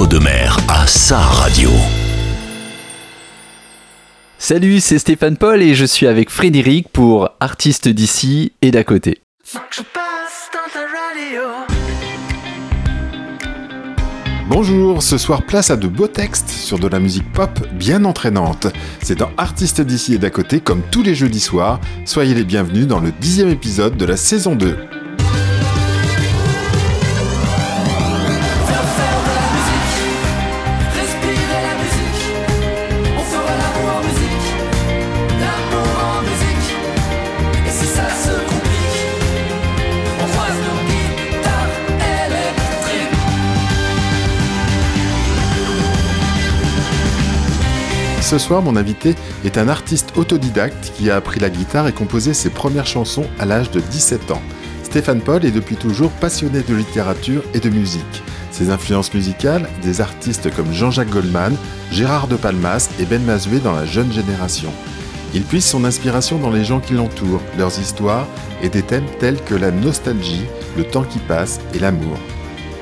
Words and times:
Outre-de-mer 0.00 0.56
à 0.66 0.86
sa 0.86 1.18
radio. 1.18 1.68
Salut, 4.38 4.80
c'est 4.80 4.98
Stéphane 4.98 5.36
Paul 5.36 5.60
et 5.60 5.74
je 5.74 5.84
suis 5.84 6.06
avec 6.06 6.30
Frédéric 6.30 6.88
pour 6.88 7.28
Artistes 7.38 7.86
d'ici 7.86 8.52
et 8.62 8.70
d'à 8.70 8.82
côté. 8.82 9.20
Bonjour, 14.48 15.02
ce 15.02 15.18
soir 15.18 15.42
place 15.42 15.70
à 15.70 15.76
de 15.76 15.86
beaux 15.86 16.08
textes 16.08 16.48
sur 16.48 16.78
de 16.78 16.88
la 16.88 16.98
musique 16.98 17.30
pop 17.34 17.50
bien 17.74 18.06
entraînante. 18.06 18.68
C'est 19.02 19.18
dans 19.18 19.30
Artistes 19.36 19.82
d'ici 19.82 20.14
et 20.14 20.18
d'à 20.18 20.30
côté 20.30 20.60
comme 20.60 20.80
tous 20.90 21.02
les 21.02 21.14
jeudis 21.14 21.40
soirs. 21.40 21.78
Soyez 22.06 22.34
les 22.34 22.44
bienvenus 22.44 22.86
dans 22.86 23.00
le 23.00 23.12
dixième 23.12 23.50
épisode 23.50 23.98
de 23.98 24.06
la 24.06 24.16
saison 24.16 24.54
2. 24.54 24.78
Ce 48.30 48.38
soir, 48.38 48.62
mon 48.62 48.76
invité 48.76 49.16
est 49.44 49.58
un 49.58 49.66
artiste 49.66 50.12
autodidacte 50.16 50.92
qui 50.96 51.10
a 51.10 51.16
appris 51.16 51.40
la 51.40 51.50
guitare 51.50 51.88
et 51.88 51.92
composé 51.92 52.32
ses 52.32 52.48
premières 52.48 52.86
chansons 52.86 53.26
à 53.40 53.44
l'âge 53.44 53.72
de 53.72 53.80
17 53.80 54.30
ans. 54.30 54.42
Stéphane 54.84 55.20
Paul 55.20 55.44
est 55.44 55.50
depuis 55.50 55.74
toujours 55.74 56.12
passionné 56.12 56.62
de 56.62 56.76
littérature 56.76 57.42
et 57.54 57.58
de 57.58 57.68
musique. 57.68 58.22
Ses 58.52 58.70
influences 58.70 59.12
musicales, 59.12 59.68
des 59.82 60.00
artistes 60.00 60.54
comme 60.54 60.72
Jean-Jacques 60.72 61.10
Goldman, 61.10 61.56
Gérard 61.90 62.28
de 62.28 62.36
Palmas 62.36 62.88
et 63.00 63.04
Ben 63.04 63.20
Mazoué 63.20 63.58
dans 63.58 63.72
la 63.72 63.84
jeune 63.84 64.12
génération. 64.12 64.70
Il 65.34 65.42
puise 65.42 65.64
son 65.64 65.84
inspiration 65.84 66.38
dans 66.38 66.52
les 66.52 66.62
gens 66.62 66.78
qui 66.78 66.92
l'entourent, 66.92 67.42
leurs 67.58 67.80
histoires 67.80 68.28
et 68.62 68.68
des 68.68 68.82
thèmes 68.82 69.10
tels 69.18 69.42
que 69.42 69.56
la 69.56 69.72
nostalgie, 69.72 70.46
le 70.76 70.84
temps 70.84 71.02
qui 71.02 71.18
passe 71.18 71.58
et 71.74 71.80
l'amour. 71.80 72.16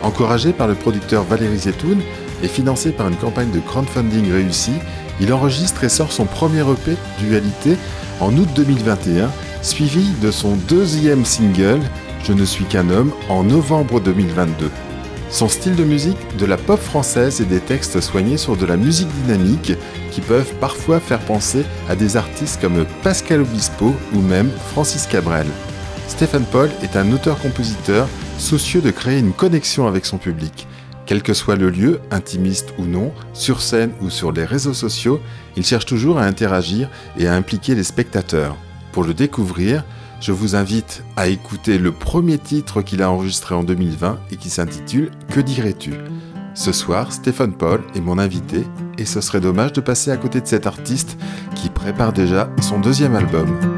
Encouragé 0.03 0.53
par 0.53 0.69
le 0.69 0.75
producteur 0.75 1.25
Valérie 1.25 1.61
Zetoun 1.61 2.03
et 2.43 2.49
financé 2.49 2.93
par 2.93 3.09
une 3.09 3.17
campagne 3.17 3.51
de 3.51 3.61
crowdfunding 3.61 4.31
réussie, 4.31 4.79
il 5.21 5.33
enregistre 5.33 5.85
et 5.85 5.89
sort 5.89 6.13
son 6.13 6.25
premier 6.25 6.61
EP, 6.61 6.97
Dualité, 7.19 7.77
en 8.21 8.37
août 8.37 8.49
2021, 8.55 9.31
suivi 9.63 10.11
de 10.23 10.31
son 10.31 10.57
deuxième 10.69 11.25
single, 11.25 11.81
Je 12.25 12.33
ne 12.33 12.45
suis 12.45 12.65
qu'un 12.65 12.91
homme, 12.91 13.13
en 13.29 13.45
novembre 13.45 14.01
2022. 14.01 14.71
Son 15.31 15.49
style 15.49 15.77
de 15.77 15.85
musique, 15.85 16.37
de 16.39 16.47
la 16.47 16.57
pop 16.57 16.81
française 16.81 17.41
et 17.41 17.45
des 17.45 17.61
textes 17.61 18.01
soignés 18.01 18.39
sur 18.39 18.57
de 18.57 18.67
la 18.67 18.77
musique 18.77 19.11
dynamique 19.23 19.73
qui 20.11 20.21
peuvent 20.21 20.53
parfois 20.61 21.01
faire 21.01 21.21
penser 21.21 21.65
à 21.89 21.95
des 21.95 22.17
artistes 22.17 22.61
comme 22.61 22.87
Pascal 23.03 23.43
Obispo 23.43 23.95
ou 24.15 24.21
même 24.21 24.51
Francis 24.73 25.07
Cabrel. 25.07 25.47
Stéphane 26.09 26.47
Paul 26.51 26.71
est 26.83 26.97
un 26.97 27.13
auteur-compositeur 27.13 28.09
soucieux 28.39 28.81
de 28.81 28.91
créer 28.91 29.19
une 29.19 29.33
connexion 29.33 29.87
avec 29.87 30.07
son 30.07 30.17
public. 30.17 30.67
Quel 31.09 31.23
que 31.23 31.33
soit 31.33 31.57
le 31.57 31.71
lieu, 31.71 32.01
intimiste 32.11 32.75
ou 32.77 32.85
non, 32.85 33.15
sur 33.33 33.63
scène 33.63 33.93
ou 34.03 34.11
sur 34.11 34.31
les 34.31 34.45
réseaux 34.45 34.75
sociaux, 34.75 35.23
il 35.57 35.65
cherche 35.65 35.87
toujours 35.87 36.19
à 36.19 36.25
interagir 36.25 36.91
et 37.19 37.27
à 37.27 37.35
impliquer 37.35 37.75
les 37.75 37.83
spectateurs. 37.83 38.59
Pour 38.93 39.05
le 39.05 39.15
découvrir, 39.15 39.87
je 40.21 40.33
vous 40.33 40.55
invite 40.55 41.03
à 41.17 41.29
écouter 41.29 41.79
le 41.79 41.93
premier 41.93 42.37
titre 42.37 42.83
qu'il 42.83 43.01
a 43.01 43.11
enregistré 43.11 43.55
en 43.55 43.65
2020 43.65 44.19
et 44.31 44.37
qui 44.37 44.51
s'intitule 44.51 45.11
Que 45.31 45.41
dirais-tu? 45.41 45.95
Ce 46.53 46.73
soir, 46.73 47.11
Stéphane 47.11 47.55
Paul 47.55 47.81
est 47.95 48.03
mon 48.03 48.19
invité 48.19 48.65
et 48.99 49.07
ce 49.07 49.23
serait 49.23 49.41
dommage 49.41 49.73
de 49.73 49.81
passer 49.81 50.11
à 50.11 50.19
côté 50.19 50.43
de 50.43 50.47
cet 50.47 50.67
artiste 50.67 51.17
qui 51.55 51.71
prépare 51.71 52.13
déjà 52.13 52.51
son 52.61 52.81
deuxième 52.81 53.17
album. 53.17 53.78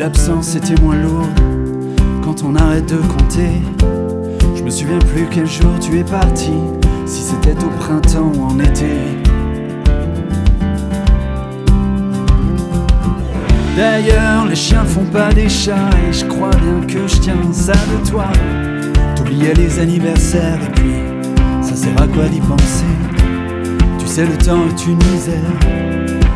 L'absence 0.00 0.56
était 0.56 0.80
moins 0.80 0.96
lourde 0.96 1.28
quand 2.24 2.42
on 2.42 2.56
arrête 2.56 2.88
de 2.88 2.96
compter. 2.96 3.60
Je 4.56 4.62
me 4.62 4.70
souviens 4.70 4.98
plus 4.98 5.26
quel 5.30 5.46
jour 5.46 5.78
tu 5.78 5.98
es 5.98 6.04
parti, 6.04 6.52
si 7.04 7.20
c'était 7.20 7.62
au 7.62 7.68
printemps 7.78 8.32
ou 8.34 8.44
en 8.44 8.58
été. 8.58 8.96
D'ailleurs, 13.76 14.46
les 14.46 14.56
chiens 14.56 14.84
font 14.84 15.04
pas 15.04 15.34
des 15.34 15.50
chats 15.50 15.90
et 16.08 16.12
je 16.14 16.24
crois 16.24 16.50
bien 16.50 16.80
que 16.86 17.06
je 17.06 17.20
tiens 17.20 17.52
ça 17.52 17.74
de 17.74 18.08
toi. 18.08 18.24
T'oubliais 19.16 19.52
les 19.52 19.78
anniversaires 19.78 20.60
et 20.66 20.70
puis 20.80 20.94
ça 21.60 21.76
sert 21.76 22.00
à 22.00 22.06
quoi 22.06 22.24
d'y 22.24 22.40
penser? 22.40 22.86
Sais, 24.06 24.26
le 24.26 24.36
temps 24.38 24.64
est 24.66 24.86
une 24.86 24.98
misère, 25.12 25.38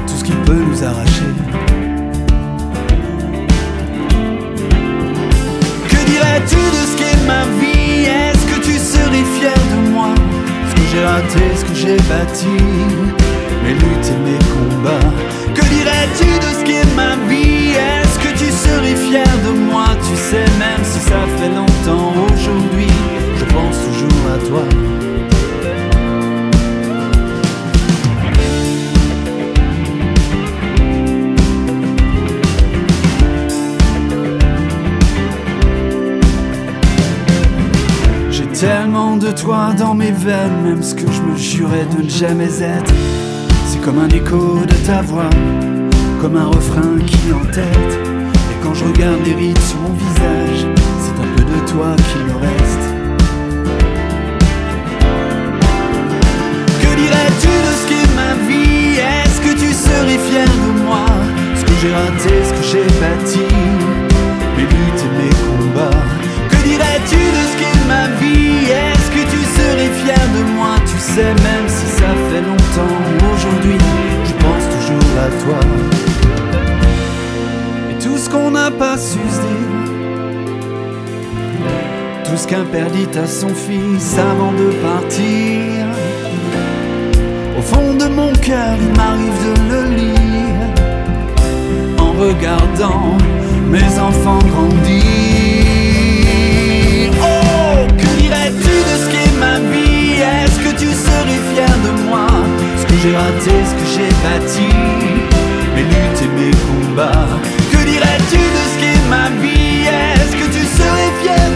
tout 0.06 0.14
ce 0.14 0.22
qui 0.22 0.30
peut 0.30 0.54
nous 0.54 0.84
arracher. 0.84 1.73
Dirais-tu 6.34 6.56
de 6.56 6.84
ce 6.90 6.96
qu'est 6.96 7.26
ma 7.28 7.44
vie? 7.60 8.06
Est-ce 8.06 8.44
que 8.46 8.60
tu 8.60 8.72
serais 8.72 9.22
fier 9.38 9.54
de 9.54 9.90
moi? 9.90 10.08
Ce 10.68 10.74
que 10.74 10.80
j'ai 10.90 11.04
raté, 11.04 11.56
ce 11.56 11.64
que 11.64 11.74
j'ai 11.74 11.96
bâti, 12.08 12.48
mes 13.62 13.74
luttes 13.74 14.10
et 14.10 14.18
mes 14.28 14.38
combats. 14.52 15.12
Que 15.54 15.62
dirais-tu 15.62 16.24
de 16.24 16.58
ce 16.58 16.64
qu'est 16.64 16.94
ma 16.96 17.14
vie? 17.28 17.74
Est-ce 17.74 18.18
que 18.18 18.36
tu 18.36 18.50
serais 18.50 18.96
fier 18.96 19.30
de 19.46 19.52
moi? 19.70 19.84
Tu 20.02 20.16
sais, 20.16 20.44
même 20.58 20.82
si 20.82 20.98
ça 20.98 21.20
fait 21.38 21.50
longtemps 21.50 22.12
aujourd'hui, 22.24 22.90
je 23.38 23.44
pense 23.44 23.76
toujours 23.86 24.24
à 24.34 24.38
toi. 24.48 25.13
Tellement 38.64 39.18
de 39.18 39.30
toi 39.30 39.74
dans 39.78 39.94
mes 39.94 40.10
veines, 40.10 40.62
même 40.62 40.82
ce 40.82 40.94
que 40.94 41.10
je 41.12 41.20
me 41.20 41.36
jurais 41.36 41.86
de 41.96 42.02
ne 42.02 42.08
jamais 42.08 42.62
être. 42.62 42.94
C'est 43.66 43.80
comme 43.82 43.98
un 43.98 44.08
écho 44.08 44.58
de 44.66 44.74
ta 44.86 45.02
voix, 45.02 45.28
comme 46.22 46.36
un 46.36 46.46
refrain 46.46 46.96
qui 47.06 47.30
en 47.30 47.44
tête. 47.52 47.94
Et 48.50 48.62
quand 48.62 48.72
je 48.72 48.84
regarde 48.84 49.20
les 49.26 49.34
rides 49.34 49.58
sur 49.58 49.78
mon 49.80 49.92
visage, 49.92 50.66
c'est 51.02 51.18
un 51.22 51.28
peu 51.36 51.44
de 51.44 51.70
toi 51.72 51.94
qui 52.08 52.18
me 52.26 52.36
reste. 52.40 52.73
À 83.16 83.26
son 83.26 83.48
fils 83.48 84.16
avant 84.18 84.52
de 84.52 84.68
partir. 84.88 85.86
Au 87.58 87.62
fond 87.62 87.94
de 87.94 88.06
mon 88.06 88.32
cœur, 88.34 88.76
il 88.80 88.92
m'arrive 88.98 89.40
de 89.44 89.54
le 89.72 89.82
lire. 89.96 90.68
En 91.98 92.12
regardant 92.12 93.16
mes 93.70 93.98
enfants 93.98 94.38
grandir. 94.38 95.24
Est-ce 100.44 100.58
que 100.60 100.72
tu 100.78 100.86
serais 100.86 101.40
fier 101.52 101.74
de 101.84 101.90
moi? 102.08 102.26
Ce 102.78 102.84
que 102.86 102.94
j'ai 103.02 103.14
raté, 103.16 103.54
ce 103.68 103.74
que 103.74 103.86
j'ai 103.94 104.12
bâti. 104.24 104.70
Mes 105.74 105.82
luttes 105.82 106.22
et 106.22 106.30
mes 106.38 106.54
combats. 106.66 107.32
Que 107.70 107.80
dirais-tu 107.84 108.42
de 108.56 108.62
ce 108.70 108.76
qu'est 108.80 109.04
ma 109.10 109.26
vie? 109.42 109.86
Est-ce 109.86 110.34
que 110.40 110.46
tu 110.56 110.62
serais 110.64 110.93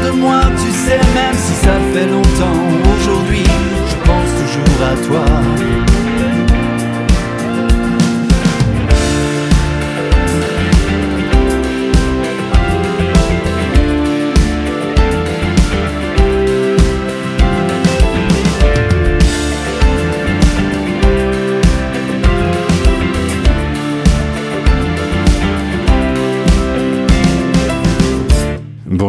de 0.04 0.10
moi 0.10 0.40
Tu 0.56 0.70
sais 0.72 1.00
même 1.14 1.34
si 1.36 1.52
ça 1.54 1.74
fait 1.92 2.06
longtemps. 2.06 2.60
Aujourd'hui 2.96 3.44
je 3.90 3.96
pense 4.06 4.30
toujours 4.40 4.86
à 4.86 4.94
toi 5.06 5.87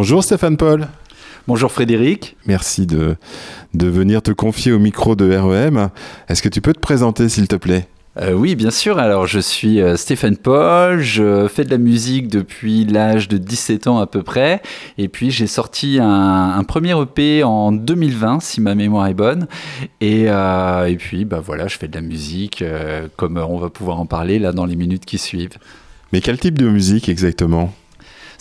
Bonjour 0.10 0.24
Stéphane 0.24 0.58
Paul. 0.58 0.88
Bonjour 1.48 1.72
Frédéric. 1.72 2.36
Merci 2.48 2.88
de, 2.88 3.16
de 3.76 3.88
venir 3.88 4.24
te 4.24 4.32
confier 4.32 4.72
au 4.72 4.80
micro 4.80 5.16
de 5.16 5.38
REM. 5.38 5.90
Est-ce 6.28 6.42
que 6.42 6.50
tu 6.50 6.62
peux 6.62 6.74
te 6.74 6.80
présenter 6.80 7.30
s'il 7.30 7.48
te 7.48 7.56
plaît? 7.56 7.88
Euh, 8.20 8.34
oui, 8.34 8.56
bien 8.56 8.72
sûr. 8.72 8.98
Alors, 8.98 9.28
je 9.28 9.40
suis 9.40 9.80
euh, 9.80 9.98
Stéphane 9.98 10.36
Paul. 10.36 11.00
Je 11.00 11.48
fais 11.48 11.64
de 11.64 11.70
la 11.70 11.78
musique 11.78 12.28
depuis 12.28 12.86
l'âge 12.86 13.28
de 13.28 13.38
17 13.38 13.86
ans 13.86 14.00
à 14.00 14.08
peu 14.08 14.24
près. 14.24 14.64
Et 14.98 15.10
puis, 15.10 15.30
j'ai 15.30 15.46
sorti 15.46 16.00
un, 16.02 16.64
premier 16.64 17.00
EP 17.00 17.44
en 17.44 17.72
2020, 17.72 18.40
si 18.40 18.62
ma 18.62 18.74
mémoire 18.74 19.06
est 19.06 19.14
bonne. 19.14 19.46
Et, 20.02 20.24
euh, 20.28 20.88
et 20.88 20.96
puis, 20.96 21.24
bah 21.24 21.40
voilà, 21.40 21.68
je 21.68 21.78
fais 21.78 21.88
de 21.88 21.94
la 21.94 22.02
musique, 22.02 22.64
comme 23.16 23.38
on 23.38 23.60
va 23.60 23.70
pouvoir 23.70 24.00
en 24.00 24.08
parler 24.08 24.40
là 24.40 24.54
dans 24.54 24.66
les 24.66 24.76
minutes 24.76 25.06
qui 25.06 25.20
suivent. 25.20 25.60
Mais 26.12 26.20
quel 26.20 26.40
type 26.40 26.58
de 26.58 26.68
musique 26.68 27.10
exactement? 27.10 27.72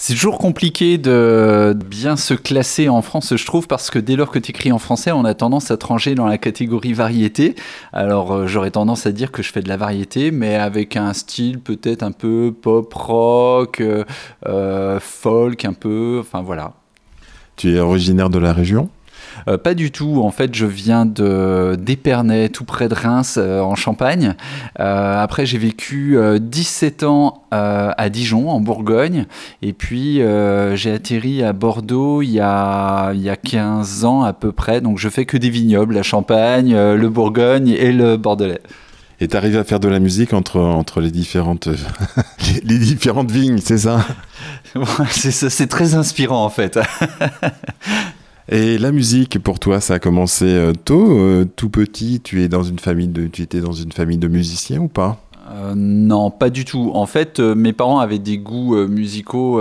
C'est 0.00 0.14
toujours 0.14 0.38
compliqué 0.38 0.96
de 0.96 1.76
bien 1.84 2.16
se 2.16 2.32
classer 2.32 2.88
en 2.88 3.02
France, 3.02 3.36
je 3.36 3.44
trouve, 3.44 3.66
parce 3.66 3.90
que 3.90 3.98
dès 3.98 4.14
lors 4.14 4.30
que 4.30 4.38
tu 4.38 4.50
écris 4.52 4.70
en 4.70 4.78
français, 4.78 5.10
on 5.10 5.24
a 5.24 5.34
tendance 5.34 5.72
à 5.72 5.76
te 5.76 5.84
ranger 5.84 6.14
dans 6.14 6.26
la 6.26 6.38
catégorie 6.38 6.92
variété. 6.92 7.56
Alors 7.92 8.32
euh, 8.32 8.46
j'aurais 8.46 8.70
tendance 8.70 9.06
à 9.06 9.12
dire 9.12 9.32
que 9.32 9.42
je 9.42 9.50
fais 9.50 9.60
de 9.60 9.68
la 9.68 9.76
variété, 9.76 10.30
mais 10.30 10.54
avec 10.54 10.96
un 10.96 11.12
style 11.12 11.58
peut-être 11.58 12.04
un 12.04 12.12
peu 12.12 12.54
pop 12.62 12.94
rock, 12.94 13.80
euh, 13.80 14.04
euh, 14.46 15.00
folk, 15.00 15.64
un 15.64 15.72
peu, 15.72 16.18
enfin 16.20 16.42
voilà. 16.42 16.74
Tu 17.56 17.74
es 17.74 17.80
originaire 17.80 18.30
de 18.30 18.38
la 18.38 18.52
région? 18.52 18.90
Euh, 19.46 19.58
pas 19.58 19.74
du 19.74 19.90
tout. 19.90 20.22
En 20.22 20.30
fait, 20.30 20.54
je 20.54 20.66
viens 20.66 21.06
de 21.06 21.76
d'Épernay, 21.78 22.48
tout 22.48 22.64
près 22.64 22.88
de 22.88 22.94
Reims, 22.94 23.36
euh, 23.38 23.60
en 23.60 23.74
Champagne. 23.74 24.34
Euh, 24.80 25.22
après, 25.22 25.46
j'ai 25.46 25.58
vécu 25.58 26.18
17 26.40 27.02
ans 27.04 27.44
à 27.50 28.08
Dijon, 28.10 28.50
en 28.50 28.60
Bourgogne. 28.60 29.26
Et 29.62 29.72
puis, 29.72 30.20
j'ai 30.74 30.92
atterri 30.92 31.42
à 31.42 31.52
Bordeaux 31.52 32.22
il 32.22 32.30
y, 32.30 32.40
a, 32.40 33.12
il 33.14 33.22
y 33.22 33.30
a 33.30 33.36
15 33.36 34.04
ans 34.04 34.22
à 34.22 34.32
peu 34.32 34.52
près. 34.52 34.80
Donc, 34.80 34.98
je 34.98 35.08
fais 35.08 35.24
que 35.24 35.36
des 35.36 35.50
vignobles, 35.50 35.94
la 35.94 36.02
Champagne, 36.02 36.74
le 36.74 37.08
Bourgogne 37.08 37.68
et 37.68 37.92
le 37.92 38.16
Bordelais. 38.16 38.60
Et 39.20 39.26
tu 39.26 39.36
arrives 39.36 39.56
à 39.56 39.64
faire 39.64 39.80
de 39.80 39.88
la 39.88 39.98
musique 39.98 40.32
entre, 40.32 40.60
entre 40.60 41.00
les, 41.00 41.10
différentes, 41.10 41.68
les, 42.64 42.78
différentes 42.78 43.30
vignes, 43.30 43.58
c'est 43.62 43.78
ça 43.78 44.06
C'est 45.10 45.66
très 45.66 45.94
inspirant 45.94 46.44
en 46.44 46.50
fait. 46.50 46.78
Et 48.50 48.78
la 48.78 48.92
musique, 48.92 49.38
pour 49.42 49.58
toi, 49.58 49.80
ça 49.80 49.94
a 49.94 49.98
commencé 49.98 50.46
euh, 50.46 50.72
tôt, 50.72 51.18
euh, 51.18 51.44
tout 51.44 51.68
petit. 51.68 52.20
Tu 52.20 52.42
es 52.42 52.48
dans 52.48 52.62
une 52.62 52.78
famille 52.78 53.08
de, 53.08 53.26
tu 53.26 53.42
étais 53.42 53.60
dans 53.60 53.72
une 53.72 53.92
famille 53.92 54.16
de 54.16 54.28
musiciens 54.28 54.80
ou 54.80 54.88
pas? 54.88 55.27
Euh, 55.50 55.72
non, 55.76 56.30
pas 56.30 56.50
du 56.50 56.64
tout. 56.64 56.90
En 56.94 57.06
fait, 57.06 57.40
euh, 57.40 57.54
mes 57.54 57.72
parents 57.72 58.00
avaient 58.00 58.18
des 58.18 58.38
goûts 58.38 58.76
euh, 58.76 58.86
musicaux 58.86 59.60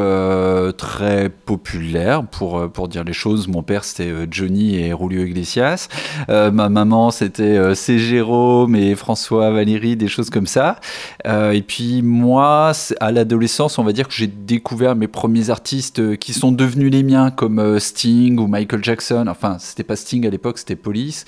très 0.78 1.30
populaires, 1.30 2.24
pour, 2.25 2.69
pour 2.72 2.88
dire 2.88 3.04
les 3.04 3.13
choses. 3.13 3.48
Mon 3.48 3.63
père, 3.63 3.84
c'était 3.84 4.12
Johnny 4.30 4.75
et 4.75 4.94
Rulio 4.94 5.24
Iglesias. 5.24 5.88
ma 6.28 6.69
maman, 6.69 7.12
c'était 7.12 7.75
C. 7.75 8.00
Jérôme 8.00 8.75
et 8.75 8.95
François 8.95 9.51
Valéry, 9.51 9.95
des 9.95 10.07
choses 10.07 10.30
comme 10.30 10.48
ça. 10.48 10.80
et 11.25 11.62
puis 11.62 12.01
moi, 12.01 12.72
à 13.00 13.12
l'adolescence, 13.12 13.78
on 13.80 13.83
va 13.83 13.94
dire 13.94 14.07
que 14.07 14.13
j'ai 14.13 14.28
découvert 14.28 14.95
mes 14.95 15.07
premiers 15.07 15.50
artistes 15.50 16.18
qui 16.18 16.33
sont 16.33 16.51
devenus 16.51 16.92
les 16.92 17.04
miens, 17.04 17.31
comme 17.31 17.80
Sting 17.80 18.40
ou 18.40 18.48
Michael 18.48 18.83
Jackson. 18.83 19.25
Enfin, 19.28 19.57
c'était 19.60 19.83
pas 19.83 19.95
Sting 19.95 20.25
à 20.28 20.30
l'époque, 20.30 20.57
c'était 20.57 20.75
Police. 20.75 21.25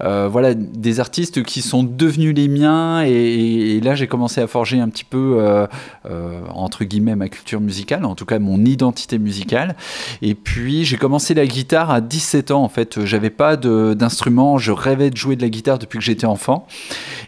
voilà, 0.00 0.54
des 0.54 1.00
artistes 1.00 1.42
qui 1.42 1.62
sont 1.62 1.82
devenus 1.82 2.34
les 2.34 2.48
miens. 2.48 3.02
Et 3.02 3.80
là, 3.82 3.94
j'ai 4.00 4.06
commencé 4.06 4.40
à 4.40 4.46
forger 4.46 4.80
un 4.80 4.88
petit 4.88 5.04
peu, 5.04 5.36
euh, 5.38 5.66
euh, 6.10 6.40
entre 6.54 6.84
guillemets, 6.84 7.14
ma 7.14 7.28
culture 7.28 7.60
musicale, 7.60 8.04
en 8.04 8.14
tout 8.14 8.24
cas 8.24 8.38
mon 8.38 8.64
identité 8.64 9.18
musicale. 9.18 9.76
Et 10.22 10.34
puis 10.34 10.84
j'ai 10.84 10.96
commencé 10.96 11.34
la 11.34 11.46
guitare 11.46 11.90
à 11.90 12.00
17 12.00 12.50
ans, 12.50 12.64
en 12.64 12.68
fait. 12.68 13.04
J'avais 13.04 13.30
pas 13.30 13.56
d'instrument, 13.56 14.58
je 14.58 14.72
rêvais 14.72 15.10
de 15.10 15.16
jouer 15.16 15.36
de 15.36 15.42
la 15.42 15.50
guitare 15.50 15.78
depuis 15.78 15.98
que 15.98 16.04
j'étais 16.04 16.26
enfant. 16.26 16.66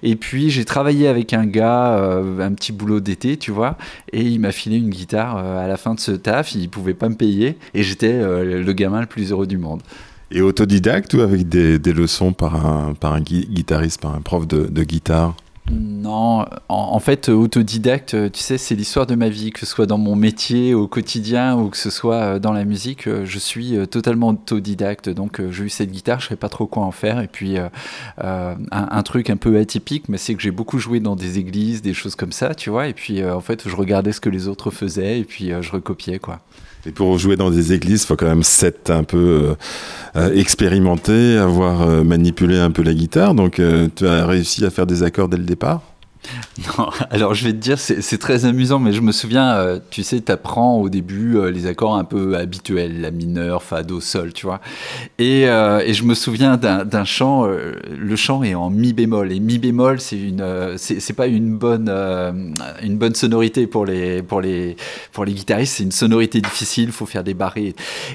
Et 0.03 0.17
puis 0.17 0.51
j'ai 0.51 0.65
travaillé 0.65 1.09
avec 1.09 1.35
un 1.35 1.47
gars, 1.47 1.99
euh, 1.99 2.41
un 2.41 2.53
petit 2.53 2.73
boulot 2.73 3.01
d'été, 3.01 3.37
tu 3.37 3.51
vois, 3.51 3.77
et 4.13 4.23
il 4.23 4.41
m'a 4.41 4.53
filé 4.53 4.79
une 4.79 4.91
guitare 4.91 5.37
à 5.37 5.69
la 5.69 5.77
fin 5.77 5.95
de 5.95 6.01
ce 6.01 6.13
taf, 6.13 6.55
il 6.55 6.69
pouvait 6.71 6.95
pas 6.95 7.09
me 7.09 7.15
payer, 7.15 7.59
et 7.75 7.83
j'étais 7.83 8.13
le 8.13 8.73
gamin 8.73 9.01
le 9.01 9.07
plus 9.07 9.31
heureux 9.31 9.47
du 9.47 9.59
monde. 9.59 9.83
Et 10.31 10.41
autodidacte 10.41 11.13
ou 11.13 11.21
avec 11.21 11.49
des, 11.49 11.79
leçons 11.93 12.33
par 12.33 12.67
un, 12.67 12.95
par 12.95 13.13
un 13.13 13.21
guitariste, 13.21 14.01
par 14.01 14.15
un 14.15 14.23
prof 14.23 14.47
de 14.47 14.83
guitare? 14.83 15.35
Non, 15.70 16.44
en, 16.69 16.99
fait, 16.99 17.29
autodidacte, 17.29 18.17
tu 18.32 18.41
sais, 18.41 18.59
c'est 18.59 18.75
l'histoire 18.75 19.06
de 19.06 19.14
ma 19.14 19.29
vie, 19.29 19.53
que 19.53 19.61
ce 19.61 19.67
soit 19.67 19.87
dans 19.87 19.97
mon 19.97 20.17
métier 20.17 20.75
au 20.75 20.88
quotidien 20.88 21.56
ou 21.56 21.69
que 21.69 21.76
ce 21.76 21.88
soit 21.88 22.17
euh, 22.17 22.38
dans 22.41 22.53
la 22.53 22.64
musique, 22.64 23.06
euh, 23.06 23.25
je 23.25 23.38
suis 23.38 23.76
euh, 23.76 23.87
totalement 23.87 24.31
autodidacte. 24.31 25.09
Donc, 25.09 25.41
j'ai 25.50 25.64
eu 25.64 25.69
cette 25.69 25.93
guitare, 25.93 26.19
je 26.19 26.26
ne 26.26 26.29
savais 26.31 26.38
pas 26.38 26.49
trop 26.49 26.67
quoi 26.67 26.82
en 26.82 26.91
faire. 26.91 27.20
Et 27.20 27.29
puis, 27.29 27.56
un, 28.19 29.03
truc 29.05 29.31
un 29.31 29.37
peu 29.37 29.56
atypique, 29.59 30.09
mais 30.09 30.19
c'est 30.19 30.35
que 30.35 30.43
j'ai 30.43 30.50
beaucoup 30.50 30.79
joué 30.79 30.99
dans 30.99 31.14
des 31.14 31.38
églises, 31.38 31.81
des 31.81 31.94
choses 31.94 32.17
comme 32.17 32.32
ça, 32.32 32.55
tu 32.55 32.70
vois. 32.70 32.88
Et 32.88 32.94
puis, 32.94 33.25
en 33.25 33.41
fait, 33.41 33.69
je 33.69 33.76
regardais 33.76 34.12
ce 34.12 34.20
que 34.20 34.29
les 34.29 34.49
autres 34.49 34.70
faisaient 34.70 35.20
et 35.20 35.25
puis 35.25 35.53
je 35.61 35.70
recopiais, 35.70 36.19
quoi. 36.19 36.41
Et 36.87 36.90
pour 36.90 37.17
jouer 37.19 37.37
dans 37.37 37.50
des 37.50 37.73
églises, 37.73 38.02
il 38.02 38.06
faut 38.06 38.17
quand 38.17 38.26
même 38.26 38.43
s'être 38.43 38.90
un 38.90 39.05
peu 39.05 39.55
euh, 40.17 40.34
expérimenté, 40.34 41.37
avoir 41.37 41.82
euh, 41.82 42.02
manipulé 42.02 42.58
un 42.58 42.70
peu 42.70 42.82
la 42.82 42.93
guitare. 42.93 43.34
Donc, 43.34 43.61
euh, 43.61 43.88
tu 43.94 44.06
as 44.06 44.26
réussi 44.26 44.64
à 44.64 44.70
faire 44.70 44.87
des 44.87 45.02
accords 45.02 45.29
dès 45.29 45.37
le 45.37 45.44
départ? 45.44 45.82
Alors 47.11 47.35
je 47.35 47.45
vais 47.45 47.53
te 47.53 47.59
dire, 47.59 47.79
c'est 47.79 48.19
très 48.19 48.45
amusant, 48.45 48.79
mais 48.79 48.93
je 48.93 49.01
me 49.01 49.13
souviens, 49.13 49.55
euh, 49.55 49.79
tu 49.91 50.03
sais, 50.03 50.21
tu 50.21 50.31
apprends 50.31 50.77
au 50.77 50.89
début 50.89 51.37
euh, 51.37 51.51
les 51.51 51.67
accords 51.67 51.97
un 51.97 52.05
peu 52.05 52.37
habituels, 52.37 53.01
la 53.01 53.11
mineur, 53.11 53.63
fa, 53.63 53.83
do, 53.83 54.01
sol, 54.01 54.33
tu 54.33 54.47
vois. 54.47 54.61
Et, 55.19 55.49
euh, 55.49 55.93
je 55.93 56.05
me 56.05 56.15
souviens 56.15 56.57
d'un 56.57 57.05
chant, 57.05 57.47
le 57.47 58.17
chant 58.17 58.43
est 58.43 58.55
en 58.55 58.71
mi 58.71 58.93
bémol, 58.93 59.33
et 59.33 59.41
mi 59.41 59.59
bémol, 59.59 60.01
c'est 60.01 60.17
une, 60.19 60.45
pas 61.17 61.27
une 61.27 61.57
bonne, 61.57 61.91
une 62.83 62.97
bonne 62.97 63.15
sonorité 63.15 63.67
pour 63.67 63.85
les, 63.85 64.23
pour 64.23 64.41
les, 64.41 64.77
pour 65.13 65.25
les 65.25 65.33
guitaristes, 65.35 65.77
c'est 65.77 65.83
une 65.83 65.93
sonorité 65.93 66.41
difficile, 66.41 66.85
il 66.85 66.93
faut 66.93 67.07
faire 67.07 67.25
des 67.25 67.35
barrés. 67.35 67.75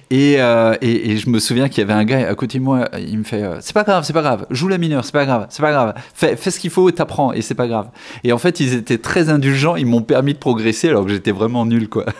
Et, 0.09 0.37
je 0.37 1.29
me 1.29 1.39
souviens 1.39 1.69
qu'il 1.69 1.79
y 1.79 1.83
avait 1.83 1.93
un 1.93 2.05
gars 2.05 2.29
à 2.29 2.35
côté 2.35 2.57
de 2.57 2.63
moi, 2.63 2.89
il 2.97 3.19
me 3.19 3.23
fait, 3.23 3.43
c'est 3.59 3.73
pas 3.73 3.83
grave, 3.83 4.03
c'est 4.05 4.13
pas 4.13 4.21
grave, 4.21 4.47
joue 4.49 4.67
la 4.67 4.77
mineure, 4.77 5.05
c'est 5.05 5.13
pas 5.13 5.25
grave, 5.25 5.47
c'est 5.49 5.61
pas 5.61 5.71
grave, 5.71 5.93
fais 6.13 6.35
ce 6.51 6.59
qu'il 6.59 6.71
faut, 6.71 6.89
t'apprends, 6.89 7.33
et 7.33 7.41
c'est 7.41 7.55
pas 7.55 7.67
grave. 7.67 7.89
Et 8.23 8.31
en 8.31 8.37
fait, 8.37 8.59
ils 8.59 8.73
étaient 8.73 8.97
très 8.97 9.29
indulgents, 9.29 9.75
ils 9.75 9.85
m'ont 9.85 10.01
permis 10.01 10.33
de 10.33 10.39
progresser 10.39 10.89
alors 10.89 11.05
que 11.05 11.11
j'étais 11.11 11.31
vraiment 11.31 11.65
nul, 11.65 11.89
quoi. 11.89 12.05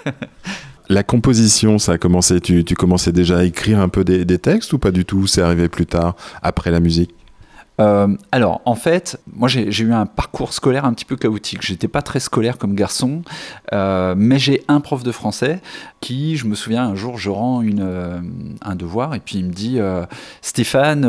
La 0.90 1.04
composition, 1.04 1.80
ça 1.80 1.94
a 1.94 1.98
commencé, 1.98 2.40
tu, 2.40 2.64
commençais 2.64 3.12
déjà 3.12 3.40
à 3.40 3.44
écrire 3.44 3.80
un 3.80 3.90
peu 3.90 4.06
des, 4.06 4.26
textes 4.38 4.72
ou 4.72 4.80
pas 4.80 4.92
du 4.92 5.04
tout? 5.04 5.28
C'est 5.28 5.42
arrivé 5.42 5.68
plus 5.68 5.86
tard, 5.86 6.16
après 6.42 6.72
la 6.72 6.80
musique? 6.80 7.14
Euh, 7.80 8.08
alors, 8.32 8.62
en 8.66 8.74
fait, 8.74 9.20
moi 9.32 9.48
j'ai 9.48 9.84
eu 9.84 9.94
un 9.94 10.08
parcours 10.08 10.54
scolaire 10.54 10.86
un 10.86 10.94
petit 10.94 11.06
peu 11.06 11.16
chaotique. 11.16 11.62
J'étais 11.62 11.88
pas 11.88 12.02
très 12.02 12.20
scolaire 12.20 12.58
comme 12.58 12.74
garçon, 12.74 13.22
euh, 13.74 14.16
mais 14.18 14.40
j'ai 14.40 14.64
un 14.68 14.80
prof 14.80 15.04
de 15.04 15.12
français 15.12 15.62
qui, 16.00 16.38
je 16.38 16.46
me 16.46 16.56
souviens, 16.56 16.88
un 16.88 16.96
jour, 16.96 17.18
je 17.18 17.30
rends 17.30 17.62
une, 17.62 17.82
euh, 17.82 18.20
un 18.62 18.76
devoir 18.76 19.14
et 19.14 19.20
puis 19.20 19.40
il 19.40 19.46
me 19.46 19.52
dit 19.52 19.80
Stéphane, 20.42 21.06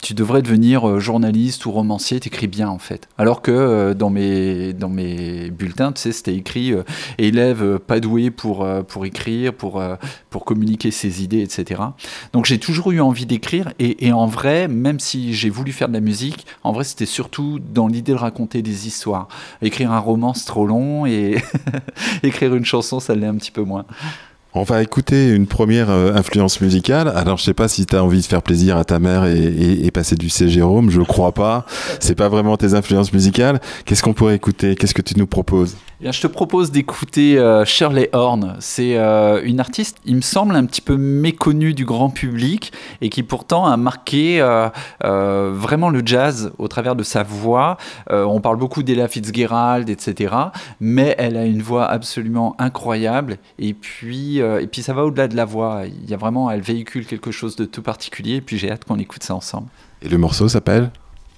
tu 0.00 0.14
devrais 0.14 0.42
devenir 0.42 0.88
euh, 0.88 1.00
journaliste 1.00 1.66
ou 1.66 1.72
romancier, 1.72 2.20
t'écris 2.20 2.46
bien 2.46 2.68
en 2.68 2.78
fait. 2.78 3.08
Alors 3.18 3.42
que 3.42 3.50
euh, 3.50 3.94
dans, 3.94 4.10
mes, 4.10 4.72
dans 4.72 4.88
mes 4.88 5.50
bulletins, 5.50 5.92
tu 5.92 6.00
sais, 6.00 6.12
c'était 6.12 6.34
écrit 6.34 6.72
euh, 6.72 6.84
élève 7.18 7.78
pas 7.78 7.98
doué 7.98 8.30
pour, 8.30 8.66
pour 8.86 9.06
écrire, 9.06 9.52
pour, 9.52 9.82
pour 10.30 10.44
communiquer 10.44 10.90
ses 10.90 11.22
idées, 11.22 11.42
etc. 11.42 11.82
Donc 12.32 12.46
j'ai 12.46 12.58
toujours 12.58 12.92
eu 12.92 13.00
envie 13.00 13.26
d'écrire 13.26 13.72
et, 13.78 14.06
et, 14.06 14.12
en 14.12 14.26
vrai, 14.26 14.68
même 14.68 15.00
si 15.00 15.34
j'ai 15.34 15.50
voulu 15.50 15.72
faire 15.72 15.88
de 15.88 15.94
la 15.94 16.00
musique, 16.00 16.46
en 16.62 16.72
vrai 16.72 16.84
c'était 16.84 17.06
surtout 17.06 17.58
dans 17.58 17.88
l'idée 17.88 18.12
de 18.12 18.18
raconter 18.18 18.62
des 18.62 18.86
histoires. 18.86 19.28
Écrire 19.62 19.92
un 19.92 19.98
roman 19.98 20.34
c'est 20.34 20.46
trop 20.46 20.66
long 20.66 21.06
et 21.06 21.38
écrire 22.22 22.54
une 22.54 22.64
chanson 22.64 23.00
ça 23.00 23.14
l'est 23.14 23.26
un 23.26 23.36
petit 23.36 23.50
peu 23.50 23.62
moins. 23.62 23.84
On 24.58 24.64
va 24.64 24.82
écouter 24.82 25.28
une 25.28 25.46
première 25.46 25.88
euh, 25.88 26.12
influence 26.14 26.60
musicale. 26.60 27.12
Alors, 27.14 27.38
je 27.38 27.44
sais 27.44 27.54
pas 27.54 27.68
si 27.68 27.86
tu 27.86 27.94
as 27.94 28.02
envie 28.02 28.20
de 28.20 28.26
faire 28.26 28.42
plaisir 28.42 28.76
à 28.76 28.84
ta 28.84 28.98
mère 28.98 29.24
et, 29.24 29.88
passer 29.92 30.16
du 30.16 30.30
C. 30.30 30.48
Jérôme. 30.48 30.90
Je 30.90 31.00
crois 31.00 31.30
pas. 31.30 31.64
C'est 32.00 32.16
pas 32.16 32.28
vraiment 32.28 32.56
tes 32.56 32.74
influences 32.74 33.12
musicales. 33.12 33.60
Qu'est-ce 33.84 34.02
qu'on 34.02 34.14
pourrait 34.14 34.34
écouter? 34.34 34.74
Qu'est-ce 34.74 34.94
que 34.94 35.02
tu 35.02 35.16
nous 35.16 35.28
proposes? 35.28 35.76
Eh 36.00 36.12
je 36.12 36.20
te 36.20 36.26
propose 36.26 36.70
d'écouter 36.70 37.38
euh, 37.38 37.64
Shirley 37.64 38.08
Horn. 38.12 38.56
C'est 38.60 38.96
euh, 38.96 39.42
une 39.42 39.60
artiste, 39.60 39.98
il 40.04 40.16
me 40.16 40.20
semble, 40.20 40.54
un 40.54 40.64
petit 40.64 40.80
peu 40.80 40.96
méconnue 40.96 41.74
du 41.74 41.84
grand 41.84 42.10
public 42.10 42.72
et 43.00 43.08
qui 43.08 43.22
pourtant 43.22 43.66
a 43.66 43.76
marqué 43.76 44.40
vraiment 45.00 45.90
le 45.90 46.02
jazz 46.04 46.52
au 46.58 46.68
travers 46.68 46.96
de 46.96 47.02
sa 47.02 47.22
voix. 47.22 47.76
on 48.10 48.40
parle 48.40 48.56
beaucoup 48.56 48.82
d'Ella 48.82 49.08
Fitzgerald, 49.08 49.90
etc. 49.90 50.34
Mais 50.80 51.14
elle 51.18 51.36
a 51.36 51.44
une 51.44 51.62
voix 51.62 51.86
absolument 51.86 52.54
incroyable. 52.58 53.38
Et 53.58 53.74
puis, 53.74 54.40
euh, 54.40 54.60
et 54.60 54.66
puis 54.66 54.82
ça 54.82 54.92
va 54.92 55.04
au-delà 55.04 55.28
de 55.28 55.36
la 55.36 55.44
voix. 55.44 55.82
Il 55.86 56.08
y 56.08 56.14
a 56.14 56.16
vraiment, 56.16 56.50
elle 56.50 56.60
véhicule 56.60 57.06
quelque 57.06 57.30
chose 57.30 57.56
de 57.56 57.64
tout 57.64 57.82
particulier. 57.82 58.36
Et 58.36 58.40
puis 58.40 58.58
j'ai 58.58 58.70
hâte 58.70 58.84
qu'on 58.84 58.98
écoute 58.98 59.22
ça 59.22 59.34
ensemble. 59.34 59.68
Et 60.02 60.08
le 60.08 60.18
morceau 60.18 60.48
s'appelle 60.48 60.90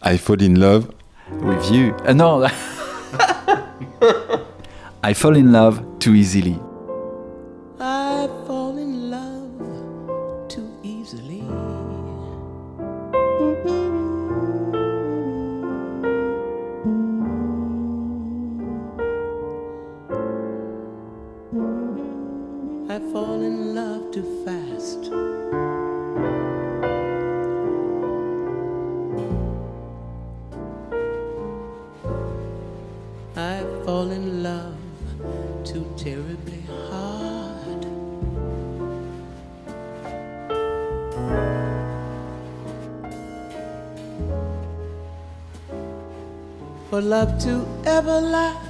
I 0.05 0.19
Fall 0.19 0.43
in 0.43 0.55
Love 0.55 0.87
with 1.43 1.71
You. 1.71 1.93
Ah 2.07 2.15
non 2.15 2.43
I 5.03 5.15
Fall 5.15 5.37
in 5.37 5.51
Love 5.51 5.83
Too 5.99 6.15
Easily. 6.15 6.61
I 7.81 8.29
love 47.01 47.39
to 47.41 47.67
ever 47.87 48.21
last. 48.21 48.70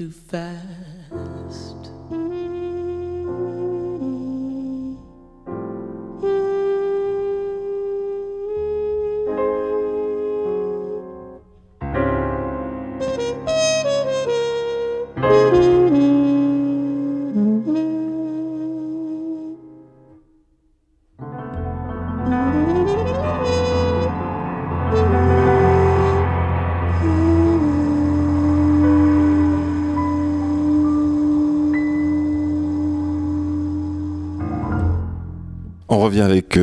Too 0.00 0.10
fast. 0.10 0.89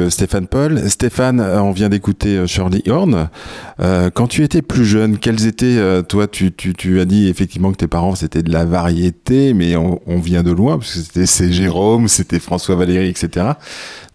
Stéphane 0.10 0.48
Paul. 0.48 0.90
Stéphane, 0.90 1.40
euh, 1.40 1.62
on 1.62 1.72
vient 1.72 1.90
d'écouter 1.90 2.38
euh, 2.38 2.48
Shirley 2.48 2.82
Horn. 2.90 3.30
Euh, 3.80 4.10
quand 4.10 4.28
tu 4.28 4.44
étais 4.44 4.62
plus 4.62 4.86
jeune, 4.86 5.18
quels 5.18 5.46
étaient, 5.46 6.04
toi, 6.04 6.28
tu, 6.28 7.00
as 7.00 7.06
dit 7.06 7.28
effectivement 7.28 7.72
que 7.72 7.78
tes 7.78 7.88
parents 7.88 8.16
c'était 8.16 8.44
de 8.44 8.52
la 8.52 8.66
variété, 8.66 9.54
mais 9.54 9.76
on, 9.76 10.20
vient 10.20 10.44
de 10.44 10.52
loin, 10.52 10.78
parce 10.78 10.94
que 10.94 11.26
c'était 11.26 11.52
Jérôme, 11.52 12.08
c'était 12.08 12.40
François 12.40 12.76
Valéry, 12.76 13.08
etc. 13.10 13.52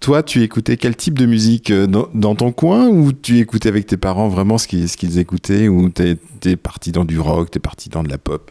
Toi, 0.00 0.22
tu 0.22 0.42
écoutais 0.42 0.76
quel 0.76 0.96
type 0.96 1.18
de 1.18 1.26
musique 1.26 1.72
dans, 1.72 2.34
ton 2.34 2.52
coin, 2.52 2.88
ou 2.88 3.12
tu 3.12 3.38
écoutais 3.38 3.68
avec 3.68 3.86
tes 3.86 3.96
parents 3.96 4.28
vraiment 4.28 4.58
ce 4.58 4.66
qu'ils 4.66 5.18
écoutaient, 5.18 5.68
ou 5.68 5.88
t'es 5.90 6.18
es 6.44 6.56
parti 6.56 6.92
dans 6.92 7.04
du 7.04 7.18
rock, 7.20 7.50
t'es 7.50 7.60
parti 7.60 7.88
dans 7.88 8.02
de 8.02 8.08
la 8.08 8.18
pop? 8.18 8.50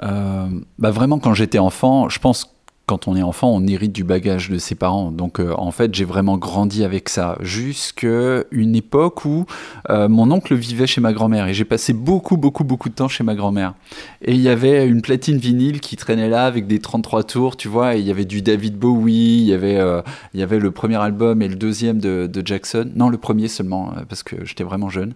Bah 0.00 0.90
vraiment, 0.90 1.18
quand 1.18 1.34
j'étais 1.34 1.58
enfant, 1.58 2.08
je 2.08 2.18
pense 2.18 2.52
quand 2.86 3.06
on 3.06 3.16
est 3.16 3.22
enfant, 3.22 3.48
on 3.48 3.66
hérite 3.66 3.92
du 3.92 4.02
bagage 4.02 4.50
de 4.50 4.58
ses 4.58 4.74
parents. 4.74 5.12
Donc, 5.12 5.38
euh, 5.38 5.54
en 5.56 5.70
fait, 5.70 5.94
j'ai 5.94 6.04
vraiment 6.04 6.36
grandi 6.36 6.84
avec 6.84 7.08
ça. 7.08 7.38
Jusqu'à 7.40 8.42
une 8.50 8.74
époque 8.74 9.24
où 9.24 9.46
euh, 9.88 10.08
mon 10.08 10.30
oncle 10.32 10.54
vivait 10.54 10.88
chez 10.88 11.00
ma 11.00 11.12
grand-mère 11.12 11.46
et 11.46 11.54
j'ai 11.54 11.64
passé 11.64 11.92
beaucoup, 11.92 12.36
beaucoup, 12.36 12.64
beaucoup 12.64 12.88
de 12.88 12.94
temps 12.94 13.08
chez 13.08 13.22
ma 13.22 13.34
grand-mère. 13.34 13.74
Et 14.22 14.32
il 14.34 14.40
y 14.40 14.48
avait 14.48 14.86
une 14.86 15.00
platine 15.00 15.38
vinyle 15.38 15.80
qui 15.80 15.96
traînait 15.96 16.28
là 16.28 16.44
avec 16.44 16.66
des 16.66 16.80
33 16.80 17.22
tours, 17.22 17.56
tu 17.56 17.68
vois. 17.68 17.94
Et 17.96 18.00
il 18.00 18.06
y 18.06 18.10
avait 18.10 18.24
du 18.24 18.42
David 18.42 18.76
Bowie, 18.76 19.38
il 19.42 19.44
y 19.44 19.54
avait, 19.54 19.78
euh, 19.78 20.02
il 20.34 20.40
y 20.40 20.42
avait 20.42 20.58
le 20.58 20.72
premier 20.72 20.96
album 20.96 21.40
et 21.40 21.48
le 21.48 21.56
deuxième 21.56 21.98
de, 21.98 22.28
Jackson. 22.44 22.90
Non, 22.96 23.08
le 23.08 23.18
premier 23.18 23.46
seulement, 23.46 23.92
parce 24.08 24.24
que 24.24 24.44
j'étais 24.44 24.64
vraiment 24.64 24.88
jeune. 24.88 25.14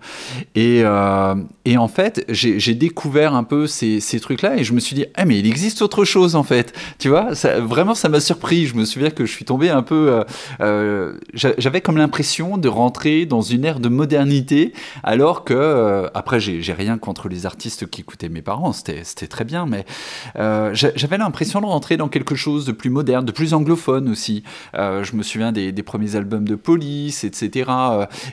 Et, 0.55 0.83
et 1.65 1.77
en 1.77 1.89
fait, 1.89 2.25
j'ai 2.29 2.75
découvert 2.75 3.35
un 3.35 3.43
peu 3.43 3.67
ces, 3.67 3.99
ces 3.99 4.21
trucs-là 4.21 4.57
et 4.57 4.65
je 4.65 4.73
me 4.73 4.79
suis 4.79 4.95
dit, 4.95 5.07
ah, 5.15 5.25
mais 5.25 5.41
il 5.41 5.47
existe 5.47 5.83
autre 5.83 6.05
chose 6.05 6.37
en 6.37 6.45
fait. 6.45 6.73
Tu 6.99 7.09
vois, 7.09 7.35
vraiment, 7.61 7.95
ça 7.95 8.09
m'a 8.09 8.21
surpris. 8.21 8.67
Je 8.67 8.75
me 8.77 8.85
souviens 8.85 9.11
que 9.11 9.25
je 9.27 9.33
suis 9.33 9.45
tombé 9.45 9.71
un 9.71 9.83
peu. 9.83 10.11
euh, 10.13 10.25
euh, 10.61 11.13
j'a- 11.35 11.55
J'avais 11.59 11.81
comme 11.81 11.97
l'impression 11.97 12.59
de 12.59 12.69
rentrer 12.69 13.27
dans 13.27 13.41
une 13.43 13.65
ère 13.65 13.81
de 13.81 13.89
modernité, 13.89 14.73
alors 15.03 15.45
que, 15.45 15.55
euh, 15.55 16.09
après, 16.15 16.41
j'ai 16.41 16.73
rien 16.73 16.99
contre 16.99 17.29
les 17.29 17.47
artistes 17.47 17.87
qui 17.89 18.01
écoutaient 18.03 18.29
mes 18.29 18.43
parents, 18.43 18.73
c'était 18.73 19.03
très 19.27 19.45
bien, 19.45 19.67
mais 19.67 19.85
j'a- 20.37 20.73
j'avais 20.95 21.19
l'impression 21.19 21.61
de 21.61 21.67
rentrer 21.67 21.97
dans 21.97 22.09
quelque 22.09 22.35
chose 22.35 22.65
de 22.65 22.73
plus 22.73 22.91
moderne, 22.91 23.25
de 23.25 23.33
plus 23.33 23.55
anglophone 23.55 24.09
aussi. 24.09 24.43
Je 24.75 25.17
me 25.17 25.23
souviens 25.23 25.53
des, 25.53 25.73
premiers 25.83 26.17
albums 26.17 26.47
de 26.47 26.55
Police, 26.57 27.25
etc. 27.25 27.71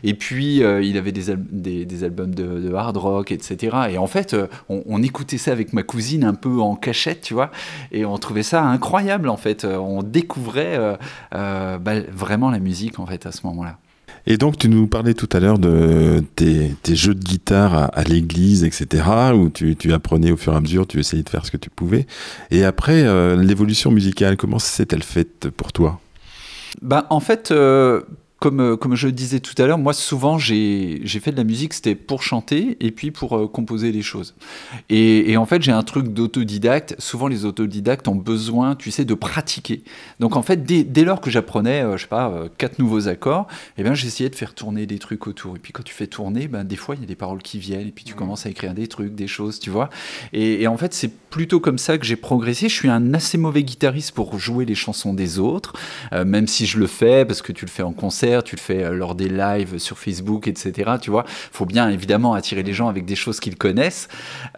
Et 0.03 0.13
puis, 0.15 0.57
il 0.57 0.97
avait 0.97 1.11
des, 1.11 1.29
al- 1.29 1.43
des, 1.51 1.85
des 1.85 2.03
albums 2.03 2.33
de, 2.33 2.73
hard 2.73 2.97
rock, 2.97 3.31
etc. 3.31 3.77
Et 3.91 3.97
en 3.97 4.07
fait, 4.07 4.35
on 4.69 5.01
écoutait 5.03 5.37
ça 5.37 5.51
avec 5.51 5.73
ma 5.73 5.83
cousine 5.83 6.23
un 6.23 6.33
peu 6.33 6.59
en 6.59 6.75
cachette, 6.75 7.21
tu 7.21 7.33
vois, 7.33 7.51
et 7.91 8.05
on 8.05 8.17
trouvait 8.17 8.43
ça 8.43 8.63
incroyable, 8.63 9.12
en 9.27 9.37
fait. 9.37 9.65
Euh, 9.65 9.77
On 9.77 10.03
découvrait 10.03 10.77
euh, 10.77 10.95
euh, 11.35 11.77
bah, 11.77 11.93
vraiment 12.11 12.49
la 12.49 12.59
musique, 12.59 12.99
en 12.99 13.05
fait, 13.05 13.25
à 13.25 13.31
ce 13.31 13.45
moment-là. 13.47 13.77
Et 14.25 14.37
donc, 14.37 14.57
tu 14.57 14.69
nous 14.69 14.87
parlais 14.87 15.13
tout 15.13 15.27
à 15.33 15.39
l'heure 15.39 15.59
de 15.59 16.23
tes, 16.35 16.75
tes 16.81 16.95
jeux 16.95 17.13
de 17.13 17.23
guitare 17.23 17.73
à, 17.73 17.85
à 17.85 18.03
l'église, 18.03 18.63
etc., 18.63 19.03
où 19.35 19.49
tu, 19.49 19.75
tu 19.75 19.91
apprenais 19.91 20.31
au 20.31 20.37
fur 20.37 20.53
et 20.53 20.55
à 20.55 20.61
mesure, 20.61 20.87
tu 20.87 20.99
essayais 20.99 21.23
de 21.23 21.29
faire 21.29 21.45
ce 21.45 21.51
que 21.51 21.57
tu 21.57 21.69
pouvais. 21.69 22.07
Et 22.49 22.63
après, 22.63 23.03
euh, 23.03 23.35
l'évolution 23.35 23.91
musicale, 23.91 24.37
comment 24.37 24.59
s'est-elle 24.59 25.03
faite 25.03 25.49
pour 25.49 25.73
toi? 25.73 25.99
Bah, 26.81 27.05
en 27.09 27.19
fait, 27.19 27.51
euh, 27.51 28.03
comme, 28.43 28.59
euh, 28.59 28.75
comme 28.75 28.93
je 28.95 29.07
le 29.07 29.13
disais 29.13 29.39
tout 29.39 29.53
à 29.57 29.65
l'heure, 29.65 29.77
moi, 29.77 29.93
souvent, 29.93 30.37
j'ai 30.37 30.99
fait 31.05 31.31
de 31.31 31.37
la 31.37 31.45
musique, 31.45 31.73
c'était 31.73 31.95
pour 31.95 32.23
chanter 32.23 32.75
et 32.81 32.91
puis 32.91 33.09
pour 33.09 33.37
euh, 33.37 33.47
composer 33.47 33.93
des 33.93 34.01
choses. 34.01 34.35
Et, 34.89 35.31
et 35.31 35.37
en 35.37 35.45
fait, 35.45 35.61
j'ai 35.61 35.71
un 35.71 35.81
truc 35.81 36.09
d'autodidacte. 36.09 36.93
Souvent, 36.99 37.29
les 37.29 37.45
autodidactes 37.45 38.05
ont 38.09 38.15
besoin, 38.15 38.75
tu 38.75 38.91
sais, 38.91 39.05
de 39.05 39.13
pratiquer. 39.13 39.81
Donc, 40.19 40.35
en 40.35 40.41
fait, 40.41 40.65
dès, 40.65 40.83
dès 40.83 41.05
lors 41.05 41.21
que 41.21 41.29
j'apprenais, 41.29 41.83
euh, 41.83 41.95
je 41.95 42.01
sais 42.01 42.09
pas, 42.09 42.31
euh, 42.31 42.49
quatre 42.57 42.79
nouveaux 42.79 43.07
accords, 43.07 43.47
eh 43.77 43.83
bien, 43.83 43.93
j'essayais 43.93 44.29
de 44.29 44.35
faire 44.35 44.53
tourner 44.53 44.87
des 44.87 44.99
trucs 44.99 45.25
autour. 45.25 45.55
Et 45.55 45.59
puis, 45.59 45.71
quand 45.71 45.83
tu 45.83 45.93
fais 45.93 46.07
tourner, 46.07 46.49
ben, 46.49 46.65
des 46.65 46.75
fois, 46.75 46.95
il 46.95 46.99
y 46.99 47.05
a 47.05 47.07
des 47.07 47.15
paroles 47.15 47.41
qui 47.41 47.59
viennent 47.59 47.87
et 47.87 47.91
puis 47.91 48.03
tu 48.03 48.13
commences 48.13 48.45
à 48.45 48.49
écrire 48.49 48.73
des 48.73 48.87
trucs, 48.87 49.15
des 49.15 49.27
choses, 49.27 49.57
tu 49.57 49.69
vois. 49.69 49.89
Et, 50.33 50.63
et 50.63 50.67
en 50.67 50.75
fait, 50.75 50.93
c'est 50.93 51.13
plutôt 51.29 51.61
comme 51.61 51.77
ça 51.77 51.97
que 51.97 52.05
j'ai 52.05 52.17
progressé. 52.17 52.67
Je 52.67 52.75
suis 52.75 52.89
un 52.89 53.13
assez 53.13 53.37
mauvais 53.37 53.63
guitariste 53.63 54.11
pour 54.11 54.37
jouer 54.37 54.65
les 54.65 54.75
chansons 54.75 55.13
des 55.13 55.39
autres, 55.39 55.73
même 56.11 56.45
si 56.45 56.65
je 56.65 56.77
le 56.77 56.87
fais, 56.87 57.25
parce 57.25 57.41
que 57.41 57.51
tu 57.51 57.65
le 57.65 57.71
fais 57.71 57.83
en 57.83 57.93
concert, 57.93 58.32
tu 58.41 58.55
le 58.55 58.61
fais 58.61 58.83
euh, 58.83 58.93
lors 58.93 59.15
des 59.15 59.29
lives 59.29 59.77
sur 59.77 59.97
Facebook, 59.97 60.47
etc. 60.47 60.93
Tu 61.01 61.11
vois, 61.11 61.25
faut 61.27 61.65
bien 61.65 61.89
évidemment 61.89 62.33
attirer 62.33 62.63
les 62.63 62.73
gens 62.73 62.87
avec 62.87 63.05
des 63.05 63.15
choses 63.15 63.39
qu'ils 63.39 63.57
connaissent 63.57 64.07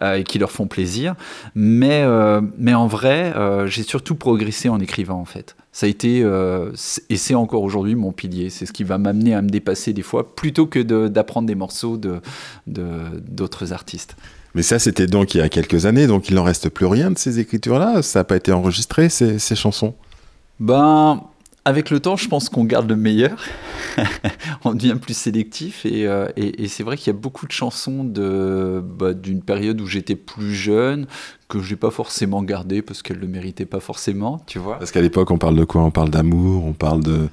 euh, 0.02 0.14
et 0.14 0.24
qui 0.24 0.38
leur 0.38 0.50
font 0.50 0.66
plaisir. 0.66 1.14
Mais, 1.54 2.02
euh, 2.04 2.40
mais 2.56 2.74
en 2.74 2.86
vrai, 2.86 3.32
euh, 3.36 3.66
j'ai 3.66 3.82
surtout 3.82 4.14
progressé 4.14 4.68
en 4.68 4.80
écrivant 4.80 5.20
en 5.20 5.24
fait. 5.26 5.56
Ça 5.72 5.84
a 5.84 5.88
été, 5.90 6.20
et 7.10 7.16
c'est 7.18 7.34
encore 7.34 7.62
aujourd'hui 7.62 7.94
mon 7.96 8.10
pilier. 8.10 8.48
C'est 8.48 8.64
ce 8.64 8.72
qui 8.72 8.82
va 8.82 8.96
m'amener 8.96 9.34
à 9.34 9.42
me 9.42 9.50
dépasser 9.50 9.92
des 9.92 10.00
fois, 10.00 10.34
plutôt 10.34 10.66
que 10.66 10.78
de- 10.78 11.08
d'apprendre 11.08 11.46
des 11.46 11.54
morceaux 11.54 11.98
de 11.98 12.20
de- 12.66 13.20
d'autres 13.28 13.74
artistes. 13.74 14.16
Mais 14.54 14.62
ça, 14.62 14.78
c'était 14.78 15.06
donc 15.06 15.34
il 15.34 15.38
y 15.38 15.40
a 15.42 15.50
quelques 15.50 15.84
années, 15.84 16.06
donc 16.06 16.30
il 16.30 16.34
n'en 16.36 16.44
reste 16.44 16.70
plus 16.70 16.86
rien 16.86 17.10
de 17.10 17.18
ces 17.18 17.40
écritures-là 17.40 18.00
Ça 18.00 18.20
n'a 18.20 18.24
pas 18.24 18.36
été 18.36 18.52
enregistré, 18.52 19.10
ces, 19.10 19.38
ces 19.38 19.54
chansons? 19.54 19.92
Ben, 20.60 21.20
avec 21.66 21.90
le 21.90 21.98
temps, 22.00 22.16
je 22.16 22.28
pense 22.28 22.48
qu'on 22.48 22.64
garde 22.64 22.88
le 22.88 22.94
meilleur. 22.96 23.42
on 24.64 24.72
devient 24.72 24.94
plus 25.00 25.16
sélectif. 25.16 25.84
Et, 25.84 26.06
euh, 26.06 26.28
et- 26.36 26.62
et 26.64 26.68
c'est 26.68 26.82
vrai 26.84 26.96
qu'il 26.96 27.12
y 27.12 27.16
a 27.16 27.18
beaucoup 27.18 27.44
de 27.46 27.52
chansons 27.52 28.04
de, 28.04 28.80
bah, 28.82 29.14
d'une 29.14 29.42
période 29.42 29.80
où 29.80 29.86
j'étais 29.86 30.14
plus 30.16 30.54
jeune 30.54 31.06
que 31.48 31.60
je 31.60 31.70
n'ai 31.70 31.76
pas 31.76 31.90
forcément 31.90 32.42
gardées 32.42 32.82
parce 32.82 33.02
qu'elles 33.02 33.16
ne 33.16 33.22
le 33.22 33.28
méritaient 33.28 33.66
pas 33.66 33.80
forcément, 33.80 34.40
tu 34.46 34.58
vois. 34.60 34.78
Parce 34.78 34.92
qu'à 34.92 35.00
l'époque, 35.00 35.30
on 35.32 35.38
parle 35.38 35.56
de 35.56 35.64
quoi? 35.64 35.82
On 35.82 35.90
parle 35.90 36.10
d'amour, 36.10 36.64
on 36.64 36.72
parle 36.72 37.02
de, 37.02 37.28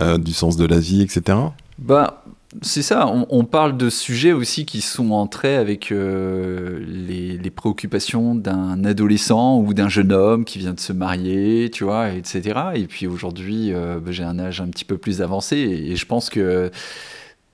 euh, 0.00 0.18
du 0.18 0.32
sens 0.32 0.56
de 0.56 0.66
la 0.66 0.78
vie, 0.80 1.02
etc. 1.02 1.38
Bah, 1.78 2.24
c'est 2.62 2.82
ça, 2.82 3.06
on, 3.06 3.44
parle 3.44 3.76
de 3.76 3.90
sujets 3.90 4.32
aussi 4.32 4.66
qui 4.66 4.80
sont 4.80 5.10
en 5.10 5.26
trait 5.26 5.56
avec 5.56 5.92
euh, 5.92 6.84
les, 6.86 7.50
préoccupations 7.50 8.34
d'un 8.34 8.84
adolescent 8.84 9.58
ou 9.58 9.74
d'un 9.74 9.88
jeune 9.88 10.12
homme 10.12 10.44
qui 10.44 10.58
vient 10.58 10.74
de 10.74 10.80
se 10.80 10.92
marier, 10.92 11.70
tu 11.70 11.84
vois, 11.84 12.10
etc. 12.10 12.60
Et 12.74 12.86
puis 12.86 13.06
aujourd'hui, 13.06 13.72
euh, 13.72 13.98
bah, 14.00 14.12
j'ai 14.12 14.24
un 14.24 14.38
âge 14.38 14.60
un 14.60 14.68
petit 14.68 14.84
peu 14.84 14.98
plus 14.98 15.22
avancé 15.22 15.56
et, 15.56 15.96
je 15.96 16.06
pense 16.06 16.30
que 16.30 16.70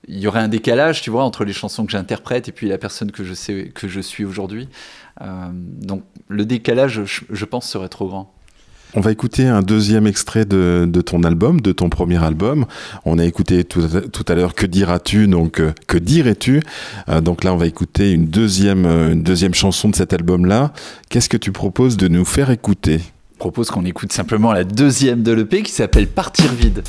il 0.07 0.19
y 0.19 0.27
aurait 0.27 0.41
un 0.41 0.49
décalage, 0.49 1.01
tu 1.01 1.09
vois, 1.09 1.23
entre 1.23 1.45
les 1.45 1.53
chansons 1.53 1.85
que 1.85 1.91
j'interprète 1.91 2.49
et 2.49 2.51
puis 2.51 2.67
la 2.67 2.77
personne 2.77 3.11
que 3.11 3.23
je 3.23 3.33
sais 3.33 3.71
suis 4.01 4.25
aujourd'hui. 4.25 4.67
Euh, 5.21 5.25
donc 5.53 6.03
le 6.27 6.45
décalage, 6.45 7.01
je 7.05 7.45
pense, 7.45 7.69
serait 7.69 7.89
trop 7.89 8.07
grand. 8.07 8.33
On 8.95 9.01
va 9.01 9.11
écouter 9.11 9.47
un 9.47 9.63
deuxième 9.63 10.05
extrait 10.05 10.45
de, 10.45 11.01
ton 11.03 11.23
album, 11.23 11.61
de 11.61 11.71
ton 11.71 11.89
premier 11.89 12.23
album. 12.23 12.65
On 13.05 13.17
a 13.17 13.25
écouté 13.25 13.63
tout 13.63 14.25
à 14.27 14.35
l'heure 14.35 14.53
Que 14.53 14.67
diras-tu 14.67 15.27
Donc, 15.27 15.59
euh, 15.59 15.73
que 15.87 15.97
dirais-tu? 15.97 16.61
Euh, 17.09 17.19
Donc 17.19 17.43
là, 17.43 17.53
on 17.53 17.57
va 17.57 17.65
écouter 17.65 18.11
une 18.11 18.27
deuxième, 18.27 18.85
euh, 18.85 19.13
une 19.13 19.23
deuxième 19.23 19.55
chanson 19.55 19.89
de 19.89 19.95
cet 19.95 20.13
album-là. 20.13 20.73
Qu'est-ce 21.09 21.29
que 21.29 21.37
tu 21.37 21.51
proposes 21.51 21.97
de 21.97 22.07
nous 22.07 22.23
faire 22.23 22.51
écouter? 22.51 22.99
Je 23.33 23.39
propose 23.39 23.71
qu'on 23.71 23.83
écoute 23.83 24.13
simplement 24.13 24.53
la 24.53 24.63
deuxième 24.63 25.23
de 25.23 25.31
l'EP 25.31 25.63
qui 25.63 25.71
s'appelle 25.71 26.07
Partir 26.07 26.53
vide. 26.53 26.83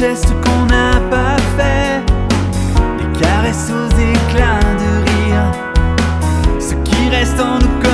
Gestes 0.00 0.32
qu'on 0.42 0.64
n'a 0.64 0.98
pas 1.10 1.36
faits 1.56 2.10
Des 2.98 3.20
caresses 3.20 3.70
aux 3.70 3.90
éclats 3.98 4.70
de 4.82 4.90
rire. 5.10 5.46
Ce 6.58 6.74
qui 6.86 7.10
reste 7.10 7.38
en 7.38 7.58
nous 7.58 7.89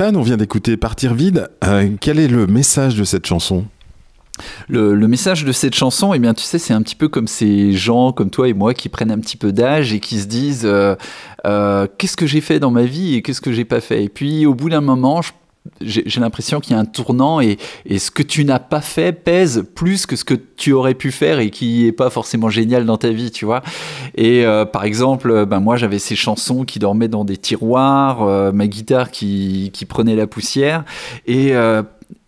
On 0.00 0.22
vient 0.22 0.36
d'écouter 0.36 0.76
Partir 0.76 1.12
vide. 1.14 1.48
Euh, 1.64 1.88
quel 2.00 2.20
est 2.20 2.28
le 2.28 2.46
message 2.46 2.94
de 2.94 3.02
cette 3.02 3.26
chanson? 3.26 3.64
Le, 4.68 4.94
le 4.94 5.08
message 5.08 5.44
de 5.44 5.50
cette 5.50 5.74
chanson, 5.74 6.14
eh 6.14 6.20
bien, 6.20 6.34
tu 6.34 6.44
sais, 6.44 6.60
c'est 6.60 6.72
un 6.72 6.82
petit 6.82 6.94
peu 6.94 7.08
comme 7.08 7.26
ces 7.26 7.72
gens 7.72 8.12
comme 8.12 8.30
toi 8.30 8.48
et 8.48 8.52
moi 8.52 8.74
qui 8.74 8.88
prennent 8.88 9.10
un 9.10 9.18
petit 9.18 9.36
peu 9.36 9.50
d'âge 9.50 9.92
et 9.92 9.98
qui 9.98 10.20
se 10.20 10.26
disent 10.26 10.62
euh, 10.64 10.94
euh, 11.46 11.88
qu'est-ce 11.98 12.16
que 12.16 12.26
j'ai 12.28 12.40
fait 12.40 12.60
dans 12.60 12.70
ma 12.70 12.84
vie 12.84 13.16
et 13.16 13.22
qu'est-ce 13.22 13.40
que 13.40 13.50
j'ai 13.52 13.64
pas 13.64 13.80
fait? 13.80 14.04
Et 14.04 14.08
puis, 14.08 14.46
au 14.46 14.54
bout 14.54 14.70
d'un 14.70 14.80
moment, 14.80 15.20
je- 15.20 15.32
j'ai 15.80 16.20
l'impression 16.20 16.60
qu'il 16.60 16.72
y 16.72 16.76
a 16.76 16.80
un 16.80 16.84
tournant 16.84 17.40
et, 17.40 17.58
et 17.86 17.98
ce 17.98 18.10
que 18.10 18.22
tu 18.22 18.44
n'as 18.44 18.58
pas 18.58 18.80
fait 18.80 19.12
pèse 19.12 19.64
plus 19.74 20.06
que 20.06 20.16
ce 20.16 20.24
que 20.24 20.34
tu 20.34 20.72
aurais 20.72 20.94
pu 20.94 21.12
faire 21.12 21.38
et 21.38 21.50
qui 21.50 21.86
est 21.86 21.92
pas 21.92 22.10
forcément 22.10 22.50
génial 22.50 22.84
dans 22.84 22.96
ta 22.96 23.10
vie, 23.10 23.30
tu 23.30 23.44
vois. 23.44 23.62
Et 24.16 24.44
euh, 24.44 24.64
par 24.64 24.84
exemple, 24.84 25.30
euh, 25.30 25.46
ben 25.46 25.60
moi 25.60 25.76
j'avais 25.76 25.98
ces 25.98 26.16
chansons 26.16 26.64
qui 26.64 26.78
dormaient 26.78 27.08
dans 27.08 27.24
des 27.24 27.36
tiroirs, 27.36 28.22
euh, 28.22 28.52
ma 28.52 28.66
guitare 28.66 29.10
qui, 29.10 29.70
qui 29.72 29.86
prenait 29.86 30.16
la 30.16 30.26
poussière 30.26 30.84
et 31.26 31.52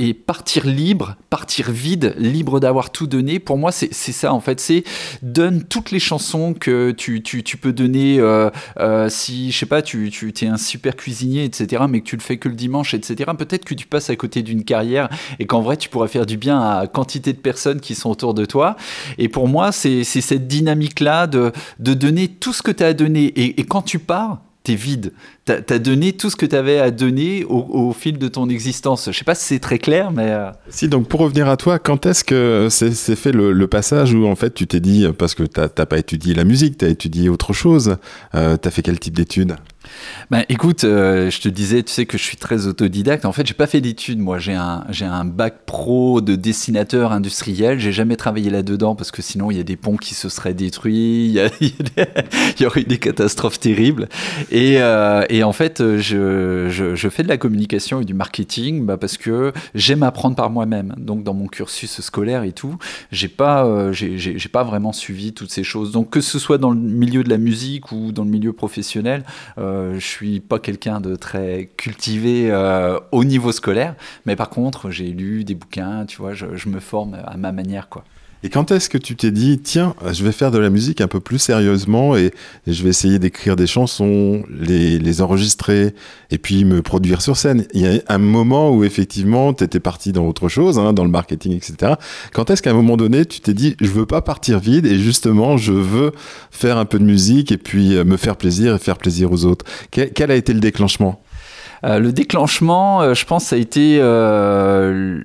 et 0.00 0.14
partir 0.14 0.64
libre, 0.64 1.16
partir 1.28 1.70
vide, 1.70 2.14
libre 2.16 2.58
d'avoir 2.58 2.88
tout 2.88 3.06
donné, 3.06 3.38
pour 3.38 3.58
moi, 3.58 3.70
c'est 3.70 3.92
ça 3.92 4.32
en 4.32 4.40
fait. 4.40 4.58
C'est 4.58 4.82
donne 5.20 5.62
toutes 5.64 5.90
les 5.90 6.00
chansons 6.00 6.54
que 6.54 6.90
tu, 6.92 7.22
tu, 7.22 7.56
peux 7.58 7.74
donner. 7.74 8.18
euh, 8.18 8.48
euh, 8.78 9.10
si, 9.10 9.52
je 9.52 9.58
sais 9.58 9.66
pas, 9.66 9.82
tu, 9.82 10.10
tu 10.10 10.32
es 10.42 10.46
un 10.46 10.56
super 10.56 10.96
cuisinier, 10.96 11.44
etc., 11.44 11.84
mais 11.86 12.00
que 12.00 12.06
tu 12.06 12.16
le 12.16 12.22
fais 12.22 12.38
que 12.38 12.48
le 12.48 12.54
dimanche, 12.54 12.94
etc., 12.94 13.30
peut-être 13.36 13.66
que 13.66 13.74
tu 13.74 13.86
passes 13.86 14.08
à 14.08 14.16
côté 14.16 14.42
d'une 14.42 14.64
carrière 14.64 15.10
et 15.38 15.44
qu'en 15.46 15.60
vrai, 15.60 15.76
tu 15.76 15.90
pourrais 15.90 16.08
faire 16.08 16.24
du 16.24 16.38
bien 16.38 16.58
à 16.58 16.86
quantité 16.86 17.34
de 17.34 17.38
personnes 17.38 17.80
qui 17.80 17.94
sont 17.94 18.08
autour 18.08 18.32
de 18.32 18.46
toi. 18.46 18.76
Et 19.18 19.28
pour 19.28 19.48
moi, 19.48 19.70
c'est 19.70 20.02
c'est 20.04 20.22
cette 20.22 20.48
dynamique-là 20.48 21.26
de, 21.26 21.52
de 21.78 21.92
donner 21.92 22.28
tout 22.28 22.54
ce 22.54 22.62
que 22.62 22.70
tu 22.70 22.82
as 22.82 22.86
à 22.86 22.92
donner. 22.94 23.24
Et, 23.24 23.60
et 23.60 23.64
quand 23.64 23.82
tu 23.82 23.98
pars, 23.98 24.38
t'es 24.62 24.74
vide. 24.74 25.12
T'as 25.44 25.60
as 25.68 25.78
donné 25.78 26.12
tout 26.12 26.30
ce 26.30 26.36
que 26.36 26.46
tu 26.46 26.54
avais 26.54 26.78
à 26.78 26.90
donner 26.90 27.44
au, 27.44 27.92
fil 27.92 28.18
de 28.18 28.28
ton 28.28 28.48
existence. 28.48 29.08
Je 29.10 29.16
sais 29.16 29.24
pas 29.24 29.34
si 29.34 29.44
c'est 29.44 29.58
très 29.58 29.78
clair, 29.78 30.12
mais 30.12 30.30
euh, 30.30 30.50
Si, 30.68 30.88
donc 30.88 31.08
pour 31.08 31.20
revenir 31.20 31.48
à 31.48 31.56
toi, 31.56 31.78
quand 31.78 32.06
est-ce 32.06 32.24
que 32.24 32.68
c'est 32.70 33.16
fait 33.16 33.32
le, 33.32 33.66
passage 33.66 34.14
où 34.14 34.26
en 34.26 34.34
fait 34.34 34.52
tu 34.52 34.66
t'es 34.66 34.80
dit, 34.80 35.06
parce 35.16 35.34
que 35.34 35.44
t'as 35.44 35.68
t'as 35.68 35.86
pas 35.86 35.98
étudié 35.98 36.34
la 36.34 36.44
musique, 36.44 36.78
t'as 36.78 36.88
étudié 36.88 37.28
autre 37.28 37.52
chose, 37.52 37.96
euh, 38.34 38.56
t'as 38.56 38.70
fait 38.70 38.82
quel 38.82 38.98
type 38.98 39.14
d'études? 39.14 39.56
Ben, 40.30 40.44
écoute, 40.48 40.84
euh, 40.84 41.30
je 41.30 41.40
te 41.40 41.48
disais, 41.48 41.82
tu 41.82 41.92
sais 41.92 42.06
que 42.06 42.16
je 42.16 42.22
suis 42.22 42.36
très 42.36 42.66
autodidacte. 42.66 43.24
En 43.24 43.32
fait, 43.32 43.46
j'ai 43.46 43.54
pas 43.54 43.66
fait 43.66 43.80
d'études. 43.80 44.18
Moi, 44.18 44.38
j'ai 44.38 44.54
un, 44.54 44.84
j'ai 44.90 45.04
un 45.04 45.24
bac 45.24 45.64
pro 45.66 46.20
de 46.20 46.36
dessinateur 46.36 47.12
industriel. 47.12 47.80
J'ai 47.80 47.92
jamais 47.92 48.16
travaillé 48.16 48.50
là-dedans 48.50 48.94
parce 48.94 49.10
que 49.10 49.22
sinon, 49.22 49.50
il 49.50 49.56
y 49.56 49.60
a 49.60 49.64
des 49.64 49.76
ponts 49.76 49.96
qui 49.96 50.14
se 50.14 50.28
seraient 50.28 50.54
détruits. 50.54 51.36
Il 51.60 51.72
y, 52.60 52.66
aurait 52.66 52.82
eu 52.82 52.84
des 52.84 52.98
catastrophes 52.98 53.58
terribles. 53.58 54.08
Et, 54.50 54.80
euh, 54.80 55.24
en 55.42 55.52
fait, 55.52 55.82
je, 55.98 57.08
fais 57.10 57.22
de 57.22 57.28
la 57.28 57.38
communication 57.38 58.00
et 58.00 58.04
du 58.04 58.14
marketing 58.14 58.86
bah, 58.86 58.96
parce 58.96 59.16
que 59.16 59.52
j'aime 59.74 60.02
apprendre 60.02 60.36
par 60.36 60.50
moi-même. 60.50 60.94
Donc, 60.96 61.24
dans 61.24 61.34
mon 61.34 61.48
cursus 61.48 62.00
scolaire 62.00 62.44
et 62.44 62.52
tout, 62.52 62.76
j'ai 63.10 63.28
pas, 63.28 63.64
euh, 63.66 63.92
j'ai, 63.92 64.38
pas 64.52 64.62
vraiment 64.64 64.92
suivi 64.92 65.32
toutes 65.32 65.50
ces 65.50 65.64
choses. 65.64 65.92
Donc, 65.92 66.10
que 66.10 66.20
ce 66.20 66.38
soit 66.38 66.58
dans 66.58 66.70
le 66.70 66.78
milieu 66.78 67.24
de 67.24 67.30
la 67.30 67.38
musique 67.38 67.92
ou 67.92 68.12
dans 68.12 68.24
le 68.24 68.30
milieu 68.30 68.52
professionnel, 68.52 69.24
je 69.94 70.06
suis 70.06 70.40
pas 70.40 70.58
quelqu'un 70.58 71.00
de 71.00 71.16
très 71.16 71.70
cultivé 71.76 72.50
euh, 72.50 72.98
au 73.12 73.24
niveau 73.24 73.52
scolaire, 73.52 73.94
mais 74.26 74.36
par 74.36 74.50
contre, 74.50 74.90
j'ai 74.90 75.08
lu 75.08 75.44
des 75.44 75.54
bouquins, 75.54 76.06
tu 76.06 76.18
vois, 76.18 76.34
je, 76.34 76.56
je 76.56 76.68
me 76.68 76.80
forme 76.80 77.18
à 77.24 77.36
ma 77.36 77.52
manière, 77.52 77.88
quoi. 77.88 78.04
Et 78.42 78.48
quand 78.48 78.70
est-ce 78.70 78.88
que 78.88 78.98
tu 78.98 79.16
t'es 79.16 79.30
dit, 79.30 79.58
tiens, 79.58 79.94
je 80.12 80.24
vais 80.24 80.32
faire 80.32 80.50
de 80.50 80.58
la 80.58 80.70
musique 80.70 81.00
un 81.00 81.08
peu 81.08 81.20
plus 81.20 81.38
sérieusement 81.38 82.16
et, 82.16 82.32
je 82.66 82.82
vais 82.82 82.90
essayer 82.90 83.18
d'écrire 83.18 83.56
des 83.56 83.66
chansons, 83.66 84.42
les, 84.50 84.98
les 84.98 85.22
enregistrer 85.22 85.94
et 86.30 86.38
puis 86.38 86.64
me 86.64 86.82
produire 86.82 87.20
sur 87.20 87.36
scène? 87.36 87.66
Il 87.74 87.80
y 87.80 87.86
a 87.86 88.00
un 88.08 88.18
moment 88.18 88.70
où 88.70 88.84
effectivement 88.84 89.52
tu 89.52 89.64
étais 89.64 89.80
parti 89.80 90.12
dans 90.12 90.26
autre 90.26 90.48
chose, 90.48 90.78
hein, 90.78 90.92
dans 90.92 91.04
le 91.04 91.10
marketing, 91.10 91.52
etc. 91.52 91.94
Quand 92.32 92.50
est-ce 92.50 92.62
qu'à 92.62 92.70
un 92.70 92.74
moment 92.74 92.96
donné 92.96 93.26
tu 93.26 93.40
t'es 93.40 93.54
dit, 93.54 93.76
je 93.80 93.88
veux 93.88 94.06
pas 94.06 94.22
partir 94.22 94.58
vide 94.58 94.86
et 94.86 94.98
justement 94.98 95.56
je 95.56 95.72
veux 95.72 96.12
faire 96.50 96.78
un 96.78 96.84
peu 96.84 96.98
de 96.98 97.04
musique 97.04 97.52
et 97.52 97.58
puis 97.58 97.96
euh, 97.96 98.04
me 98.04 98.16
faire 98.16 98.36
plaisir 98.36 98.74
et 98.74 98.78
faire 98.78 98.98
plaisir 98.98 99.32
aux 99.32 99.44
autres? 99.44 99.64
Quel, 99.90 100.12
quel 100.12 100.30
a 100.30 100.34
été 100.34 100.52
le 100.52 100.60
déclenchement? 100.60 101.22
Euh, 101.84 101.98
le 101.98 102.12
déclenchement, 102.12 103.02
euh, 103.02 103.14
je 103.14 103.24
pense, 103.24 103.46
ça 103.46 103.56
a 103.56 103.58
été, 103.58 103.98
euh, 104.00 105.20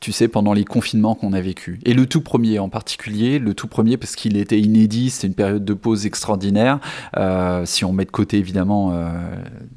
tu 0.00 0.12
sais, 0.12 0.28
pendant 0.28 0.52
les 0.52 0.64
confinements 0.64 1.14
qu'on 1.14 1.32
a 1.32 1.40
vécu. 1.40 1.80
Et 1.84 1.94
le 1.94 2.06
tout 2.06 2.20
premier 2.20 2.58
en 2.58 2.68
particulier, 2.68 3.38
le 3.38 3.54
tout 3.54 3.66
premier 3.66 3.96
parce 3.96 4.14
qu'il 4.14 4.36
était 4.36 4.60
inédit, 4.60 5.10
c'était 5.10 5.26
une 5.26 5.34
période 5.34 5.64
de 5.64 5.74
pause 5.74 6.04
extraordinaire. 6.04 6.80
Euh, 7.16 7.64
si 7.64 7.84
on 7.84 7.92
met 7.92 8.04
de 8.04 8.10
côté 8.10 8.36
évidemment 8.36 8.92
euh, 8.92 9.08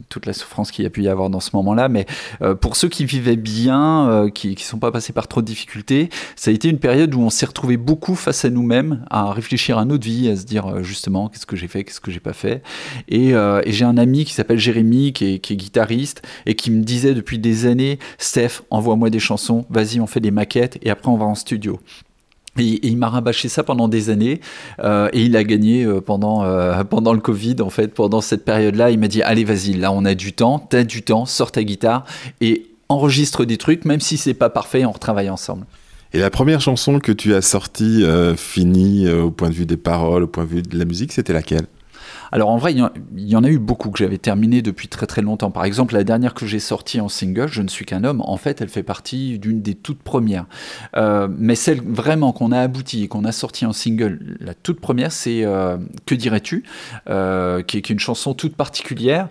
toute 0.09 0.25
la 0.25 0.33
souffrance 0.33 0.71
qu'il 0.71 0.83
y 0.83 0.87
a 0.87 0.89
pu 0.89 1.03
y 1.03 1.07
avoir 1.07 1.29
dans 1.29 1.39
ce 1.39 1.51
moment-là, 1.53 1.87
mais 1.87 2.05
euh, 2.41 2.53
pour 2.53 2.75
ceux 2.75 2.89
qui 2.89 3.05
vivaient 3.05 3.37
bien, 3.37 4.29
qui 4.33 4.49
ne 4.49 4.55
sont 4.57 4.77
pas 4.77 4.91
passés 4.91 5.13
par 5.13 5.27
trop 5.27 5.41
de 5.41 5.45
difficultés, 5.45 6.09
ça 6.35 6.51
a 6.51 6.53
été 6.53 6.67
une 6.67 6.79
période 6.79 7.13
où 7.15 7.21
on 7.21 7.29
s'est 7.29 7.45
retrouvé 7.45 7.77
beaucoup 7.77 8.15
face 8.15 8.43
à 8.43 8.49
nous-mêmes, 8.49 9.05
à 9.09 9.31
réfléchir 9.31 9.77
à 9.77 9.85
notre 9.85 10.05
vie, 10.05 10.29
à 10.29 10.35
se 10.35 10.43
dire 10.43 10.83
justement 10.83 11.29
qu'est-ce 11.29 11.45
que 11.45 11.55
j'ai 11.55 11.67
fait, 11.67 11.83
qu'est-ce 11.83 12.01
que 12.01 12.11
j'ai 12.11 12.19
pas 12.19 12.33
fait. 12.33 12.61
Et, 13.07 13.29
et 13.29 13.71
j'ai 13.71 13.85
un 13.85 13.97
ami 13.97 14.25
qui 14.25 14.33
s'appelle 14.33 14.59
Jérémy, 14.59 15.13
qui 15.13 15.35
est, 15.35 15.39
qui 15.39 15.53
est 15.53 15.57
guitariste, 15.57 16.21
et 16.45 16.55
qui 16.55 16.71
me 16.71 16.83
disait 16.83 17.13
depuis 17.13 17.39
des 17.39 17.65
années, 17.65 17.99
Steph, 18.17 18.61
envoie-moi 18.69 19.09
des 19.09 19.19
chansons, 19.19 19.65
vas-y, 19.69 20.01
on 20.01 20.07
fait 20.09 20.19
des 20.19 20.31
maquettes, 20.31 20.77
et 20.81 20.89
après 20.89 21.09
on 21.09 21.17
va 21.17 21.25
en 21.25 21.35
studio. 21.35 21.79
Et, 22.57 22.87
il 22.87 22.97
m'a 22.97 23.09
rabâché 23.09 23.49
ça 23.49 23.63
pendant 23.63 23.87
des 23.87 24.09
années 24.09 24.41
euh, 24.83 25.09
et 25.13 25.21
il 25.23 25.35
a 25.37 25.43
gagné 25.43 25.83
euh, 25.83 26.01
pendant, 26.01 26.43
euh, 26.43 26.83
pendant 26.89 27.13
le 27.13 27.19
Covid, 27.19 27.57
en 27.61 27.69
fait, 27.69 27.93
pendant 27.93 28.21
cette 28.21 28.45
période-là. 28.45 28.91
Il 28.91 28.99
m'a 28.99 29.07
dit 29.07 29.21
Allez, 29.21 29.43
vas-y, 29.43 29.73
là, 29.73 29.91
on 29.91 30.05
a 30.05 30.15
du 30.15 30.33
temps, 30.33 30.59
t'as 30.59 30.83
du 30.83 31.01
temps, 31.01 31.25
sors 31.25 31.51
ta 31.51 31.63
guitare 31.63 32.05
et 32.41 32.65
enregistre 32.89 33.45
des 33.45 33.57
trucs, 33.57 33.85
même 33.85 33.99
si 33.99 34.17
c'est 34.17 34.33
pas 34.33 34.49
parfait, 34.49 34.85
on 34.85 34.91
retravaille 34.91 35.29
ensemble. 35.29 35.65
Et 36.11 36.19
la 36.19 36.31
première 36.31 36.59
chanson 36.59 36.99
que 36.99 37.11
tu 37.11 37.35
as 37.35 37.41
sortie, 37.43 38.03
finie 38.35 39.07
au 39.07 39.29
point 39.29 39.49
de 39.49 39.53
vue 39.53 39.67
des 39.67 39.77
paroles, 39.77 40.23
au 40.23 40.27
point 40.27 40.43
de 40.43 40.49
vue 40.49 40.61
de 40.63 40.75
la 40.75 40.85
musique, 40.85 41.11
c'était 41.11 41.33
laquelle? 41.33 41.67
Alors 42.31 42.49
en 42.49 42.57
vrai, 42.57 42.73
il 42.73 42.79
y 43.27 43.35
en- 43.35 43.43
a 43.43 43.49
eu 43.49 43.57
beaucoup 43.59 43.89
que 43.89 43.97
j'avais 43.99 44.17
terminé 44.17 44.61
depuis 44.61 44.87
très 44.87 45.07
très 45.07 45.21
longtemps. 45.21 45.51
Par 45.51 45.65
exemple, 45.65 45.93
la 45.93 46.03
dernière 46.03 46.33
que 46.33 46.45
j'ai 46.45 46.59
sortie 46.59 46.99
en 47.01 47.09
single, 47.09 47.47
Je 47.47 47.61
ne 47.61 47.67
suis 47.67 47.85
qu'un 47.85 48.03
homme, 48.03 48.21
en 48.21 48.37
fait, 48.37 48.61
elle 48.61 48.69
fait 48.69 48.83
partie 48.83 49.39
d'une 49.39 49.61
des 49.61 49.75
toutes 49.75 50.03
premières. 50.03 50.45
Euh, 50.95 51.27
mais 51.37 51.55
celle 51.55 51.81
vraiment 51.81 52.31
qu'on 52.31 52.51
a 52.51 52.59
aboutie 52.59 53.03
et 53.03 53.07
qu'on 53.07 53.25
a 53.25 53.31
sortie 53.31 53.65
en 53.65 53.73
single, 53.73 54.37
la 54.39 54.53
toute 54.53 54.79
première, 54.79 55.11
c'est 55.11 55.43
euh, 55.45 55.77
Que 56.05 56.15
dirais-tu? 56.15 56.63
Euh, 57.09 57.61
qui 57.63 57.77
est 57.77 57.89
une 57.89 57.99
chanson 57.99 58.33
toute 58.33 58.55
particulière. 58.55 59.27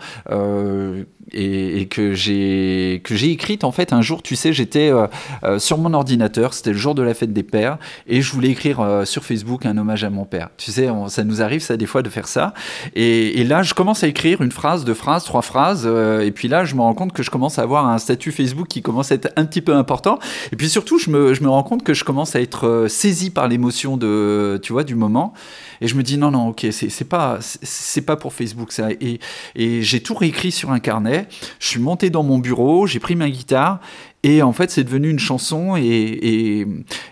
Et, 1.32 1.86
que 1.86 2.14
j'ai 2.14 3.00
que 3.04 3.14
j'ai 3.14 3.30
écrite 3.30 3.64
en 3.64 3.72
fait 3.72 3.92
un 3.92 4.02
jour 4.02 4.22
tu 4.22 4.36
sais 4.36 4.52
j'étais 4.52 4.90
euh, 4.90 5.06
euh, 5.44 5.58
sur 5.58 5.78
mon 5.78 5.94
ordinateur 5.94 6.54
c'était 6.54 6.72
le 6.72 6.78
jour 6.78 6.94
de 6.94 7.02
la 7.02 7.14
fête 7.14 7.32
des 7.32 7.42
pères 7.42 7.78
et 8.06 8.22
je 8.22 8.32
voulais 8.32 8.48
écrire 8.48 8.80
euh, 8.80 9.04
sur 9.04 9.24
Facebook 9.24 9.66
un 9.66 9.76
hommage 9.76 10.04
à 10.04 10.10
mon 10.10 10.24
père. 10.24 10.48
Tu 10.56 10.70
sais 10.70 10.88
ça 11.08 11.24
nous 11.24 11.42
arrive 11.42 11.60
ça 11.60 11.76
des 11.76 11.86
fois 11.86 12.02
de 12.02 12.08
faire 12.08 12.28
ça. 12.28 12.54
Et, 12.94 13.40
et 13.40 13.44
là 13.44 13.62
je 13.62 13.74
commence 13.74 14.04
à 14.04 14.08
écrire 14.08 14.42
une 14.42 14.52
phrase 14.52 14.84
deux 14.84 14.94
phrases 14.94 15.24
trois 15.24 15.42
phrases 15.42 15.86
et 15.86 16.30
puis 16.30 16.48
là 16.48 16.64
je 16.64 16.74
me 16.74 16.80
rends 16.80 16.94
compte 16.94 17.12
que 17.12 17.22
je 17.22 17.30
commence 17.30 17.58
à 17.58 17.62
avoir 17.62 17.86
un 17.86 17.98
statut 17.98 18.32
Facebook 18.32 18.68
qui 18.68 18.82
commence 18.82 19.12
à 19.12 19.16
être 19.16 19.30
un 19.36 19.44
petit 19.44 19.60
peu 19.60 19.74
important. 19.74 20.18
Et 20.52 20.56
puis 20.56 20.68
surtout 20.68 20.98
je 20.98 21.10
me, 21.10 21.34
je 21.34 21.42
me 21.42 21.48
rends 21.48 21.62
compte 21.62 21.82
que 21.82 21.94
je 21.94 22.04
commence 22.04 22.36
à 22.36 22.40
être 22.40 22.86
saisi 22.88 23.30
par 23.30 23.48
l'émotion 23.48 23.96
de 23.96 24.58
tu 24.62 24.72
vois 24.72 24.84
du 24.84 24.94
moment 24.94 25.32
et 25.80 25.88
je 25.88 25.94
me 25.94 26.02
dis 26.02 26.18
non 26.18 26.30
non 26.30 26.48
ok 26.48 26.66
c'est 26.70 27.08
pas 27.08 27.38
c'est 27.40 28.02
pas 28.02 28.16
pour 28.16 28.32
Facebook 28.32 28.72
ça. 28.72 28.90
Et, 29.00 29.20
et 29.54 29.82
j'ai 29.82 30.00
tout 30.00 30.14
réécrit 30.14 30.52
sur 30.52 30.70
un 30.70 30.80
carnet. 30.80 31.28
Je 31.60 31.66
suis 31.68 31.80
monté 31.80 32.10
dans 32.10 32.22
mon 32.22 32.38
bureau 32.38 32.86
j'ai 32.86 33.00
pris 33.00 33.16
ma 33.16 33.28
guitare 33.30 33.80
et 34.22 34.42
en 34.42 34.52
fait 34.52 34.70
c'est 34.70 34.84
devenu 34.84 35.10
une 35.10 35.18
chanson. 35.18 35.76
Et, 35.76 35.82
et, 35.82 36.66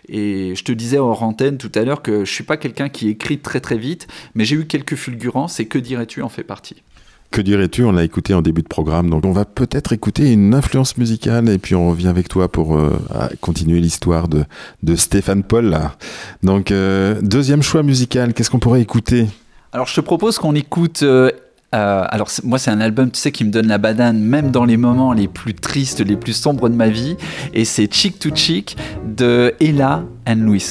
et 0.09 0.55
je 0.55 0.64
te 0.64 0.72
disais 0.72 0.98
hors 0.98 1.22
antenne 1.22 1.59
tout 1.59 1.72
à 1.74 1.83
l'heure 1.83 2.02
que 2.02 2.24
je 2.24 2.33
suis 2.33 2.44
pas 2.44 2.57
quelqu'un 2.57 2.88
qui 2.88 3.09
écrit 3.09 3.38
très 3.38 3.61
très 3.61 3.79
vite 3.79 4.09
mais 4.35 4.44
j'ai 4.44 4.57
eu 4.57 4.66
quelques 4.66 4.96
fulgurances 4.96 5.61
et 5.61 5.66
que 5.66 5.79
dirais-tu 5.79 6.22
en 6.22 6.29
fait 6.29 6.44
partie? 6.44 6.83
Que 7.31 7.41
dirais-tu? 7.43 7.85
On 7.85 7.93
l'a 7.93 8.05
écouté 8.05 8.33
en 8.33 8.41
début 8.41 8.62
de 8.62 8.69
programme, 8.69 9.11
donc 9.11 9.27
on 9.27 9.33
va 9.33 9.45
peut-être 9.45 9.93
écouter 9.93 10.33
une 10.33 10.55
influence 10.55 10.97
musicale 10.97 11.49
et 11.51 11.59
puis 11.59 11.75
on 11.75 11.91
revient 11.91 12.09
avec 12.09 12.29
toi 12.29 12.51
pour 12.51 12.77
euh, 12.79 12.99
continuer 13.43 13.79
l'histoire 13.81 14.29
de, 14.29 14.45
de 14.83 14.97
Stéphane 14.97 15.43
Paul. 15.43 15.67
Là. 15.67 15.97
Donc 16.43 16.71
euh, 16.71 17.21
deuxième 17.21 17.62
choix 17.62 17.83
musical, 17.83 18.33
qu'est-ce 18.33 18.49
qu'on 18.51 18.59
pourrait 18.59 18.81
écouter? 18.81 19.27
Alors, 19.73 19.87
je 19.87 19.95
te 19.97 20.01
propose 20.01 20.39
qu'on 20.39 20.55
écoute. 20.55 21.03
euh, 21.03 21.31
euh, 21.75 22.05
alors, 22.09 22.31
c'est- 22.31 22.45
moi, 22.45 22.59
c'est 22.59 22.71
un 22.71 22.81
album, 22.81 23.11
tu 23.11 23.21
sais, 23.21 23.33
qui 23.33 23.45
me 23.45 23.51
donne 23.51 23.67
la 23.67 23.77
banane, 23.77 24.19
même 24.19 24.51
dans 24.51 24.65
les 24.65 24.79
moments 24.79 25.12
les 25.12 25.29
plus 25.29 25.53
tristes, 25.53 26.01
les 26.01 26.17
plus 26.17 26.33
sombres 26.33 26.71
de 26.71 26.75
ma 26.75 26.89
vie. 26.89 27.17
Et 27.53 27.67
c'est 27.67 27.93
Chick 27.93 28.19
to 28.19 28.31
Chick 28.35 28.79
de 29.05 29.53
Ella 29.61 30.05
and 30.27 30.37
Louis. 30.37 30.65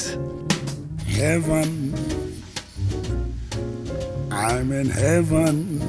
heaven. 1.06 1.92
I'm 4.32 4.72
in 4.72 4.90
heaven. 4.90 5.80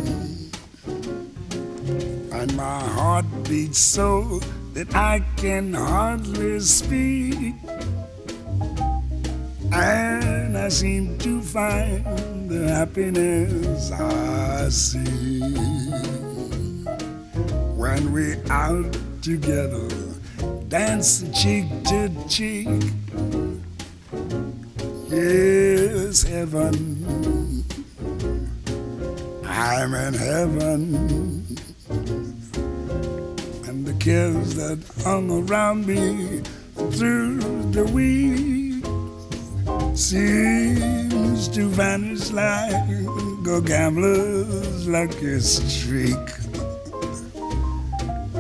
And 2.40 2.56
my 2.56 2.80
heart 2.80 3.26
beats 3.50 3.80
so 3.80 4.40
that 4.74 4.96
I 4.96 5.24
can 5.38 5.74
hardly 5.74 6.60
speak. 6.60 7.56
And 9.74 10.56
I 10.56 10.70
seem 10.70 11.18
to 11.18 11.42
find 11.42 12.48
the 12.48 12.68
happiness 12.68 13.92
I 13.92 14.70
see 14.70 15.42
when 17.76 18.14
we're 18.14 18.40
out 18.52 18.96
together, 19.24 19.90
dance 20.70 21.24
cheek 21.34 21.66
to 21.86 22.12
cheek. 22.30 22.68
Yes, 25.10 26.22
heaven. 26.22 27.64
I'm 29.44 29.94
in 29.96 30.14
heaven. 30.14 31.17
That 34.08 34.80
hung 35.04 35.30
around 35.30 35.86
me 35.86 36.42
through 36.92 37.42
the 37.74 37.84
week 37.84 38.86
seems 39.98 41.50
to 41.50 41.68
vanish 41.68 42.32
like 42.32 42.72
a 42.72 43.62
gambler's 43.62 44.88
lucky 44.88 45.42
streak. 45.42 46.30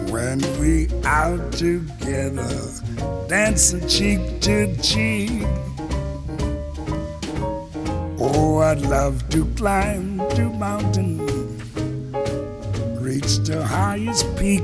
When 0.09 0.39
we 0.61 0.87
out 1.03 1.51
together, 1.51 2.47
dancing 3.27 3.89
cheek 3.89 4.39
to 4.43 4.73
cheek. 4.77 5.43
Oh, 8.21 8.59
I'd 8.59 8.83
love 8.83 9.27
to 9.31 9.43
climb 9.55 10.19
to 10.29 10.43
mountain, 10.43 11.17
reach 13.01 13.39
the 13.39 13.65
highest 13.65 14.33
peak. 14.37 14.63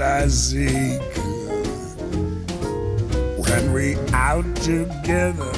I 0.00 0.28
seek 0.28 1.00
when 3.46 3.72
we 3.72 3.96
out 4.12 4.44
together, 4.56 5.52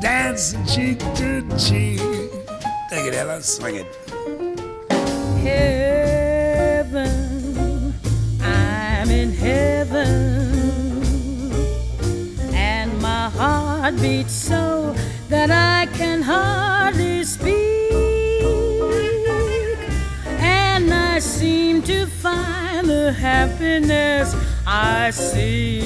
dancing 0.00 0.64
cheek 0.66 0.98
to 1.16 1.42
cheek. 1.58 2.00
Take 2.90 3.06
it, 3.06 3.14
Ella, 3.14 3.42
swing 3.42 3.76
it. 3.76 3.86
heaven. 6.92 7.94
I'm 8.40 9.10
in 9.10 9.32
heaven. 9.32 11.02
And 12.52 12.98
my 13.00 13.28
heart 13.30 13.96
beats 14.00 14.32
so 14.32 14.94
that 15.28 15.50
I 15.50 15.86
can 15.96 16.22
hardly 16.22 17.24
speak. 17.24 17.61
The 23.02 23.12
happiness 23.12 24.32
I 24.64 25.10
see 25.10 25.80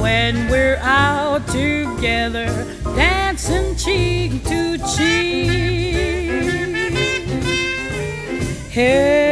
when 0.00 0.48
we're 0.48 0.78
out 0.80 1.46
together, 1.48 2.46
dancing 2.96 3.76
cheek 3.76 4.42
to 4.44 4.78
cheek. 4.96 5.92
Heaven, 8.70 9.31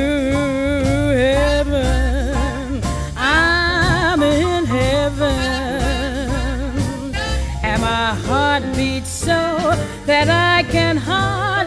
my 7.91 8.13
heart 8.27 8.63
beats 8.77 9.09
so 9.09 9.41
that 10.05 10.27
I 10.29 10.63
can 10.71 10.95
hardly 10.95 11.60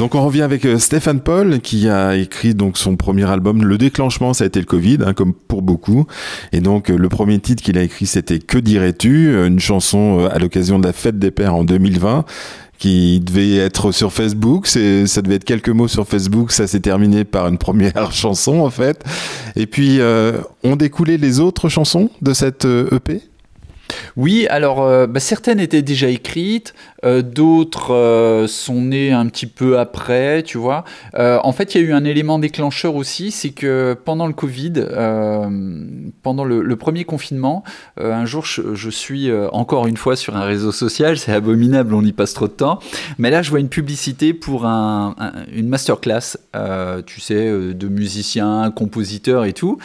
Donc 0.00 0.14
on 0.14 0.24
revient 0.24 0.40
avec 0.40 0.64
euh, 0.64 0.78
Stéphane 0.78 1.20
Paul 1.20 1.60
qui 1.60 1.86
a 1.86 2.16
écrit 2.16 2.54
donc 2.54 2.78
son 2.78 2.96
premier 2.96 3.28
album. 3.28 3.62
Le 3.62 3.76
déclenchement, 3.76 4.32
ça 4.32 4.44
a 4.44 4.46
été 4.46 4.58
le 4.58 4.64
Covid, 4.64 4.96
hein, 5.04 5.12
comme 5.12 5.34
pour 5.34 5.60
beaucoup. 5.60 6.06
Et 6.52 6.60
donc 6.60 6.90
euh, 6.90 6.96
le 6.96 7.08
premier 7.10 7.38
titre 7.38 7.62
qu'il 7.62 7.76
a 7.76 7.82
écrit, 7.82 8.06
c'était 8.06 8.38
Que 8.38 8.56
dirais-tu? 8.56 9.28
Euh, 9.28 9.46
Une 9.46 9.60
chanson 9.60 10.26
à 10.32 10.38
l'occasion 10.38 10.78
de 10.78 10.86
la 10.86 10.94
fête 10.94 11.18
des 11.18 11.30
pères 11.30 11.54
en 11.54 11.64
2020 11.64 12.24
qui 12.78 13.20
devait 13.20 13.56
être 13.56 13.92
sur 13.92 14.10
Facebook. 14.10 14.68
Ça 14.68 15.20
devait 15.20 15.34
être 15.34 15.44
quelques 15.44 15.68
mots 15.68 15.86
sur 15.86 16.08
Facebook. 16.08 16.50
Ça 16.50 16.66
s'est 16.66 16.80
terminé 16.80 17.24
par 17.24 17.46
une 17.48 17.58
première 17.58 18.10
chanson 18.14 18.60
en 18.60 18.70
fait. 18.70 19.04
Et 19.54 19.66
puis 19.66 20.00
euh, 20.00 20.40
ont 20.64 20.76
découlé 20.76 21.18
les 21.18 21.40
autres 21.40 21.68
chansons 21.68 22.08
de 22.22 22.32
cette 22.32 22.64
EP. 22.64 23.20
Oui, 24.20 24.46
alors 24.50 24.82
euh, 24.82 25.06
bah, 25.06 25.18
certaines 25.18 25.60
étaient 25.60 25.80
déjà 25.80 26.08
écrites, 26.08 26.74
euh, 27.06 27.22
d'autres 27.22 27.94
euh, 27.94 28.46
sont 28.46 28.82
nées 28.82 29.12
un 29.12 29.24
petit 29.28 29.46
peu 29.46 29.78
après, 29.78 30.42
tu 30.42 30.58
vois. 30.58 30.84
En 31.14 31.52
fait, 31.52 31.74
il 31.74 31.80
y 31.80 31.84
a 31.84 31.86
eu 31.88 31.92
un 31.94 32.04
élément 32.04 32.38
déclencheur 32.38 32.96
aussi, 32.96 33.30
c'est 33.30 33.48
que 33.48 33.96
pendant 34.04 34.26
le 34.26 34.34
Covid, 34.34 34.72
pendant 36.22 36.44
le, 36.44 36.76
premier 36.76 37.04
confinement, 37.04 37.64
un 37.96 38.26
jour, 38.26 38.44
je, 38.44 38.90
suis 38.90 39.30
encore 39.52 39.86
une 39.86 39.96
fois 39.96 40.16
sur 40.16 40.36
un 40.36 40.44
réseau 40.44 40.72
social, 40.72 41.16
c'est 41.16 41.32
abominable, 41.32 41.94
on 41.94 42.04
y 42.04 42.12
passe 42.12 42.34
trop 42.34 42.46
de 42.46 42.52
temps, 42.52 42.78
mais 43.18 43.30
là, 43.30 43.40
je 43.42 43.50
vois 43.50 43.60
une 43.60 43.68
publicité 43.68 44.34
pour 44.34 44.66
un, 44.66 45.14
un- 45.18 45.32
une 45.52 45.68
masterclass, 45.68 46.36
tu 47.06 47.20
sais, 47.20 47.50
de 47.50 47.88
musiciens, 47.88 48.70
compositeurs 48.70 49.44
et 49.44 49.52
tout, 49.52 49.78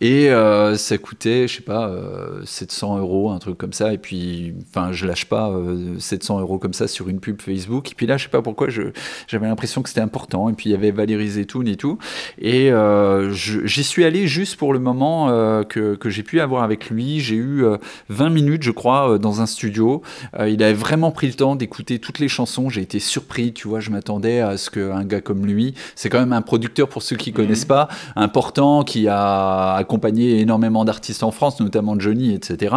et 0.00 0.30
ça 0.76 0.98
coûtait, 0.98 1.46
je 1.48 1.56
sais 1.56 1.62
pas, 1.62 1.88
euh, 1.88 2.42
700 2.44 2.98
euros, 2.98 3.30
un 3.30 3.38
truc 3.38 3.58
comme 3.58 3.72
ça. 3.72 3.81
Et 3.90 3.98
puis, 3.98 4.54
enfin, 4.68 4.92
je 4.92 5.06
lâche 5.06 5.24
pas 5.26 5.50
euh, 5.50 5.98
700 5.98 6.40
euros 6.40 6.58
comme 6.58 6.72
ça 6.74 6.86
sur 6.88 7.08
une 7.08 7.20
pub 7.20 7.40
Facebook. 7.40 7.90
Et 7.90 7.94
puis 7.94 8.06
là, 8.06 8.16
je 8.16 8.24
sais 8.24 8.28
pas 8.28 8.42
pourquoi, 8.42 8.68
je- 8.68 8.92
j'avais 9.28 9.46
l'impression 9.46 9.82
que 9.82 9.88
c'était 9.88 10.00
important. 10.02 10.48
Et 10.48 10.52
puis, 10.52 10.68
il 10.68 10.72
y 10.72 10.74
avait 10.74 10.90
Valérie 10.90 11.30
Zetoun 11.30 11.66
et 11.68 11.76
tout. 11.76 11.98
Et 12.38 12.70
euh, 12.70 13.32
j'y 13.32 13.84
suis 13.84 14.04
allé 14.04 14.26
juste 14.26 14.56
pour 14.56 14.72
le 14.72 14.78
moment 14.78 15.28
euh, 15.30 15.62
que, 15.62 15.94
que 15.94 16.10
j'ai 16.10 16.22
pu 16.22 16.40
avoir 16.40 16.62
avec 16.62 16.90
lui. 16.90 17.20
J'ai 17.20 17.36
eu 17.36 17.64
euh, 17.64 17.76
20 18.10 18.30
minutes, 18.30 18.62
je 18.62 18.70
crois, 18.70 19.12
euh, 19.14 19.18
dans 19.18 19.40
un 19.40 19.46
studio. 19.46 20.02
Euh, 20.38 20.48
il 20.48 20.62
avait 20.62 20.72
vraiment 20.74 21.10
pris 21.10 21.26
le 21.28 21.34
temps 21.34 21.56
d'écouter 21.56 21.98
toutes 21.98 22.18
les 22.18 22.28
chansons. 22.28 22.68
J'ai 22.68 22.82
été 22.82 22.98
surpris, 23.00 23.52
tu 23.52 23.68
vois. 23.68 23.80
Je 23.80 23.90
m'attendais 23.90 24.40
à 24.40 24.56
ce 24.56 24.70
qu'un 24.70 25.04
gars 25.04 25.20
comme 25.20 25.46
lui, 25.46 25.74
c'est 25.94 26.08
quand 26.08 26.18
même 26.20 26.32
un 26.32 26.42
producteur 26.42 26.88
pour 26.88 27.02
ceux 27.02 27.16
qui 27.16 27.32
connaissent 27.32 27.64
pas, 27.64 27.88
important, 28.16 28.84
qui 28.84 29.08
a 29.08 29.74
accompagné 29.74 30.40
énormément 30.40 30.84
d'artistes 30.84 31.22
en 31.22 31.30
France, 31.30 31.60
notamment 31.60 31.98
Johnny, 31.98 32.34
etc. 32.34 32.74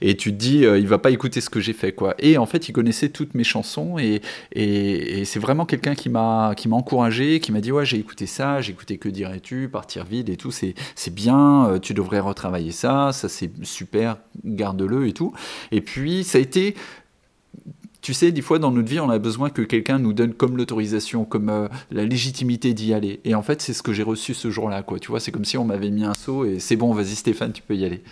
Et 0.00 0.16
tu 0.24 0.32
te 0.32 0.38
dis, 0.38 0.64
euh, 0.64 0.78
il 0.78 0.86
va 0.86 0.96
pas 0.96 1.10
écouter 1.10 1.42
ce 1.42 1.50
que 1.50 1.60
j'ai 1.60 1.74
fait, 1.74 1.92
quoi. 1.92 2.14
Et 2.18 2.38
en 2.38 2.46
fait, 2.46 2.70
il 2.70 2.72
connaissait 2.72 3.10
toutes 3.10 3.34
mes 3.34 3.44
chansons 3.44 3.98
et, 3.98 4.22
et, 4.52 5.20
et 5.20 5.24
c'est 5.26 5.38
vraiment 5.38 5.66
quelqu'un 5.66 5.94
qui 5.94 6.08
m'a 6.08 6.54
qui 6.56 6.66
m'a 6.66 6.76
encouragé, 6.76 7.40
qui 7.40 7.52
m'a 7.52 7.60
dit, 7.60 7.72
ouais, 7.72 7.84
j'ai 7.84 7.98
écouté 7.98 8.24
ça, 8.24 8.62
j'ai 8.62 8.72
écouté 8.72 8.96
Que 8.96 9.10
dirais-tu, 9.10 9.68
Partir 9.68 10.06
vide 10.06 10.30
et 10.30 10.38
tout, 10.38 10.50
c'est 10.50 10.74
bien, 11.12 11.66
euh, 11.66 11.78
tu 11.78 11.92
devrais 11.92 12.20
retravailler 12.20 12.72
ça, 12.72 13.10
ça 13.12 13.28
c'est 13.28 13.50
super, 13.64 14.16
garde-le 14.46 15.08
et 15.08 15.12
tout. 15.12 15.34
Et 15.72 15.82
puis, 15.82 16.24
ça 16.24 16.38
a 16.38 16.40
été 16.40 16.74
tu 18.00 18.14
sais, 18.14 18.32
des 18.32 18.42
fois 18.42 18.58
dans 18.58 18.70
notre 18.70 18.88
vie, 18.88 19.00
on 19.00 19.10
a 19.10 19.18
besoin 19.18 19.50
que 19.50 19.60
quelqu'un 19.60 19.98
nous 19.98 20.14
donne 20.14 20.32
comme 20.32 20.56
l'autorisation, 20.56 21.26
comme 21.26 21.50
euh, 21.50 21.68
la 21.90 22.04
légitimité 22.04 22.72
d'y 22.72 22.94
aller. 22.94 23.20
Et 23.24 23.34
en 23.34 23.42
fait, 23.42 23.60
c'est 23.60 23.74
ce 23.74 23.82
que 23.82 23.92
j'ai 23.92 24.02
reçu 24.02 24.32
ce 24.32 24.50
jour-là, 24.50 24.82
quoi. 24.82 24.98
Tu 24.98 25.08
vois, 25.08 25.20
c'est 25.20 25.32
comme 25.32 25.44
si 25.44 25.58
on 25.58 25.64
m'avait 25.64 25.90
mis 25.90 26.04
un 26.04 26.14
saut 26.14 26.46
et 26.46 26.60
c'est 26.60 26.76
bon, 26.76 26.94
vas-y 26.94 27.14
Stéphane, 27.14 27.52
tu 27.52 27.62
peux 27.62 27.76
y 27.76 27.84
aller. 27.84 28.02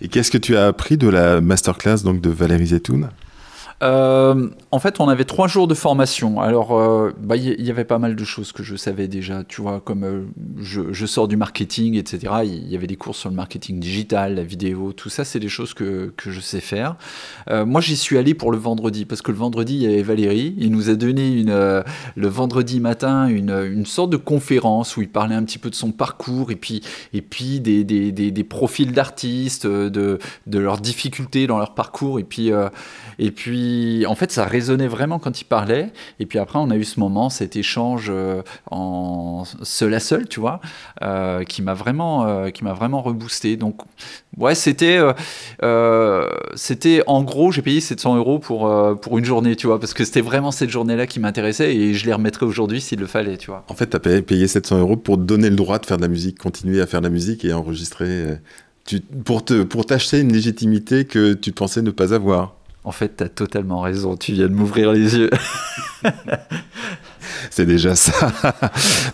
Et 0.00 0.08
qu'est-ce 0.08 0.30
que 0.30 0.38
tu 0.38 0.56
as 0.56 0.66
appris 0.66 0.96
de 0.96 1.08
la 1.08 1.40
masterclass 1.40 2.02
donc 2.04 2.20
de 2.20 2.30
Valérie 2.30 2.66
Zetoun? 2.66 3.08
Euh, 3.82 4.48
en 4.70 4.78
fait, 4.78 5.00
on 5.00 5.08
avait 5.08 5.24
trois 5.24 5.48
jours 5.48 5.68
de 5.68 5.74
formation. 5.74 6.40
Alors, 6.40 6.78
euh, 6.78 7.12
bah, 7.20 7.36
il 7.36 7.60
y, 7.60 7.70
avait 7.70 7.84
pas 7.84 7.98
mal 7.98 8.16
de 8.16 8.24
choses 8.24 8.52
que 8.52 8.62
je 8.62 8.74
savais 8.76 9.06
déjà. 9.06 9.44
Tu 9.44 9.60
vois, 9.60 9.80
comme 9.80 10.04
euh, 10.04 10.22
je, 10.58 10.92
je, 10.92 11.06
sors 11.06 11.28
du 11.28 11.36
marketing, 11.36 11.94
etc. 11.96 12.32
Il 12.44 12.68
y 12.68 12.76
avait 12.76 12.86
des 12.86 12.96
cours 12.96 13.14
sur 13.14 13.28
le 13.28 13.36
marketing 13.36 13.78
digital, 13.78 14.36
la 14.36 14.44
vidéo, 14.44 14.92
tout 14.92 15.10
ça, 15.10 15.24
c'est 15.24 15.40
des 15.40 15.48
choses 15.48 15.74
que, 15.74 16.12
que, 16.16 16.30
je 16.30 16.40
sais 16.40 16.60
faire. 16.60 16.96
moi, 17.50 17.80
j'y 17.80 17.96
suis 17.96 18.18
allé 18.18 18.34
pour 18.34 18.50
le 18.50 18.58
vendredi 18.58 19.04
parce 19.04 19.22
que 19.22 19.30
le 19.30 19.38
vendredi, 19.38 19.74
il 19.74 19.82
y 19.82 19.86
avait 19.86 20.02
Valérie. 20.02 20.54
Il 20.58 20.70
nous 20.70 20.90
a 20.90 20.94
donné 20.94 21.28
une, 21.28 21.50
le 21.50 22.28
vendredi 22.28 22.80
matin 22.80 23.28
une, 23.28 23.50
une, 23.50 23.86
sorte 23.86 24.10
de 24.10 24.16
conférence 24.16 24.96
où 24.96 25.02
il 25.02 25.08
parlait 25.08 25.34
un 25.34 25.44
petit 25.44 25.58
peu 25.58 25.70
de 25.70 25.74
son 25.74 25.92
parcours 25.92 26.50
et 26.50 26.56
puis, 26.56 26.82
et 27.12 27.22
puis 27.22 27.60
des, 27.60 27.84
des, 27.84 28.12
des, 28.12 28.30
des 28.30 28.44
profils 28.44 28.92
d'artistes, 28.92 29.66
de, 29.66 30.18
de 30.46 30.58
leurs 30.58 30.80
difficultés 30.80 31.46
dans 31.46 31.58
leur 31.58 31.74
parcours. 31.74 32.18
Et 32.18 32.24
puis, 32.24 32.50
et 33.18 33.30
puis, 33.30 33.65
en 34.06 34.14
fait, 34.14 34.32
ça 34.32 34.44
résonnait 34.44 34.88
vraiment 34.88 35.18
quand 35.18 35.40
il 35.40 35.44
parlait. 35.44 35.92
Et 36.20 36.26
puis 36.26 36.38
après, 36.38 36.58
on 36.58 36.70
a 36.70 36.76
eu 36.76 36.84
ce 36.84 37.00
moment, 37.00 37.30
cet 37.30 37.56
échange 37.56 38.06
euh, 38.08 38.42
en 38.70 39.44
seul 39.62 39.94
à 39.94 40.00
seul, 40.00 40.28
tu 40.28 40.40
vois, 40.40 40.60
euh, 41.02 41.44
qui 41.44 41.62
m'a 41.62 41.74
vraiment, 41.74 42.26
euh, 42.26 42.50
qui 42.50 42.64
m'a 42.64 42.72
vraiment 42.72 43.02
reboosté. 43.02 43.56
Donc, 43.56 43.80
ouais, 44.36 44.54
c'était, 44.54 45.00
c'était 46.54 47.02
en 47.06 47.22
gros, 47.22 47.52
j'ai 47.52 47.62
payé 47.62 47.80
700 47.80 48.16
euros 48.16 48.38
pour 48.38 48.70
pour 49.00 49.18
une 49.18 49.24
journée, 49.24 49.56
tu 49.56 49.66
vois, 49.66 49.78
parce 49.80 49.94
que 49.94 50.04
c'était 50.04 50.20
vraiment 50.20 50.50
cette 50.50 50.70
journée-là 50.70 51.06
qui 51.06 51.20
m'intéressait 51.20 51.74
et 51.74 51.94
je 51.94 52.06
les 52.06 52.12
remettrais 52.12 52.46
aujourd'hui 52.46 52.80
s'il 52.80 53.00
le 53.00 53.06
fallait, 53.06 53.36
tu 53.36 53.50
vois. 53.50 53.64
En 53.68 53.74
fait, 53.74 53.88
tu 53.88 53.96
as 53.96 54.22
payé 54.22 54.48
700 54.48 54.78
euros 54.78 54.96
pour 54.96 55.18
donner 55.18 55.50
le 55.50 55.56
droit 55.56 55.78
de 55.78 55.86
faire 55.86 55.96
de 55.96 56.02
la 56.02 56.08
musique, 56.08 56.38
continuer 56.38 56.80
à 56.80 56.86
faire 56.86 57.00
de 57.00 57.06
la 57.06 57.12
musique 57.12 57.44
et 57.44 57.52
enregistrer. 57.52 58.38
Pour 59.24 59.44
pour 59.44 59.86
t'acheter 59.86 60.20
une 60.20 60.32
légitimité 60.32 61.06
que 61.06 61.32
tu 61.34 61.50
pensais 61.50 61.82
ne 61.82 61.90
pas 61.90 62.14
avoir. 62.14 62.55
En 62.86 62.92
fait, 62.92 63.16
tu 63.16 63.24
as 63.24 63.28
totalement 63.28 63.80
raison, 63.80 64.16
tu 64.16 64.32
viens 64.32 64.46
de 64.46 64.54
m'ouvrir 64.54 64.92
les 64.92 65.16
yeux. 65.16 65.30
C'est 67.50 67.66
déjà 67.66 67.96
ça. 67.96 68.32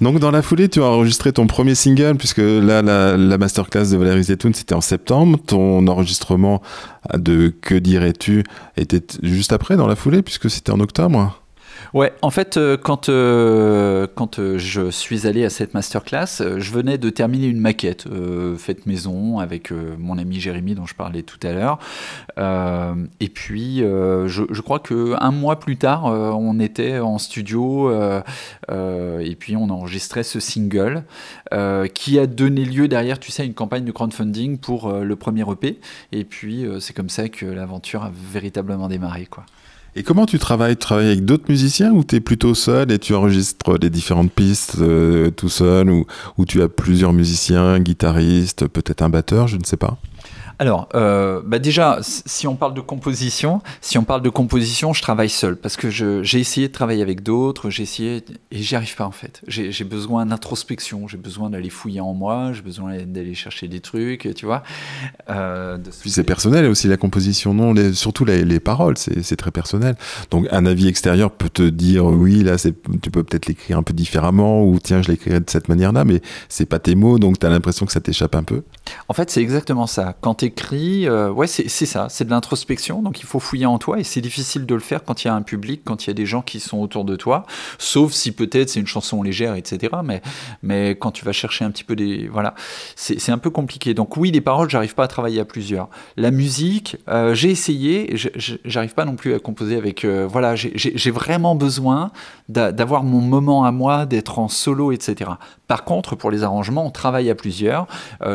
Donc, 0.02 0.18
dans 0.18 0.30
la 0.30 0.42
foulée, 0.42 0.68
tu 0.68 0.82
as 0.82 0.84
enregistré 0.84 1.32
ton 1.32 1.46
premier 1.46 1.74
single, 1.74 2.16
puisque 2.16 2.42
là, 2.42 2.82
la, 2.82 3.38
masterclass 3.38 3.90
de 3.92 3.96
Valérie 3.96 4.24
Zetoun, 4.24 4.52
c'était 4.52 4.74
en 4.74 4.82
septembre. 4.82 5.38
Ton 5.46 5.86
enregistrement 5.86 6.60
de 7.14 7.48
Que 7.62 7.74
dirais-tu 7.74 8.44
était 8.76 9.02
juste 9.22 9.54
après, 9.54 9.76
dans 9.78 9.86
la 9.86 9.96
foulée, 9.96 10.20
puisque 10.20 10.50
c'était 10.50 10.72
en 10.72 10.80
octobre. 10.80 11.41
Ouais, 11.94 12.14
en 12.22 12.30
fait, 12.30 12.56
euh, 12.56 12.78
quand, 12.78 13.10
euh, 13.10 14.06
quand 14.14 14.38
euh, 14.38 14.56
je 14.56 14.90
suis 14.90 15.26
allé 15.26 15.44
à 15.44 15.50
cette 15.50 15.74
masterclass, 15.74 16.38
je 16.38 16.72
venais 16.72 16.96
de 16.96 17.10
terminer 17.10 17.48
une 17.48 17.60
maquette 17.60 18.06
faite 18.56 18.86
maison 18.86 19.38
avec 19.40 19.70
mon 19.70 20.16
ami 20.16 20.40
Jérémy 20.40 20.74
dont 20.74 20.86
je 20.86 20.94
parlais 20.94 21.22
tout 21.22 21.38
à 21.42 21.52
l'heure. 21.52 21.78
et 23.20 23.28
puis, 23.28 23.78
je, 23.78 24.60
crois 24.60 24.80
qu'un 24.80 25.30
mois 25.30 25.58
plus 25.58 25.76
tard, 25.76 26.04
on 26.04 26.58
était 26.60 26.98
en 26.98 27.18
studio 27.18 27.90
et 28.70 29.36
puis 29.38 29.56
on 29.56 29.68
enregistrait 29.70 30.22
ce 30.22 30.40
single 30.40 31.04
qui 31.94 32.18
a 32.18 32.26
donné 32.26 32.64
lieu 32.64 32.88
derrière, 32.88 33.18
tu 33.18 33.30
sais, 33.30 33.42
à 33.42 33.44
une 33.44 33.54
campagne 33.54 33.84
de 33.84 33.92
crowdfunding 33.92 34.58
pour 34.58 34.92
le 34.92 35.16
premier 35.16 35.44
EP. 35.50 35.80
Et 36.12 36.24
puis, 36.24 36.66
c'est 36.80 36.94
comme 36.94 37.10
ça 37.10 37.28
que 37.28 37.46
l'aventure 37.46 38.02
a 38.02 38.10
véritablement 38.32 38.88
démarré, 38.88 39.26
quoi. 39.26 39.44
Et 39.94 40.02
comment 40.02 40.24
tu 40.24 40.38
travailles? 40.38 40.76
Tu 40.76 40.80
travailles 40.80 41.08
avec 41.08 41.24
d'autres 41.24 41.44
musiciens 41.48 41.92
ou 41.92 42.02
tu 42.02 42.16
es 42.16 42.20
plutôt 42.20 42.54
seul 42.54 42.90
et 42.90 42.98
tu 42.98 43.14
enregistres 43.14 43.78
les 43.78 43.90
différentes 43.90 44.32
pistes 44.32 44.76
euh, 44.80 45.30
tout 45.30 45.50
seul 45.50 45.90
ou, 45.90 46.06
ou 46.38 46.46
tu 46.46 46.62
as 46.62 46.68
plusieurs 46.68 47.12
musiciens, 47.12 47.78
guitaristes, 47.78 48.66
peut-être 48.68 49.02
un 49.02 49.10
batteur, 49.10 49.48
je 49.48 49.58
ne 49.58 49.64
sais 49.64 49.76
pas? 49.76 49.98
Alors, 50.62 50.88
euh, 50.94 51.42
bah 51.44 51.58
déjà, 51.58 51.98
si 52.02 52.46
on 52.46 52.54
parle 52.54 52.72
de 52.72 52.80
composition, 52.80 53.62
si 53.80 53.98
on 53.98 54.04
parle 54.04 54.22
de 54.22 54.28
composition, 54.28 54.92
je 54.92 55.02
travaille 55.02 55.28
seul 55.28 55.56
parce 55.56 55.76
que 55.76 55.90
j'ai 55.90 56.38
essayé 56.38 56.68
de 56.68 56.72
travailler 56.72 57.02
avec 57.02 57.24
d'autres, 57.24 57.68
j'ai 57.68 57.82
essayé 57.82 58.24
et 58.52 58.62
j'y 58.62 58.76
arrive 58.76 58.94
pas 58.94 59.04
en 59.04 59.10
fait. 59.10 59.42
J'ai 59.48 59.82
besoin 59.82 60.24
d'introspection, 60.24 61.08
j'ai 61.08 61.16
besoin 61.16 61.50
d'aller 61.50 61.68
fouiller 61.68 61.98
en 61.98 62.14
moi, 62.14 62.52
j'ai 62.52 62.62
besoin 62.62 62.96
d'aller 62.98 63.34
chercher 63.34 63.66
des 63.66 63.80
trucs, 63.80 64.32
tu 64.36 64.46
vois. 64.46 64.62
Euh, 65.30 65.78
Puis 66.00 66.12
c'est 66.12 66.22
personnel 66.22 66.66
aussi 66.66 66.86
la 66.86 66.96
composition, 66.96 67.54
non 67.54 67.72
les, 67.72 67.92
Surtout 67.92 68.24
les, 68.24 68.44
les 68.44 68.60
paroles, 68.60 68.96
c'est 68.96 69.36
très 69.36 69.50
personnel. 69.50 69.96
Donc 70.30 70.46
un 70.52 70.64
avis 70.64 70.86
extérieur 70.86 71.32
peut 71.32 71.48
te 71.48 71.68
dire 71.68 72.04
oui, 72.04 72.44
là, 72.44 72.54
tu 72.56 73.10
peux 73.10 73.24
peut-être 73.24 73.46
l'écrire 73.46 73.78
un 73.78 73.82
peu 73.82 73.94
différemment 73.94 74.62
ou 74.64 74.78
tiens, 74.78 75.02
je 75.02 75.10
l'écrirai 75.10 75.40
de 75.40 75.50
cette 75.50 75.68
manière-là, 75.68 76.04
mais 76.04 76.22
c'est 76.48 76.66
pas 76.66 76.78
tes 76.78 76.94
mots, 76.94 77.18
donc 77.18 77.40
tu 77.40 77.46
as 77.46 77.50
l'impression 77.50 77.84
que 77.84 77.90
ça 77.90 78.00
t'échappe 78.00 78.36
un 78.36 78.44
peu. 78.44 78.62
En 79.08 79.12
fait, 79.12 79.28
c'est 79.28 79.42
exactement 79.42 79.88
ça. 79.88 80.14
Quand 80.20 80.34
écrit, 80.52 81.08
euh, 81.08 81.30
ouais, 81.30 81.46
c'est 81.46 81.86
ça, 81.86 82.08
c'est 82.10 82.24
de 82.24 82.30
l'introspection, 82.30 83.00
donc 83.00 83.20
il 83.20 83.26
faut 83.26 83.40
fouiller 83.40 83.64
en 83.64 83.78
toi, 83.78 83.98
et 83.98 84.04
c'est 84.04 84.20
difficile 84.20 84.66
de 84.66 84.74
le 84.74 84.82
faire 84.82 85.02
quand 85.02 85.24
il 85.24 85.28
y 85.28 85.30
a 85.30 85.34
un 85.34 85.40
public, 85.40 85.80
quand 85.82 86.04
il 86.04 86.08
y 86.08 86.10
a 86.10 86.14
des 86.14 86.26
gens 86.26 86.42
qui 86.42 86.60
sont 86.60 86.78
autour 86.78 87.06
de 87.06 87.16
toi, 87.16 87.46
sauf 87.78 88.12
si 88.12 88.32
peut-être 88.32 88.68
c'est 88.68 88.80
une 88.80 88.86
chanson 88.86 89.22
légère, 89.22 89.54
etc. 89.54 89.94
Mais, 90.04 90.20
mais 90.62 90.90
quand 90.90 91.10
tu 91.10 91.24
vas 91.24 91.32
chercher 91.32 91.64
un 91.64 91.70
petit 91.70 91.84
peu 91.84 91.96
des... 91.96 92.28
Voilà, 92.28 92.54
c'est 92.96 93.32
un 93.32 93.38
peu 93.38 93.48
compliqué. 93.48 93.94
Donc 93.94 94.18
oui, 94.18 94.30
les 94.30 94.42
paroles, 94.42 94.68
j'arrive 94.68 94.94
pas 94.94 95.04
à 95.04 95.08
travailler 95.08 95.40
à 95.40 95.46
plusieurs. 95.46 95.88
La 96.18 96.30
musique, 96.30 96.98
euh, 97.08 97.34
j'ai 97.34 97.50
essayé, 97.50 98.14
j'arrive 98.64 98.92
pas 98.92 99.06
non 99.06 99.16
plus 99.16 99.32
à 99.34 99.38
composer 99.38 99.76
avec... 99.76 100.04
Euh, 100.04 100.28
voilà, 100.30 100.54
j'ai 100.54 101.10
vraiment 101.10 101.54
besoin 101.54 102.10
d'avoir 102.48 103.04
mon 103.04 103.22
moment 103.22 103.64
à 103.64 103.72
moi, 103.72 104.04
d'être 104.04 104.38
en 104.38 104.48
solo, 104.48 104.92
etc. 104.92 105.30
Par 105.66 105.84
contre, 105.84 106.14
pour 106.14 106.30
les 106.30 106.42
arrangements, 106.42 106.84
on 106.84 106.90
travaille 106.90 107.30
à 107.30 107.34
plusieurs. 107.34 107.86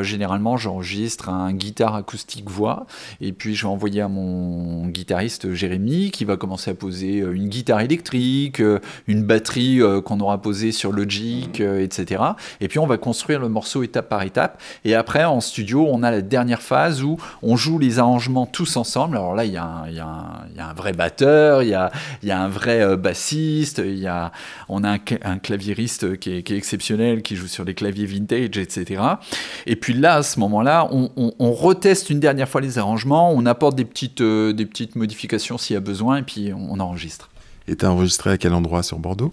généralement, 0.01 0.57
j'enregistre 0.57 1.29
un 1.29 1.53
guitare 1.53 2.06
acoustique 2.07 2.49
voix. 2.49 2.85
Et 3.19 3.33
puis 3.33 3.53
je 3.53 3.63
vais 3.63 3.71
envoyer 3.71 3.99
à 3.99 4.07
mon 4.07 4.87
guitariste 4.87 5.53
Jérémy 5.53 6.11
qui 6.11 6.23
va 6.23 6.37
commencer 6.37 6.71
à 6.71 6.73
poser 6.73 7.19
euh, 7.19 7.35
une 7.35 7.49
guitare 7.49 7.81
électrique, 7.81 8.61
euh, 8.61 8.79
une 9.07 9.23
batterie 9.23 9.81
euh, 9.81 9.99
qu'on 9.99 10.21
aura 10.21 10.41
posée 10.41 10.71
sur 10.71 10.93
Logic, 10.93 11.59
etc. 11.59 12.23
Et 12.61 12.69
puis 12.69 12.79
on 12.79 12.87
va 12.87 12.97
construire 12.97 13.39
le 13.41 13.49
morceau 13.49 13.83
étape 13.83 14.07
par 14.07 14.21
étape. 14.21 14.61
Et 14.85 14.95
après 14.95 15.25
en 15.25 15.41
studio, 15.41 15.85
on 15.89 16.01
a 16.01 16.11
la 16.11 16.21
dernière 16.21 16.61
phase 16.61 17.03
où 17.03 17.17
on 17.43 17.57
joue 17.57 17.77
les 17.77 17.99
arrangements 17.99 18.45
tous 18.45 18.77
ensemble. 18.77 19.17
Alors 19.17 19.35
là, 19.35 19.43
il 19.43 19.51
y, 19.51 19.55
y, 19.55 19.57
y, 19.57 19.99
a 19.99 20.69
un 20.69 20.73
vrai 20.73 20.93
batteur, 20.93 21.61
il 21.63 21.69
y 21.69 21.73
a, 21.73 21.91
y 22.23 22.31
a, 22.31 22.39
un 22.39 22.47
vrai 22.47 22.95
bassiste, 22.95 23.81
il 23.83 23.99
y 23.99 24.07
a, 24.07 24.31
on 24.69 24.83
a 24.83 24.93
un, 24.93 24.99
un 25.23 25.39
claviériste 25.39 26.17
qui 26.19 26.37
est, 26.37 26.43
qui 26.43 26.53
est, 26.53 26.57
exceptionnel, 26.57 27.21
qui 27.21 27.35
joue 27.35 27.47
sur 27.47 27.65
des 27.65 27.73
claviers 27.73 28.05
vintage, 28.05 28.57
etc. 28.57 29.01
Et 29.65 29.75
puis 29.75 29.93
là, 29.93 30.15
à 30.15 30.23
ce 30.23 30.39
moment-là, 30.39 30.87
on, 30.91 31.11
on, 31.17 31.33
on 31.39 31.51
teste 31.87 32.09
une 32.09 32.19
dernière 32.19 32.49
fois 32.49 32.59
les 32.59 32.79
arrangements, 32.79 33.31
on 33.31 33.45
apporte 33.45 33.77
des 33.77 33.85
petites, 33.85 34.19
euh, 34.19 34.51
des 34.51 34.65
petites 34.65 34.97
modifications 34.97 35.57
s'il 35.57 35.75
y 35.75 35.77
a 35.77 35.79
besoin, 35.79 36.17
et 36.17 36.21
puis 36.21 36.51
on, 36.53 36.81
enregistre. 36.81 37.29
Et 37.69 37.77
tu 37.77 37.85
as 37.85 37.89
enregistré 37.89 38.31
à 38.31 38.37
quel 38.37 38.53
endroit 38.53 38.83
sur 38.83 38.99
Bordeaux? 38.99 39.31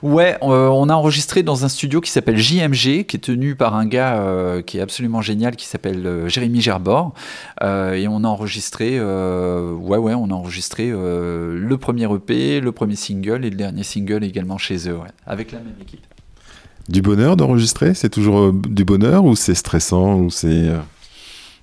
Ouais, 0.00 0.38
euh, 0.40 0.68
on 0.68 0.88
a 0.88 0.94
enregistré 0.94 1.42
dans 1.42 1.64
un 1.64 1.68
studio 1.68 2.00
qui 2.00 2.12
s'appelle 2.12 2.36
JMG, 2.36 3.06
qui 3.06 3.16
est 3.16 3.24
tenu 3.24 3.56
par 3.56 3.74
un 3.74 3.86
gars 3.86 4.20
euh, 4.20 4.62
qui 4.62 4.78
est 4.78 4.80
absolument 4.80 5.20
génial, 5.20 5.56
qui 5.56 5.66
s'appelle 5.66 6.28
Jérémy 6.28 6.60
Gerbord. 6.60 7.12
et 7.60 8.06
on 8.06 8.22
a 8.22 8.28
enregistré, 8.28 9.00
ouais, 9.00 9.98
ouais, 9.98 10.14
on 10.14 10.30
a 10.30 10.34
enregistré 10.34 10.90
le 10.90 11.76
premier 11.76 12.04
EP, 12.04 12.60
le 12.60 12.70
premier 12.70 12.94
single 12.94 13.44
et 13.44 13.50
le 13.50 13.56
dernier 13.56 13.82
single 13.82 14.22
également 14.22 14.58
chez 14.58 14.88
eux, 14.88 14.98
avec 15.26 15.50
la 15.50 15.58
même 15.58 15.74
équipe. 15.82 16.06
Du 16.88 17.02
bonheur 17.02 17.36
d'enregistrer? 17.36 17.94
C'est 17.94 18.10
toujours 18.10 18.52
du 18.52 18.84
bonheur 18.84 19.24
ou 19.24 19.34
c'est 19.34 19.56
stressant 19.56 20.20
ou 20.20 20.30
c'est 20.30 20.70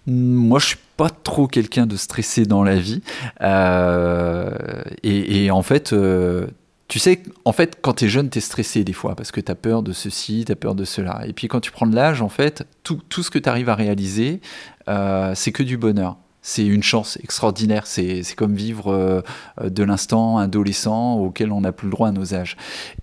moi, 0.07 0.59
je 0.59 0.67
suis 0.67 0.77
pas 0.95 1.09
trop 1.09 1.47
quelqu'un 1.47 1.85
de 1.85 1.97
stressé 1.97 2.45
dans 2.45 2.63
la 2.63 2.75
vie. 2.75 3.01
Euh, 3.41 4.49
et, 5.03 5.51
en 5.51 5.61
fait, 5.61 5.91
euh, 5.93 6.47
tu 6.87 6.97
sais, 6.99 7.21
en 7.43 7.51
fait, 7.51 7.77
quand 7.81 7.93
tu 7.93 8.05
es 8.05 8.07
jeune, 8.07 8.29
tu 8.29 8.37
es 8.37 8.41
stressé 8.41 8.83
des 8.83 8.93
fois 8.93 9.15
parce 9.15 9.31
que 9.31 9.41
tu 9.41 9.51
as 9.51 9.55
peur 9.55 9.83
de 9.83 9.91
ceci, 9.91 10.45
tu 10.45 10.51
as 10.51 10.55
peur 10.55 10.75
de 10.75 10.85
cela. 10.85 11.21
Et 11.27 11.33
puis 11.33 11.47
quand 11.47 11.59
tu 11.59 11.71
prends 11.71 11.87
de 11.87 11.95
l'âge, 11.95 12.21
en 12.21 12.29
fait, 12.29 12.65
tout, 12.83 13.01
ce 13.09 13.29
que 13.29 13.39
tu 13.39 13.49
arrives 13.49 13.69
à 13.69 13.75
réaliser, 13.75 14.39
euh, 14.87 15.33
c'est 15.35 15.51
que 15.51 15.63
du 15.63 15.77
bonheur 15.77 16.17
c'est 16.47 16.65
une 16.65 16.81
chance 16.81 17.19
extraordinaire. 17.21 17.87
C'est 17.87 18.23
comme 18.37 18.55
vivre 18.55 18.93
euh, 18.93 19.21
de 19.61 19.83
l'instant 19.83 20.37
adolescent 20.37 21.15
auquel 21.15 21.51
on 21.51 21.59
n'a 21.59 21.73
plus 21.73 21.87
le 21.87 21.91
droit 21.91 22.07
à 22.07 22.13
nos 22.13 22.33
âges. 22.33 22.55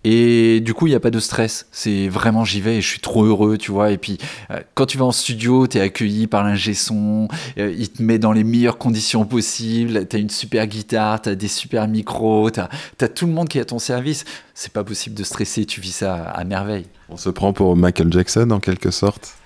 Et 0.03 0.61
du 0.61 0.73
coup, 0.73 0.87
il 0.87 0.91
n'y 0.91 0.97
a 0.97 1.01
pas 1.01 1.11
de 1.11 1.21
stress. 1.21 1.67
C'est 1.71 2.09
vraiment 2.09 2.47
j'y 2.47 2.63
vais 2.63 2.79
et 2.79 2.81
je 2.81 2.89
suis 2.89 3.01
trop 3.01 3.23
heureux, 3.23 3.59
tu 3.59 3.71
vois. 3.71 3.91
Et 3.91 3.99
puis, 3.99 4.17
euh, 4.51 4.61
quand 4.73 4.87
tu 4.87 4.97
vas 4.97 5.05
en 5.05 5.13
studio, 5.13 5.67
tu 5.67 5.77
es 5.77 5.83
accueilli 5.83 6.27
par 6.27 6.43
l'ingé 6.43 6.73
son, 6.73 7.29
euh, 7.59 7.75
il 7.77 7.91
te 7.91 8.03
met 8.03 8.19
dans 8.19 8.33
les 8.33 8.45
meilleures 8.45 8.79
conditions 8.79 9.27
possibles, 9.27 10.09
tu 10.09 10.17
as 10.17 10.21
une 10.21 10.31
super 10.31 10.67
guitare, 10.67 11.21
tu 11.21 11.29
as 11.29 11.35
des 11.35 11.49
super 11.49 11.87
micros, 11.87 12.51
tu 12.51 12.61
as, 12.61 13.09
tout 13.09 13.27
le 13.27 13.33
monde 13.33 13.51
qui 13.51 13.59
est 13.59 13.63
à 13.63 13.67
ton 13.67 13.79
service. 13.79 14.25
C'est 14.55 14.73
pas 14.73 14.85
possible 14.85 15.15
de 15.15 15.23
stresser, 15.23 15.67
tu 15.67 15.83
vis 15.83 15.93
ça 15.93 16.15
à 16.15 16.45
merveille. 16.45 16.87
On 17.11 17.19
se 17.19 17.29
prend 17.29 17.53
pour 17.53 17.77
Michael 17.77 18.11
Jackson 18.11 18.51
en 18.53 18.61
quelque 18.61 18.91
sorte 18.91 19.37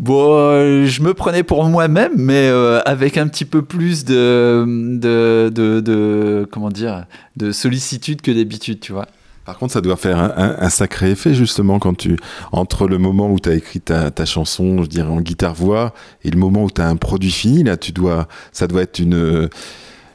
Bon, 0.00 0.32
euh, 0.32 0.86
je 0.86 1.02
me 1.02 1.12
prenais 1.12 1.42
pour 1.42 1.62
moi-même, 1.64 2.12
mais 2.16 2.48
euh, 2.48 2.80
avec 2.86 3.18
un 3.18 3.28
petit 3.28 3.44
peu 3.44 3.60
plus 3.60 4.06
de, 4.06 4.64
de, 4.98 5.50
de, 5.50 6.48
comment 6.50 6.70
dire, 6.70 7.04
de 7.36 7.52
sollicitude 7.52 8.22
que 8.22 8.30
d'habitude, 8.30 8.80
tu 8.80 8.92
vois. 8.92 9.06
Par 9.44 9.58
contre, 9.58 9.74
ça 9.74 9.82
doit 9.82 9.96
faire 9.96 10.18
un, 10.18 10.70
sacré 10.70 11.10
effet 11.10 11.34
justement 11.34 11.78
quand 11.78 11.94
tu 11.94 12.16
entre 12.50 12.88
le 12.88 12.96
moment 12.96 13.30
où 13.30 13.38
tu 13.38 13.50
as 13.50 13.54
écrit 13.54 13.80
ta, 13.82 14.10
ta, 14.10 14.24
chanson, 14.24 14.82
je 14.82 14.88
dirais 14.88 15.10
en 15.10 15.20
guitare 15.20 15.54
voix, 15.54 15.92
et 16.24 16.30
le 16.30 16.38
moment 16.38 16.64
où 16.64 16.70
tu 16.70 16.80
as 16.80 16.88
un 16.88 16.96
produit 16.96 17.30
fini. 17.30 17.62
Là, 17.62 17.76
tu 17.76 17.92
dois, 17.92 18.26
ça 18.52 18.66
doit 18.66 18.80
être 18.80 19.00
une 19.00 19.50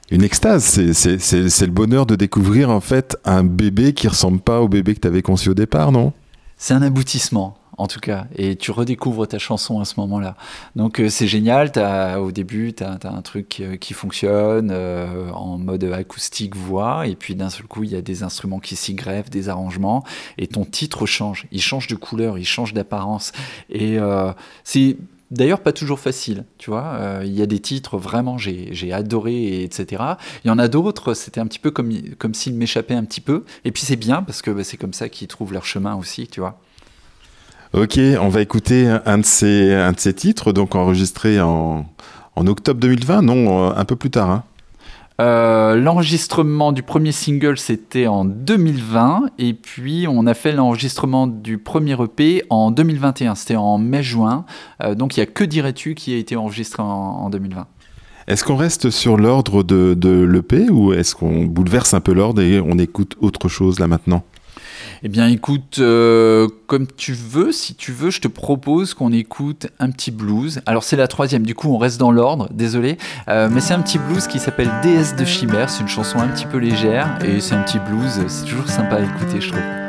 Une 0.09 0.23
extase, 0.23 0.63
c'est 0.63 1.65
le 1.65 1.71
bonheur 1.71 2.07
de 2.07 2.15
découvrir 2.15 2.71
en 2.71 2.81
fait 2.81 3.17
un 3.23 3.43
bébé 3.43 3.93
qui 3.93 4.07
ressemble 4.07 4.39
pas 4.39 4.61
au 4.61 4.67
bébé 4.67 4.95
que 4.95 5.01
tu 5.01 5.07
avais 5.07 5.21
conçu 5.21 5.49
au 5.49 5.53
départ, 5.53 5.91
non? 5.91 6.11
C'est 6.57 6.73
un 6.73 6.81
aboutissement, 6.81 7.57
en 7.77 7.87
tout 7.87 7.99
cas. 7.99 8.27
Et 8.35 8.55
tu 8.55 8.71
redécouvres 8.71 9.27
ta 9.27 9.39
chanson 9.39 9.79
à 9.79 9.85
ce 9.85 9.99
moment-là. 9.99 10.35
Donc 10.75 10.99
euh, 10.99 11.09
c'est 11.09 11.27
génial. 11.27 11.71
Au 12.19 12.31
début, 12.31 12.73
tu 12.73 12.83
as, 12.83 12.97
un 13.03 13.21
truc 13.21 13.59
euh, 13.59 13.75
qui 13.77 13.93
fonctionne 13.93 14.69
euh, 14.71 15.29
en 15.31 15.57
mode 15.57 15.83
acoustique 15.85 16.55
voix. 16.55 17.07
Et 17.07 17.15
puis 17.15 17.35
d'un 17.35 17.49
seul 17.49 17.67
coup, 17.67 17.83
il 17.83 17.91
y 17.91 17.95
a 17.95 18.01
des 18.01 18.23
instruments 18.23 18.59
qui 18.59 18.75
s'y 18.75 18.93
greffent, 18.93 19.29
des 19.29 19.49
arrangements. 19.49 20.03
Et 20.37 20.47
ton 20.47 20.65
titre 20.65 21.05
change. 21.05 21.47
Il 21.51 21.61
change 21.61 21.87
de 21.87 21.95
couleur, 21.95 22.37
il 22.37 22.45
change 22.45 22.73
d'apparence. 22.73 23.31
Et 23.69 23.97
c'est 24.63 24.97
D'ailleurs, 25.31 25.61
pas 25.61 25.73
toujours 25.73 25.99
facile, 25.99 26.45
tu 26.59 26.69
vois. 26.69 27.19
Il 27.23 27.33
y 27.33 27.41
a 27.41 27.47
des 27.47 27.59
titres 27.59 27.97
vraiment 27.97 28.37
j'ai 28.37 28.93
adoré, 28.93 29.33
et 29.33 29.63
etc. 29.63 30.03
Il 30.43 30.49
y 30.49 30.51
en 30.51 30.59
a 30.59 30.67
d'autres, 30.67 31.15
c'était 31.15 31.41
un 31.41 31.47
petit 31.47 31.57
peu 31.57 31.71
comme, 31.71 31.91
comme 32.19 32.35
s'ils 32.35 32.53
m'échappaient 32.53 32.93
un 32.93 33.03
petit 33.03 33.21
peu. 33.21 33.43
Et 33.65 33.71
puis 33.71 33.83
c'est 33.83 33.95
bien 33.95 34.21
parce 34.21 34.43
que 34.43 34.51
bah, 34.51 34.63
c'est 34.63 34.77
comme 34.77 34.93
ça 34.93 35.09
qu'ils 35.09 35.27
trouvent 35.27 35.51
leur 35.51 35.65
chemin 35.65 35.95
aussi, 35.95 36.27
tu 36.27 36.41
vois. 36.41 36.59
Ok, 37.73 37.99
on 38.21 38.29
va 38.29 38.41
écouter 38.41 38.87
un 39.05 39.17
de 39.17 39.25
ces, 39.25 39.73
un 39.73 39.91
de 39.91 39.99
ces 39.99 40.13
titres, 40.13 40.53
donc 40.53 40.75
enregistré 40.75 41.41
en, 41.41 41.85
en 42.35 42.47
octobre 42.47 42.79
2020, 42.79 43.21
non, 43.21 43.67
euh, 43.67 43.73
un 43.75 43.85
peu 43.85 43.95
plus 43.95 44.09
tard. 44.11 44.29
hein. 44.29 44.43
Euh, 45.21 45.75
L'enregistrement 45.75 46.71
du 46.73 46.83
premier 46.83 47.11
single, 47.13 47.57
c'était 47.57 48.07
en 48.07 48.25
2020. 48.25 49.23
Et 49.39 49.53
puis, 49.53 50.07
on 50.09 50.25
a 50.27 50.33
fait 50.33 50.51
l'enregistrement 50.51 51.27
du 51.27 51.57
premier 51.57 51.95
EP 52.01 52.43
en 52.49 52.69
2021. 52.71 53.35
C'était 53.35 53.55
en 53.55 53.77
mai-juin. 53.77 54.45
Euh, 54.83 54.93
donc, 54.95 55.15
il 55.15 55.19
n'y 55.21 55.23
a 55.23 55.27
que 55.27 55.43
Dirais-tu 55.45 55.95
qui 55.95 56.13
a 56.13 56.17
été 56.17 56.35
enregistré 56.35 56.83
en, 56.83 56.85
en 56.85 57.29
2020. 57.29 57.65
Est-ce 58.27 58.43
qu'on 58.43 58.55
reste 58.57 58.89
sur 58.89 59.17
l'ordre 59.17 59.63
de, 59.63 59.93
de 59.93 60.09
l'EP 60.21 60.69
ou 60.69 60.91
est-ce 60.93 61.13
qu'on 61.15 61.45
bouleverse 61.45 61.93
un 61.93 62.01
peu 62.01 62.11
l'ordre 62.13 62.41
et 62.41 62.59
on 62.59 62.77
écoute 62.79 63.15
autre 63.21 63.47
chose 63.49 63.79
là 63.79 63.87
maintenant? 63.87 64.23
Eh 65.03 65.09
bien, 65.09 65.27
écoute, 65.27 65.77
euh, 65.79 66.47
comme 66.67 66.87
tu 66.87 67.13
veux, 67.13 67.51
si 67.51 67.75
tu 67.75 67.91
veux, 67.91 68.09
je 68.09 68.21
te 68.21 68.27
propose 68.27 68.93
qu'on 68.93 69.11
écoute 69.11 69.67
un 69.79 69.91
petit 69.91 70.11
blues. 70.11 70.61
Alors, 70.65 70.83
c'est 70.83 70.95
la 70.95 71.07
troisième, 71.07 71.45
du 71.45 71.55
coup, 71.55 71.69
on 71.69 71.77
reste 71.77 71.99
dans 71.99 72.11
l'ordre, 72.11 72.49
désolé. 72.51 72.97
Euh, 73.27 73.49
mais 73.51 73.61
c'est 73.61 73.73
un 73.73 73.81
petit 73.81 73.99
blues 73.99 74.27
qui 74.27 74.39
s'appelle 74.39 74.71
Déesse 74.81 75.15
de 75.15 75.25
Chimère. 75.25 75.69
C'est 75.69 75.81
une 75.81 75.87
chanson 75.87 76.19
un 76.19 76.27
petit 76.27 76.45
peu 76.45 76.57
légère 76.57 77.17
et 77.23 77.39
c'est 77.39 77.55
un 77.55 77.63
petit 77.63 77.79
blues. 77.79 78.21
C'est 78.27 78.45
toujours 78.45 78.67
sympa 78.67 78.95
à 78.95 79.01
écouter, 79.01 79.41
je 79.41 79.49
trouve. 79.49 79.84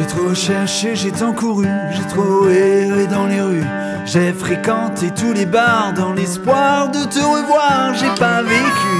J'ai 0.00 0.06
trop 0.06 0.34
cherché, 0.34 0.96
j'ai 0.96 1.12
tant 1.12 1.34
couru, 1.34 1.68
j'ai 1.92 2.06
trop 2.06 2.48
erré 2.48 3.06
dans 3.06 3.26
les 3.26 3.42
rues. 3.42 3.66
J'ai 4.06 4.32
fréquenté 4.32 5.10
tous 5.10 5.34
les 5.34 5.44
bars 5.44 5.92
dans 5.94 6.14
l'espoir 6.14 6.88
de 6.88 7.04
te 7.04 7.18
revoir. 7.18 7.92
J'ai 7.94 8.08
pas 8.18 8.40
vécu 8.40 8.96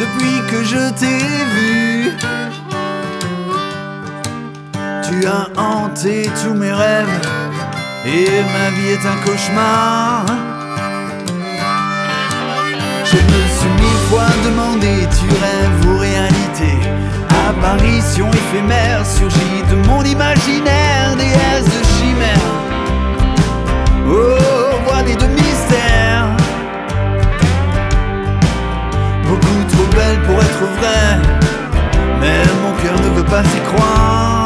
depuis 0.00 0.42
que 0.50 0.64
je 0.64 0.90
t'ai 0.98 1.24
vu. 1.54 2.10
Tu 5.04 5.26
as 5.28 5.48
hanté 5.56 6.28
tous 6.42 6.54
mes 6.54 6.72
rêves 6.72 7.20
et 8.04 8.26
ma 8.26 8.70
vie 8.70 8.90
est 8.90 9.06
un 9.06 9.24
cauchemar. 9.24 10.26
Je 13.04 13.16
me 13.16 13.48
suis 13.58 13.70
mille 13.80 14.02
fois 14.10 14.26
demandé, 14.44 15.07
Apparition 17.58 18.28
éphémère 18.30 19.04
surgit 19.04 19.62
de 19.68 19.74
mon 19.88 20.02
imaginaire 20.04 21.16
Déesse 21.16 21.64
de 21.64 21.84
chimère 21.98 22.52
Oh, 24.06 24.76
voilée 24.86 25.16
de 25.16 25.26
mystère 25.26 26.28
Beaucoup 29.24 29.64
trop 29.72 29.86
belle 29.96 30.20
pour 30.22 30.40
être 30.40 30.64
vraie 30.78 31.18
Mais 32.20 32.42
mon 32.62 32.72
cœur 32.80 33.00
ne 33.00 33.16
veut 33.16 33.24
pas 33.24 33.42
y 33.42 33.74
croire 33.74 34.44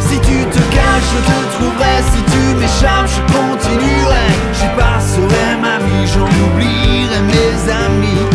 si 0.00 0.20
tu 0.20 0.44
te 0.44 0.58
caches, 0.58 1.10
je 1.14 1.20
te 1.28 1.56
trouverai. 1.56 1.96
Si 2.12 2.22
tu 2.22 2.54
m'échappes, 2.54 3.08
je 3.08 3.20
continuerai. 3.34 4.26
J'y 4.54 4.68
passerai 4.78 5.56
ma 5.60 5.78
vie, 5.78 6.06
j'en 6.06 6.24
oublierai 6.24 7.20
mes 7.26 7.72
amis. 7.72 8.25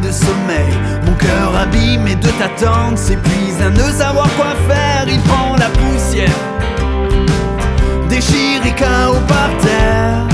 De 0.00 0.12
sommeil. 0.12 0.72
Mon 1.06 1.14
cœur 1.14 1.56
abîmé 1.56 2.14
de 2.14 2.28
t'attendre 2.28 2.96
s'épuise 2.96 3.60
à 3.60 3.70
ne 3.70 3.90
savoir 3.90 4.28
quoi 4.36 4.54
faire. 4.68 5.04
Il 5.08 5.20
prend 5.22 5.56
la 5.56 5.68
poussière, 5.68 6.38
déchiré 8.08 8.70
KO 8.76 9.14
par 9.26 9.50
terre. 9.62 10.26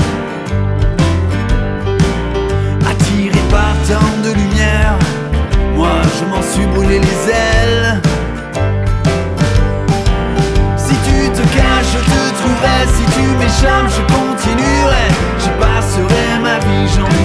Attiré 2.89 3.39
par 3.49 3.73
tant 3.87 4.17
de 4.23 4.33
lumière, 4.33 4.97
moi 5.75 6.01
je 6.19 6.25
m'en 6.25 6.41
suis 6.41 6.65
brûlé 6.67 6.99
les 6.99 7.31
ailes. 7.31 8.01
Si 10.77 10.95
tu 11.07 11.29
te 11.29 11.41
caches, 11.41 11.91
je 11.93 11.99
te 11.99 12.21
trouverai. 12.39 12.79
Si 12.95 13.03
tu 13.15 13.25
m'échappes, 13.39 13.89
je 13.89 14.01
continuerai. 14.13 15.07
Je 15.39 15.49
passerai 15.61 16.39
ma 16.41 16.59
vie, 16.59 16.87
j'en 16.95 17.24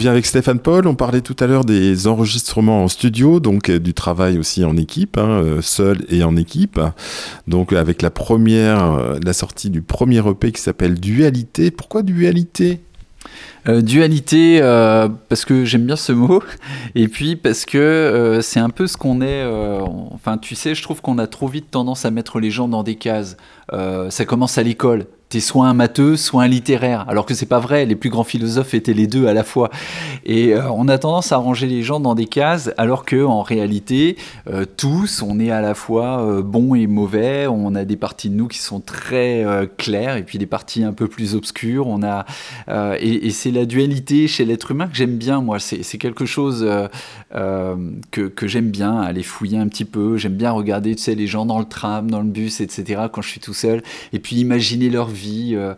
revient 0.00 0.08
avec 0.08 0.24
Stéphane 0.24 0.60
Paul. 0.60 0.86
On 0.86 0.94
parlait 0.94 1.20
tout 1.20 1.36
à 1.40 1.46
l'heure 1.46 1.66
des 1.66 2.06
enregistrements 2.06 2.84
en 2.84 2.88
studio, 2.88 3.38
donc 3.38 3.68
euh, 3.68 3.78
du 3.78 3.92
travail 3.92 4.38
aussi 4.38 4.64
en 4.64 4.78
équipe, 4.78 5.18
hein, 5.18 5.28
euh, 5.28 5.60
seul 5.60 6.06
et 6.08 6.24
en 6.24 6.36
équipe. 6.36 6.80
Donc 7.46 7.74
avec 7.74 8.00
la 8.00 8.10
première, 8.10 8.94
euh, 8.94 9.18
la 9.22 9.34
sortie 9.34 9.68
du 9.68 9.82
premier 9.82 10.26
EP 10.26 10.52
qui 10.52 10.62
s'appelle 10.62 10.98
Dualité. 10.98 11.70
Pourquoi 11.70 12.02
Dualité? 12.02 12.80
Euh, 13.68 13.82
dualité, 13.82 14.60
euh, 14.62 15.08
parce 15.28 15.44
que 15.44 15.64
j'aime 15.64 15.84
bien 15.84 15.96
ce 15.96 16.12
mot, 16.12 16.42
et 16.94 17.08
puis 17.08 17.36
parce 17.36 17.66
que 17.66 17.78
euh, 17.78 18.40
c'est 18.40 18.60
un 18.60 18.70
peu 18.70 18.86
ce 18.86 18.96
qu'on 18.96 19.20
est. 19.20 19.44
enfin, 20.14 20.38
tu 20.38 20.54
sais, 20.54 20.74
je 20.74 20.82
trouve 20.82 21.02
qu'on 21.02 21.18
a 21.18 21.26
trop 21.26 21.48
vite 21.48 21.70
tendance 21.70 22.04
à 22.04 22.10
mettre 22.10 22.40
les 22.40 22.50
gens 22.50 22.68
dans 22.68 22.82
des 22.82 22.96
cases. 22.96 23.36
Ça 23.72 24.24
commence 24.24 24.58
à 24.58 24.62
l'école. 24.62 25.06
T'es 25.28 25.38
soit 25.38 25.68
un 25.68 25.74
matheux, 25.74 26.16
soit 26.16 26.42
un 26.42 26.48
littéraire. 26.48 27.04
Alors 27.08 27.24
que 27.24 27.34
c'est 27.34 27.46
pas 27.46 27.60
vrai. 27.60 27.86
Les 27.86 27.94
plus 27.94 28.10
grands 28.10 28.24
philosophes 28.24 28.74
étaient 28.74 28.94
les 28.94 29.06
deux 29.06 29.28
à 29.28 29.32
la 29.32 29.44
fois. 29.44 29.70
Et 30.24 30.54
on 30.56 30.88
a 30.88 30.98
tendance 30.98 31.30
à 31.30 31.36
ranger 31.36 31.68
les 31.68 31.84
gens 31.84 32.00
dans 32.00 32.16
des 32.16 32.26
cases, 32.26 32.72
alors 32.76 33.04
que 33.04 33.24
en 33.24 33.42
réalité, 33.42 34.16
tous, 34.76 35.22
on 35.22 35.38
est 35.38 35.52
à 35.52 35.60
la 35.60 35.74
fois 35.74 36.42
bons 36.42 36.74
et 36.74 36.88
mauvais. 36.88 37.46
On 37.46 37.76
a 37.76 37.84
des 37.84 37.94
parties 37.94 38.28
de 38.28 38.34
nous 38.34 38.48
qui 38.48 38.58
sont 38.58 38.80
très 38.80 39.46
claires, 39.78 40.16
et 40.16 40.24
puis 40.24 40.38
des 40.38 40.46
parties 40.46 40.82
un 40.82 40.92
peu 40.92 41.06
plus 41.06 41.36
obscures. 41.36 41.86
On 41.86 42.02
a 42.02 42.26
et 42.98 43.30
c'est 43.30 43.49
la 43.50 43.64
dualité 43.66 44.28
chez 44.28 44.44
l'être 44.44 44.70
humain 44.70 44.86
que 44.88 44.96
j'aime 44.96 45.16
bien, 45.16 45.40
moi. 45.40 45.58
C'est 45.58 45.82
c'est 45.82 45.98
quelque 45.98 46.26
chose 46.26 46.62
euh, 46.66 46.88
euh, 47.34 47.76
que, 48.10 48.22
que 48.22 48.46
j'aime 48.46 48.70
bien, 48.70 49.00
aller 49.00 49.22
fouiller 49.22 49.58
un 49.58 49.68
petit 49.68 49.84
peu. 49.84 50.16
J'aime 50.16 50.34
bien 50.34 50.50
regarder, 50.52 50.94
tu 50.96 51.02
sais, 51.02 51.14
les 51.14 51.26
gens 51.26 51.46
dans 51.46 51.58
le 51.58 51.64
tram, 51.64 52.10
dans 52.10 52.20
le 52.20 52.28
bus, 52.28 52.60
etc., 52.60 53.02
quand 53.12 53.22
je 53.22 53.28
suis 53.28 53.40
tout 53.40 53.54
seul. 53.54 53.82
Et 54.12 54.18
puis 54.18 54.36
imaginer 54.36 54.90
leur 54.90 55.08
vie, 55.08 55.54
euh, 55.54 55.74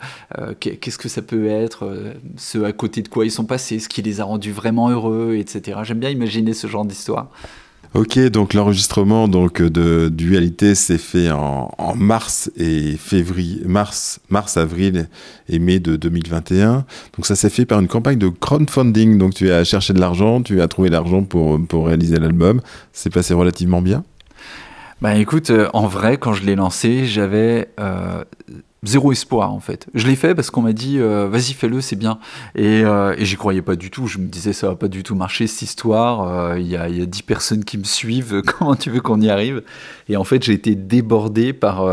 qu'est- 0.60 0.76
qu'est-ce 0.76 0.98
que 0.98 1.08
ça 1.08 1.22
peut 1.22 1.46
être, 1.46 2.12
ce 2.36 2.62
à 2.64 2.72
côté 2.72 3.02
de 3.02 3.08
quoi 3.08 3.24
ils 3.24 3.30
sont 3.30 3.44
passés, 3.44 3.78
ce 3.78 3.88
qui 3.88 4.02
les 4.02 4.20
a 4.20 4.24
rendus 4.24 4.52
vraiment 4.52 4.90
heureux, 4.90 5.36
etc. 5.38 5.80
J'aime 5.84 5.98
bien 6.00 6.10
imaginer 6.10 6.52
ce 6.54 6.66
genre 6.66 6.84
d'histoire. 6.84 7.28
Ok, 7.94 8.18
donc 8.30 8.54
l'enregistrement 8.54 9.28
donc 9.28 9.60
de 9.60 10.08
Dualité 10.08 10.74
s'est 10.74 10.96
fait 10.96 11.30
en, 11.30 11.70
mars 11.94 12.50
et 12.56 12.96
février, 12.96 13.60
mars, 13.66 14.18
mars, 14.30 14.56
avril 14.56 15.10
et 15.50 15.58
mai 15.58 15.78
de 15.78 15.96
2021. 15.96 16.86
Donc 17.14 17.26
ça 17.26 17.36
s'est 17.36 17.50
fait 17.50 17.66
par 17.66 17.80
une 17.80 17.88
campagne 17.88 18.16
de 18.16 18.28
crowdfunding. 18.28 19.18
Donc 19.18 19.34
tu 19.34 19.50
as 19.50 19.64
cherché 19.64 19.92
de 19.92 20.00
l'argent, 20.00 20.40
tu 20.40 20.62
as 20.62 20.68
trouvé 20.68 20.88
l'argent 20.88 21.22
pour, 21.22 21.60
pour 21.66 21.86
réaliser 21.86 22.16
l'album. 22.16 22.62
C'est 22.94 23.12
passé 23.12 23.34
relativement 23.34 23.82
bien? 23.82 24.04
Bah 25.02 25.16
écoute, 25.16 25.50
euh, 25.50 25.68
en 25.74 25.86
vrai, 25.86 26.16
quand 26.16 26.32
je 26.32 26.44
l'ai 26.44 26.54
lancé, 26.54 27.04
j'avais 27.04 27.68
euh, 27.78 28.24
zéro 28.84 29.12
espoir 29.12 29.52
en 29.52 29.60
fait. 29.60 29.86
Je 29.94 30.06
l'ai 30.08 30.16
fait 30.16 30.34
parce 30.34 30.50
qu'on 30.50 30.62
m'a 30.62 30.72
dit 30.72 30.98
euh, 30.98 31.28
vas-y 31.28 31.52
fais-le, 31.52 31.80
c'est 31.80 31.94
bien. 31.96 32.18
Et, 32.56 32.82
euh, 32.84 33.14
et 33.16 33.24
j'y 33.24 33.36
croyais 33.36 33.62
pas 33.62 33.76
du 33.76 33.90
tout. 33.90 34.06
Je 34.08 34.18
me 34.18 34.26
disais 34.26 34.52
ça 34.52 34.68
va 34.68 34.74
pas 34.74 34.88
du 34.88 35.02
tout 35.04 35.14
marcher 35.14 35.46
cette 35.46 35.62
histoire. 35.62 36.22
Euh, 36.28 36.58
Il 36.58 36.66
y, 36.66 36.76
a, 36.76 36.88
il 36.88 36.98
y 36.98 37.02
a 37.02 37.06
10 37.06 37.22
personnes 37.22 37.64
qui 37.64 37.78
me 37.78 37.84
suivent. 37.84 38.42
Comment 38.58 38.74
tu 38.74 38.90
veux 38.90 39.00
qu'on 39.00 39.20
y 39.20 39.30
arrive? 39.30 39.62
Et 40.08 40.16
en 40.16 40.24
fait, 40.24 40.42
j'ai 40.42 40.52
été 40.52 40.74
débordé 40.74 41.52
par, 41.52 41.86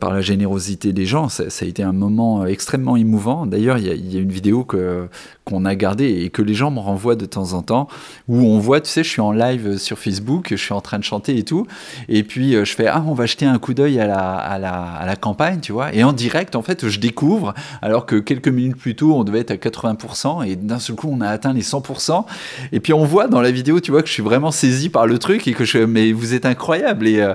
par 0.00 0.12
la 0.12 0.20
générosité 0.20 0.92
des 0.92 1.04
gens. 1.04 1.28
Ça, 1.28 1.44
a 1.60 1.64
été 1.64 1.82
un 1.82 1.92
moment 1.92 2.46
extrêmement 2.46 2.96
émouvant. 2.96 3.44
D'ailleurs, 3.46 3.76
il 3.78 3.86
y, 3.86 4.16
a- 4.18 4.20
une 4.20 4.32
vidéo 4.32 4.64
que 4.64 5.08
qu'on 5.44 5.64
a 5.64 5.74
gardée 5.74 6.22
et 6.22 6.30
que 6.30 6.40
les 6.40 6.54
gens 6.54 6.70
me 6.70 6.78
renvoient 6.78 7.16
de 7.16 7.26
temps 7.26 7.52
en 7.54 7.62
temps 7.62 7.88
où 8.28 8.38
on 8.46 8.60
voit, 8.60 8.80
tu 8.80 8.88
sais, 8.88 9.02
je 9.02 9.08
suis 9.08 9.20
en 9.20 9.32
live 9.32 9.76
sur 9.76 9.98
Facebook, 9.98 10.46
je 10.50 10.54
suis 10.56 10.72
en 10.72 10.80
train 10.80 11.00
de 11.00 11.04
chanter 11.04 11.36
et 11.36 11.42
tout. 11.42 11.66
Et 12.08 12.22
puis 12.22 12.52
je 12.52 12.72
fais 12.76 12.86
ah 12.86 13.02
on 13.08 13.12
va 13.14 13.26
jeter 13.26 13.44
un 13.44 13.58
coup 13.58 13.74
d'œil 13.74 13.98
à 13.98 14.06
la, 14.06 14.36
à, 14.36 14.58
la, 14.60 14.72
à 14.72 15.04
la 15.04 15.16
campagne, 15.16 15.58
tu 15.60 15.71
Et 15.92 16.04
en 16.04 16.12
direct, 16.12 16.56
en 16.56 16.62
fait, 16.62 16.88
je 16.88 17.00
découvre, 17.00 17.54
alors 17.80 18.06
que 18.06 18.16
quelques 18.16 18.48
minutes 18.48 18.76
plus 18.76 18.94
tôt, 18.94 19.14
on 19.14 19.24
devait 19.24 19.40
être 19.40 19.50
à 19.50 19.56
80%, 19.56 20.46
et 20.46 20.56
d'un 20.56 20.78
seul 20.78 20.96
coup, 20.96 21.08
on 21.10 21.20
a 21.20 21.28
atteint 21.28 21.52
les 21.52 21.62
100%. 21.62 22.24
Et 22.72 22.80
puis 22.80 22.92
on 22.92 23.04
voit 23.04 23.28
dans 23.28 23.40
la 23.40 23.50
vidéo, 23.50 23.80
tu 23.80 23.90
vois, 23.90 24.02
que 24.02 24.08
je 24.08 24.12
suis 24.12 24.22
vraiment 24.22 24.50
saisi 24.50 24.88
par 24.88 25.06
le 25.06 25.18
truc 25.18 25.46
et 25.46 25.52
que 25.52 25.64
je 25.64 25.78
mais 25.78 26.12
vous 26.12 26.34
êtes 26.34 26.46
incroyable. 26.46 27.06
Et, 27.06 27.20
euh, 27.20 27.34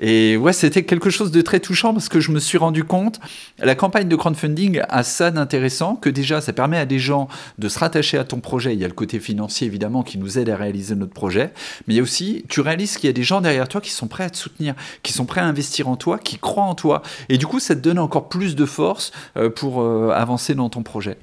et 0.00 0.36
ouais, 0.36 0.52
c'était 0.52 0.84
quelque 0.84 1.10
chose 1.10 1.30
de 1.30 1.40
très 1.40 1.60
touchant 1.60 1.92
parce 1.92 2.08
que 2.08 2.20
je 2.20 2.30
me 2.30 2.40
suis 2.40 2.58
rendu 2.58 2.84
compte, 2.84 3.20
la 3.58 3.74
campagne 3.74 4.08
de 4.08 4.16
crowdfunding 4.16 4.82
a 4.88 5.02
ça 5.02 5.30
d'intéressant 5.30 5.96
que 5.96 6.10
déjà, 6.10 6.40
ça 6.40 6.52
permet 6.52 6.78
à 6.78 6.86
des 6.86 6.98
gens 6.98 7.28
de 7.58 7.68
se 7.68 7.78
rattacher 7.78 8.18
à 8.18 8.24
ton 8.24 8.40
projet. 8.40 8.74
Il 8.74 8.80
y 8.80 8.84
a 8.84 8.88
le 8.88 8.94
côté 8.94 9.18
financier, 9.20 9.66
évidemment, 9.66 10.02
qui 10.02 10.18
nous 10.18 10.38
aide 10.38 10.48
à 10.48 10.56
réaliser 10.56 10.94
notre 10.94 11.12
projet. 11.12 11.52
Mais 11.86 11.94
il 11.94 11.96
y 11.96 12.00
a 12.00 12.02
aussi, 12.02 12.44
tu 12.48 12.60
réalises 12.60 12.96
qu'il 12.96 13.08
y 13.08 13.10
a 13.10 13.12
des 13.12 13.22
gens 13.22 13.40
derrière 13.40 13.68
toi 13.68 13.80
qui 13.80 13.90
sont 13.90 14.08
prêts 14.08 14.24
à 14.24 14.30
te 14.30 14.36
soutenir, 14.36 14.74
qui 15.02 15.12
sont 15.12 15.24
prêts 15.24 15.40
à 15.40 15.46
investir 15.46 15.88
en 15.88 15.96
toi, 15.96 16.18
qui 16.18 16.38
croient 16.38 16.64
en 16.64 16.74
toi. 16.74 17.02
Et 17.28 17.38
du 17.38 17.46
coup, 17.46 17.60
ça 17.60 17.74
te 17.76 17.82
donne 17.82 17.98
encore 17.98 18.28
plus 18.28 18.56
de 18.56 18.64
force 18.64 19.12
euh, 19.36 19.50
pour 19.50 19.82
euh, 19.82 20.10
avancer 20.14 20.54
dans 20.54 20.68
ton 20.68 20.82
projet. 20.82 21.16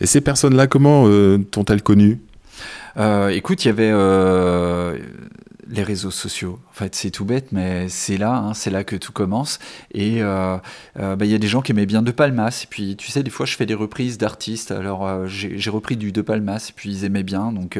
Et 0.00 0.06
ces 0.06 0.20
personnes-là, 0.20 0.66
comment 0.66 1.06
euh, 1.06 1.38
t'ont-elles 1.38 1.82
connu 1.82 2.20
écoute, 3.30 3.64
il 3.64 3.68
y 3.68 3.70
avait 3.70 3.92
les 5.70 5.82
réseaux 5.82 6.10
sociaux. 6.10 6.58
En 6.70 6.72
fait, 6.72 6.94
c'est 6.94 7.10
tout 7.10 7.24
bête, 7.24 7.52
mais 7.52 7.88
c'est 7.88 8.16
là, 8.16 8.34
hein, 8.34 8.54
c'est 8.54 8.70
là 8.70 8.84
que 8.84 8.96
tout 8.96 9.12
commence. 9.12 9.58
Et 9.92 10.22
euh, 10.22 10.56
euh, 10.98 11.16
bah, 11.16 11.24
il 11.24 11.30
y 11.30 11.34
a 11.34 11.38
des 11.38 11.46
gens 11.46 11.62
qui 11.62 11.72
aimaient 11.72 11.86
bien 11.86 12.02
De 12.02 12.10
Palmas. 12.10 12.62
Et 12.64 12.66
puis, 12.68 12.96
tu 12.96 13.10
sais, 13.10 13.22
des 13.22 13.30
fois, 13.30 13.46
je 13.46 13.56
fais 13.56 13.66
des 13.66 13.74
reprises 13.74 14.18
d'artistes. 14.18 14.72
Alors, 14.72 15.06
euh, 15.06 15.26
j'ai 15.26 15.70
repris 15.70 15.96
du 15.96 16.12
De 16.12 16.22
Palmas, 16.22 16.66
et 16.70 16.72
puis 16.74 16.90
ils 16.90 17.04
aimaient 17.04 17.22
bien. 17.22 17.52
Donc, 17.52 17.78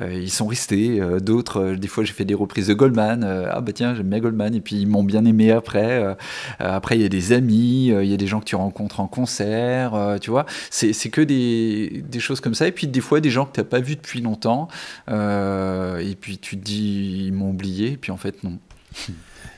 ils 0.00 0.30
sont 0.30 0.46
restés. 0.46 1.00
D'autres, 1.20 1.72
des 1.72 1.88
fois, 1.88 2.04
j'ai 2.04 2.12
fait 2.12 2.24
des 2.24 2.34
reprises 2.34 2.68
de 2.68 2.74
Goldman. 2.74 3.24
Ah, 3.24 3.60
bah 3.60 3.72
tiens, 3.72 3.94
j'aime 3.94 4.08
bien 4.08 4.20
Goldman. 4.20 4.54
Et 4.54 4.60
puis, 4.60 4.76
ils 4.76 4.86
m'ont 4.86 5.04
bien 5.04 5.24
aimé 5.24 5.50
après. 5.50 6.16
Après, 6.58 6.96
il 6.96 7.02
y 7.02 7.04
a 7.04 7.08
des 7.08 7.32
amis, 7.32 7.86
il 7.86 8.06
y 8.06 8.14
a 8.14 8.16
des 8.16 8.26
gens 8.26 8.40
que 8.40 8.44
tu 8.44 8.56
rencontres 8.56 9.00
en 9.00 9.06
concert. 9.06 10.18
tu 10.20 10.30
vois, 10.30 10.46
c'est 10.70 10.92
que 11.10 11.20
des, 11.20 12.04
choses 12.18 12.40
comme 12.40 12.54
ça. 12.54 12.66
Et 12.66 12.72
puis, 12.72 12.86
des 12.86 13.00
fois, 13.00 13.20
des 13.20 13.30
gens 13.30 13.46
que 13.46 13.54
tu 13.54 13.60
n'as 13.60 13.64
pas 13.64 13.80
vus 13.80 13.96
depuis 13.96 14.20
longtemps. 14.20 14.68
Et 15.08 16.16
puis 16.20 16.38
tu 16.38 16.58
te 16.58 16.64
dis, 16.64 17.21
ils 17.26 17.32
m'ont 17.32 17.50
oublié, 17.50 17.96
puis 17.96 18.12
en 18.12 18.16
fait, 18.16 18.42
non. 18.44 18.58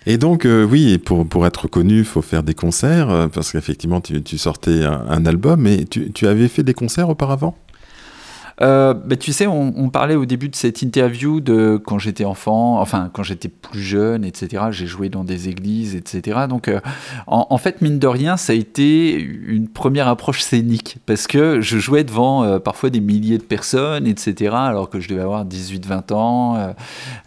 Et 0.06 0.18
donc, 0.18 0.44
euh, 0.44 0.66
oui, 0.66 0.98
pour, 0.98 1.26
pour 1.26 1.46
être 1.46 1.66
connu, 1.66 1.98
il 1.98 2.04
faut 2.04 2.20
faire 2.20 2.42
des 2.42 2.52
concerts, 2.54 3.10
euh, 3.10 3.28
parce 3.28 3.52
qu'effectivement, 3.52 4.02
tu, 4.02 4.22
tu 4.22 4.36
sortais 4.36 4.84
un, 4.84 5.06
un 5.08 5.24
album, 5.24 5.62
mais 5.62 5.84
tu, 5.84 6.12
tu 6.12 6.26
avais 6.26 6.48
fait 6.48 6.62
des 6.62 6.74
concerts 6.74 7.08
auparavant? 7.08 7.56
Euh, 8.62 8.94
bah, 8.94 9.16
tu 9.16 9.32
sais, 9.32 9.46
on, 9.46 9.90
parlait 9.90 10.14
au 10.14 10.24
début 10.24 10.48
de 10.48 10.56
cette 10.56 10.82
interview 10.82 11.40
de 11.40 11.80
quand 11.84 11.98
j'étais 11.98 12.24
enfant, 12.24 12.80
enfin 12.80 13.10
quand 13.12 13.22
j'étais 13.22 13.48
plus 13.48 13.80
jeune, 13.80 14.24
etc. 14.24 14.64
J'ai 14.70 14.86
joué 14.86 15.08
dans 15.08 15.24
des 15.24 15.48
églises, 15.48 15.94
etc. 15.94 16.40
Donc, 16.48 16.68
euh, 16.68 16.80
en, 17.26 17.58
fait, 17.58 17.80
mine 17.80 17.98
de 17.98 18.06
rien, 18.06 18.36
ça 18.36 18.52
a 18.52 18.56
été 18.56 19.14
une 19.14 19.68
première 19.68 20.08
approche 20.08 20.42
scénique 20.42 20.98
parce 21.06 21.26
que 21.26 21.60
je 21.60 21.78
jouais 21.78 22.04
devant 22.04 22.44
euh, 22.44 22.58
parfois 22.58 22.90
des 22.90 23.00
milliers 23.00 23.38
de 23.38 23.42
personnes, 23.44 24.06
etc. 24.06 24.54
Alors 24.54 24.90
que 24.90 25.00
je 25.00 25.08
devais 25.08 25.22
avoir 25.22 25.44
18-20 25.44 26.12
ans. 26.12 26.74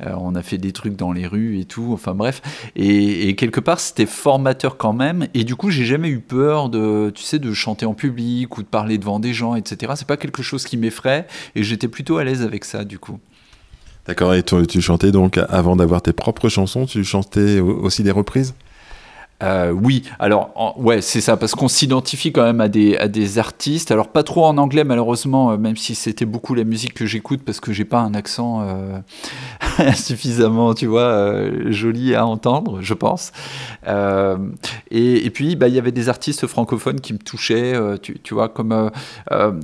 on 0.05 0.35
a 0.35 0.41
fait 0.41 0.57
des 0.57 0.71
trucs 0.71 0.95
dans 0.95 1.11
les 1.11 1.27
rues 1.27 1.59
et 1.59 1.65
tout. 1.65 1.91
Enfin 1.93 2.13
bref, 2.13 2.41
et, 2.75 3.29
et 3.29 3.35
quelque 3.35 3.59
part, 3.59 3.79
c'était 3.79 4.05
formateur 4.05 4.77
quand 4.77 4.93
même. 4.93 5.27
Et 5.33 5.43
du 5.43 5.55
coup, 5.55 5.69
j'ai 5.69 5.85
jamais 5.85 6.09
eu 6.09 6.19
peur 6.19 6.69
de, 6.69 7.11
tu 7.13 7.23
sais, 7.23 7.39
de 7.39 7.53
chanter 7.53 7.85
en 7.85 7.93
public 7.93 8.57
ou 8.57 8.61
de 8.61 8.67
parler 8.67 8.97
devant 8.97 9.19
des 9.19 9.33
gens, 9.33 9.55
etc. 9.55 9.93
C'est 9.95 10.07
pas 10.07 10.17
quelque 10.17 10.41
chose 10.41 10.65
qui 10.65 10.77
m'effraie 10.77 11.16
et 11.55 11.63
j'étais 11.63 11.87
plutôt 11.87 12.17
à 12.17 12.23
l'aise 12.23 12.41
avec 12.41 12.65
ça 12.65 12.83
du 12.83 12.99
coup. 12.99 13.19
D'accord, 14.07 14.33
et 14.33 14.43
tu, 14.43 14.81
chantais 14.81 15.11
donc, 15.11 15.37
avant 15.49 15.75
d'avoir 15.75 16.01
tes 16.01 16.13
propres 16.13 16.47
chansons, 16.47 16.85
tu 16.85 17.03
chantais 17.03 17.59
au- 17.59 17.81
aussi 17.83 18.03
des 18.03 18.11
reprises? 18.11 18.53
Euh, 19.43 19.69
oui, 19.71 20.01
alors 20.17 20.49
en- 20.55 20.73
ouais, 20.81 20.99
c'est 21.01 21.21
ça, 21.21 21.37
parce 21.37 21.53
qu'on 21.53 21.67
s'identifie 21.67 22.31
quand 22.31 22.41
même 22.43 22.59
à 22.59 22.69
des, 22.69 22.97
à 22.97 23.07
des 23.07 23.37
artistes. 23.37 23.91
Alors 23.91 24.07
pas 24.07 24.23
trop 24.23 24.45
en 24.45 24.57
anglais 24.57 24.83
malheureusement, 24.83 25.51
euh, 25.51 25.57
même 25.57 25.77
si 25.77 25.93
c'était 25.93 26.25
beaucoup 26.25 26.55
la 26.55 26.63
musique 26.63 26.95
que 26.95 27.05
j'écoute, 27.05 27.41
parce 27.45 27.59
que 27.59 27.71
j'ai 27.71 27.85
pas 27.85 27.99
un 27.99 28.15
accent 28.15 28.61
euh, 28.63 28.97
suffisamment, 29.95 30.73
tu 30.73 30.87
vois, 30.87 31.43
joli 31.69 32.15
à 32.15 32.25
entendre, 32.25 32.79
je 32.81 32.95
pense. 32.95 33.31
Et, 34.91 35.25
et 35.25 35.29
puis 35.29 35.55
bah, 35.55 35.67
il 35.67 35.75
y 35.75 35.79
avait 35.79 35.91
des 35.91 36.09
artistes 36.09 36.47
francophones 36.47 36.99
qui 36.99 37.13
me 37.13 37.19
touchaient, 37.19 37.73
tu, 38.01 38.19
tu 38.19 38.33
vois, 38.33 38.49
comme 38.49 38.91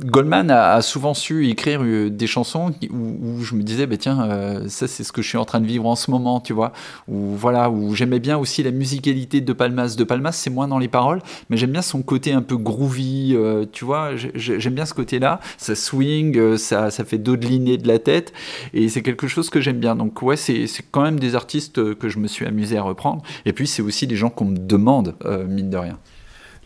Goldman 0.05 0.51
a, 0.51 0.81
souvent 0.81 1.13
su 1.13 1.47
écrire 1.49 1.81
des 2.11 2.27
chansons 2.27 2.73
où, 2.91 3.41
je 3.43 3.55
me 3.55 3.63
disais, 3.63 3.87
bah, 3.87 3.97
tiens, 3.97 4.61
ça 4.67 4.87
c'est 4.87 5.03
ce 5.03 5.11
que 5.11 5.21
je 5.21 5.27
suis 5.29 5.37
en 5.37 5.45
train 5.45 5.59
de 5.61 5.65
vivre 5.65 5.85
en 5.87 5.95
ce 5.95 6.11
moment, 6.11 6.39
tu 6.39 6.53
vois, 6.53 6.73
où 7.07 7.35
voilà, 7.35 7.69
où 7.69 7.95
j'aimais 7.95 8.19
bien 8.19 8.37
aussi 8.37 8.63
la 8.63 8.71
musicalité 8.71 9.41
de 9.41 9.53
Palmas. 9.63 9.95
De 9.97 10.03
Palmas, 10.03 10.33
c'est 10.33 10.49
moins 10.49 10.67
dans 10.67 10.79
les 10.79 10.89
paroles, 10.89 11.21
mais 11.49 11.55
j'aime 11.57 11.71
bien 11.71 11.81
son 11.81 12.01
côté 12.01 12.33
un 12.33 12.41
peu 12.41 12.57
groovy, 12.57 13.33
euh, 13.33 13.65
tu 13.71 13.85
vois, 13.85 14.15
j'ai- 14.17 14.31
j'ai- 14.35 14.59
j'aime 14.59 14.73
bien 14.73 14.85
ce 14.85 14.93
côté-là, 14.93 15.39
ça 15.57 15.73
swing, 15.75 16.37
euh, 16.37 16.57
ça, 16.57 16.91
fait 16.91 17.17
dodeliner 17.17 17.77
de 17.77 17.87
la 17.87 17.97
tête, 17.99 18.33
et 18.73 18.89
c'est 18.89 19.01
quelque 19.01 19.27
chose 19.27 19.49
que 19.49 19.61
j'aime 19.61 19.79
bien. 19.79 19.95
Donc 19.95 20.21
ouais, 20.21 20.35
c'est 20.35 20.67
quand 20.91 21.03
même 21.03 21.19
des 21.19 21.35
artistes 21.35 21.77
euh, 21.77 21.95
que 21.95 22.09
je 22.09 22.19
me 22.19 22.27
suis 22.27 22.45
amusé 22.45 22.77
à 22.77 22.81
reprendre, 22.81 23.21
et 23.45 23.53
puis 23.53 23.67
c'est 23.67 23.81
aussi 23.81 24.05
des 24.05 24.17
gens 24.17 24.29
qu'on 24.29 24.45
me 24.45 24.57
demande, 24.57 25.15
mine 25.47 25.69
de 25.69 25.77
rien. 25.77 25.97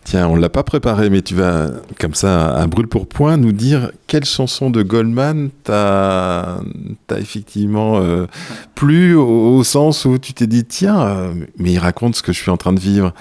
Tiens, 0.09 0.29
on 0.29 0.37
l'a 0.37 0.47
pas 0.47 0.63
préparé, 0.63 1.09
mais 1.09 1.21
tu 1.21 1.35
vas, 1.35 1.69
comme 1.99 2.13
ça, 2.13 2.55
à 2.55 2.65
brûle 2.65 2.87
pour 2.87 3.07
point, 3.07 3.35
nous 3.35 3.51
dire 3.51 3.91
quelle 4.07 4.23
chanson 4.23 4.69
de 4.69 4.81
Goldman 4.81 5.49
t'a 5.65 6.61
t'a 7.07 7.19
effectivement 7.19 7.97
euh, 7.97 8.25
plu 8.73 9.15
au, 9.15 9.57
au 9.57 9.63
sens 9.65 10.05
où 10.05 10.17
tu 10.17 10.31
t'es 10.31 10.47
dit, 10.47 10.63
tiens, 10.63 11.01
euh, 11.01 11.33
mais 11.57 11.73
il 11.73 11.77
raconte 11.77 12.15
ce 12.15 12.23
que 12.23 12.31
je 12.31 12.39
suis 12.39 12.49
en 12.49 12.55
train 12.55 12.71
de 12.71 12.79
vivre. 12.79 13.13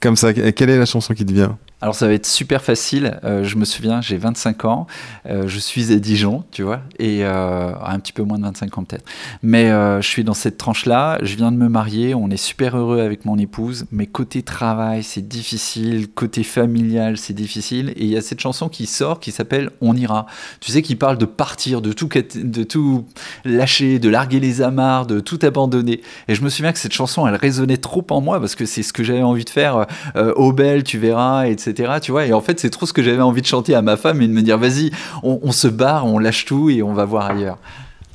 Comme 0.00 0.16
ça, 0.16 0.32
quelle 0.32 0.70
est 0.70 0.78
la 0.78 0.86
chanson 0.86 1.12
qui 1.12 1.26
te 1.26 1.32
vient? 1.34 1.58
Alors 1.84 1.94
ça 1.94 2.06
va 2.06 2.14
être 2.14 2.24
super 2.24 2.62
facile. 2.62 3.20
Euh, 3.24 3.44
je 3.44 3.58
me 3.58 3.66
souviens, 3.66 4.00
j'ai 4.00 4.16
25 4.16 4.64
ans, 4.64 4.86
euh, 5.28 5.46
je 5.46 5.58
suis 5.58 5.92
à 5.92 5.96
Dijon, 5.96 6.42
tu 6.50 6.62
vois, 6.62 6.80
et 6.98 7.26
euh, 7.26 7.74
un 7.84 7.98
petit 7.98 8.14
peu 8.14 8.22
moins 8.22 8.38
de 8.38 8.44
25 8.44 8.78
ans 8.78 8.84
peut-être. 8.84 9.04
Mais 9.42 9.68
je 9.68 10.08
suis 10.08 10.24
dans 10.24 10.32
cette 10.32 10.56
tranche-là. 10.56 11.18
Je 11.20 11.36
viens 11.36 11.52
de 11.52 11.58
me 11.58 11.68
marier, 11.68 12.14
on 12.14 12.30
est 12.30 12.38
super 12.38 12.78
heureux 12.78 13.00
avec 13.00 13.26
mon 13.26 13.36
épouse. 13.36 13.84
Mais 13.92 14.06
côté 14.06 14.42
travail, 14.42 15.02
c'est 15.02 15.28
difficile. 15.28 16.08
Côté 16.08 16.42
familial, 16.42 17.18
c'est 17.18 17.34
difficile. 17.34 17.90
Et 17.96 18.04
il 18.04 18.08
y 18.08 18.16
a 18.16 18.22
cette 18.22 18.40
chanson 18.40 18.70
qui 18.70 18.86
sort 18.86 19.20
qui 19.20 19.30
s'appelle 19.30 19.68
On 19.82 19.94
ira. 19.94 20.24
Tu 20.60 20.72
sais, 20.72 20.80
qui 20.80 20.96
parle 20.96 21.18
de 21.18 21.26
partir, 21.26 21.82
de 21.82 21.92
tout, 21.92 22.08
de 22.34 22.64
tout 22.64 23.04
lâcher, 23.44 23.98
de 23.98 24.08
larguer 24.08 24.40
les 24.40 24.62
amarres, 24.62 25.04
de 25.04 25.20
tout 25.20 25.38
abandonner. 25.42 26.00
Et 26.28 26.34
je 26.34 26.40
me 26.40 26.48
souviens 26.48 26.72
que 26.72 26.78
cette 26.78 26.94
chanson, 26.94 27.26
elle 27.26 27.36
résonnait 27.36 27.76
trop 27.76 28.06
en 28.08 28.22
moi 28.22 28.40
parce 28.40 28.54
que 28.54 28.64
c'est 28.64 28.82
ce 28.82 28.94
que 28.94 29.04
j'avais 29.04 29.22
envie 29.22 29.44
de 29.44 29.50
faire. 29.50 29.84
Euh, 30.16 30.32
Au 30.36 30.54
bel, 30.54 30.82
tu 30.82 30.96
verras, 30.98 31.46
etc. 31.46 31.73
Tu 32.00 32.12
vois. 32.12 32.26
Et 32.26 32.32
en 32.32 32.40
fait, 32.40 32.60
c'est 32.60 32.70
trop 32.70 32.86
ce 32.86 32.92
que 32.92 33.02
j'avais 33.02 33.22
envie 33.22 33.42
de 33.42 33.46
chanter 33.46 33.74
à 33.74 33.82
ma 33.82 33.96
femme 33.96 34.22
et 34.22 34.26
de 34.26 34.32
me 34.32 34.42
dire, 34.42 34.58
vas-y, 34.58 34.90
on, 35.22 35.40
on 35.42 35.52
se 35.52 35.68
barre, 35.68 36.06
on 36.06 36.18
lâche 36.18 36.44
tout 36.44 36.70
et 36.70 36.82
on 36.82 36.94
va 36.94 37.04
voir 37.04 37.30
ailleurs. 37.30 37.58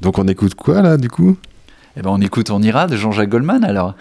Donc 0.01 0.17
on 0.17 0.27
écoute 0.27 0.55
quoi 0.55 0.81
là 0.81 0.97
du 0.97 1.09
coup? 1.09 1.37
Eh 1.97 2.01
ben, 2.01 2.11
on 2.11 2.21
écoute 2.21 2.49
On 2.51 2.61
ira 2.61 2.87
de 2.87 2.95
Jean-Jacques 2.95 3.29
Goldman 3.29 3.63
alors. 3.63 3.95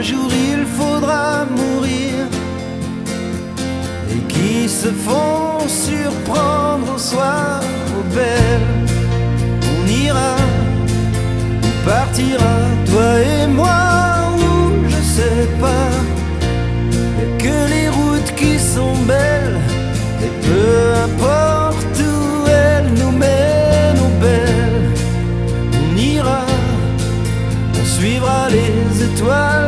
Qu'un 0.00 0.06
jour 0.06 0.30
il 0.32 0.64
faudra 0.66 1.44
mourir 1.44 2.26
et 4.10 4.32
qui 4.32 4.68
se 4.68 4.88
font 4.88 5.58
surprendre 5.68 6.94
au 6.94 6.98
soir 6.98 7.60
au 7.98 8.02
bel. 8.14 8.60
On 9.76 9.86
ira, 9.86 10.36
on 11.62 11.88
partira, 11.88 12.56
toi 12.86 13.20
et 13.20 13.46
moi, 13.46 13.80
ou 14.38 14.88
je 14.88 15.02
sais 15.16 15.48
pas. 15.60 15.90
Y'a 17.18 17.38
que 17.38 17.70
les 17.74 17.88
routes 17.88 18.34
qui 18.36 18.58
sont 18.58 18.96
belles, 19.06 19.58
et 20.24 20.32
peu 20.46 20.94
importe 21.08 21.96
où 21.98 22.48
elles 22.48 22.92
nous 23.00 23.12
mènent 23.12 24.00
au 24.08 24.12
belles. 24.20 24.94
On 25.82 25.96
ira, 25.96 26.42
on 27.80 27.84
suivra 27.84 28.48
les 28.50 29.04
étoiles 29.04 29.59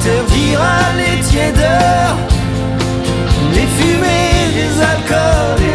interdira 0.00 0.74
les 0.96 1.20
tiédeurs. 1.20 2.16
Les 3.54 3.66
fumées, 3.76 4.50
les 4.56 4.82
alcools 4.82 5.69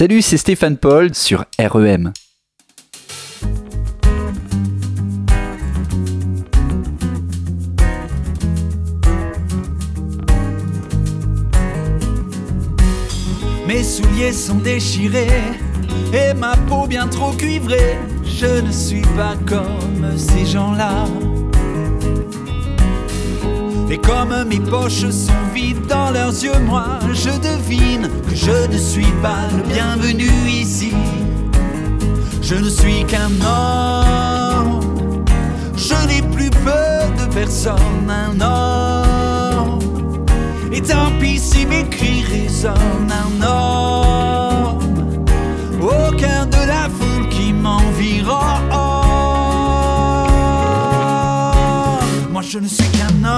Salut, 0.00 0.22
c'est 0.22 0.38
Stéphane 0.38 0.78
Paul 0.78 1.14
sur 1.14 1.44
REM. 1.58 2.14
Mes 13.68 13.82
souliers 13.82 14.32
sont 14.32 14.54
déchirés 14.54 15.26
et 16.14 16.32
ma 16.32 16.56
peau 16.66 16.86
bien 16.86 17.06
trop 17.06 17.32
cuivrée. 17.32 17.98
Je 18.24 18.62
ne 18.62 18.72
suis 18.72 19.02
pas 19.02 19.36
comme 19.46 20.16
ces 20.16 20.46
gens-là. 20.46 21.04
Et 23.92 23.98
comme 23.98 24.44
mes 24.48 24.60
poches 24.60 25.10
sont 25.10 25.32
vides 25.52 25.86
dans 25.88 26.12
leurs 26.12 26.30
yeux, 26.30 26.58
moi 26.64 27.00
je 27.12 27.30
devine 27.30 28.08
que 28.28 28.36
je 28.36 28.72
ne 28.72 28.78
suis 28.78 29.12
pas 29.20 29.48
le 29.50 29.64
bienvenu 29.64 30.30
ici. 30.46 30.92
Je 32.40 32.54
ne 32.54 32.70
suis 32.70 33.04
qu'un 33.04 33.30
homme, 33.44 35.24
je 35.76 35.94
n'ai 36.06 36.22
plus 36.22 36.50
peur 36.50 37.10
de 37.18 37.34
personne, 37.34 38.08
un 38.08 38.40
homme. 38.40 39.80
Et 40.72 40.82
tant 40.82 41.10
pis 41.20 41.40
si 41.40 41.66
mes 41.66 41.88
cris 41.88 42.22
résonnent, 42.22 43.10
un 43.10 43.44
homme 43.44 44.78
au 45.80 46.12
cœur 46.14 46.46
de 46.46 46.64
la 46.64 46.88
foule 46.88 47.28
qui 47.28 47.52
m'environne. 47.52 48.38
Moi 52.30 52.42
je 52.42 52.60
ne 52.60 52.68
suis 52.68 52.89
Moi 53.22 53.32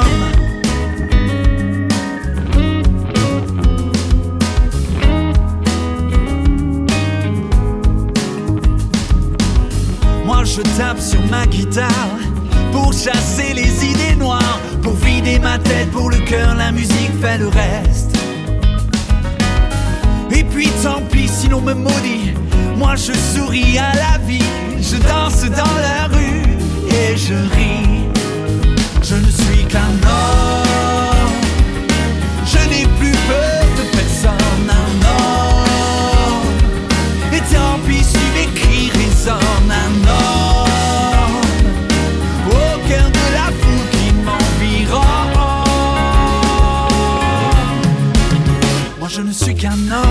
je 10.44 10.62
tape 10.76 11.00
sur 11.00 11.20
ma 11.30 11.46
guitare 11.46 11.88
pour 12.70 12.92
chasser 12.92 13.54
les 13.54 13.84
idées 13.84 14.14
noires, 14.16 14.60
pour 14.82 14.94
vider 14.94 15.40
ma 15.40 15.58
tête, 15.58 15.90
pour 15.90 16.10
le 16.10 16.18
cœur, 16.18 16.54
la 16.54 16.70
musique 16.70 17.10
fait 17.20 17.38
le 17.38 17.48
reste. 17.48 18.16
Et 20.30 20.44
puis 20.44 20.68
tant 20.82 21.02
pis 21.10 21.26
si 21.26 21.48
l'on 21.48 21.60
me 21.60 21.74
maudit, 21.74 22.34
moi 22.76 22.94
je 22.94 23.12
souris 23.12 23.78
à 23.78 23.94
la 23.96 24.18
vie, 24.24 24.44
je 24.78 24.96
danse 24.96 25.42
dans 25.42 25.76
la 25.80 26.06
rue 26.06 26.42
et 26.88 27.16
je 27.16 27.34
ris. 27.34 28.21
Je 49.62 50.01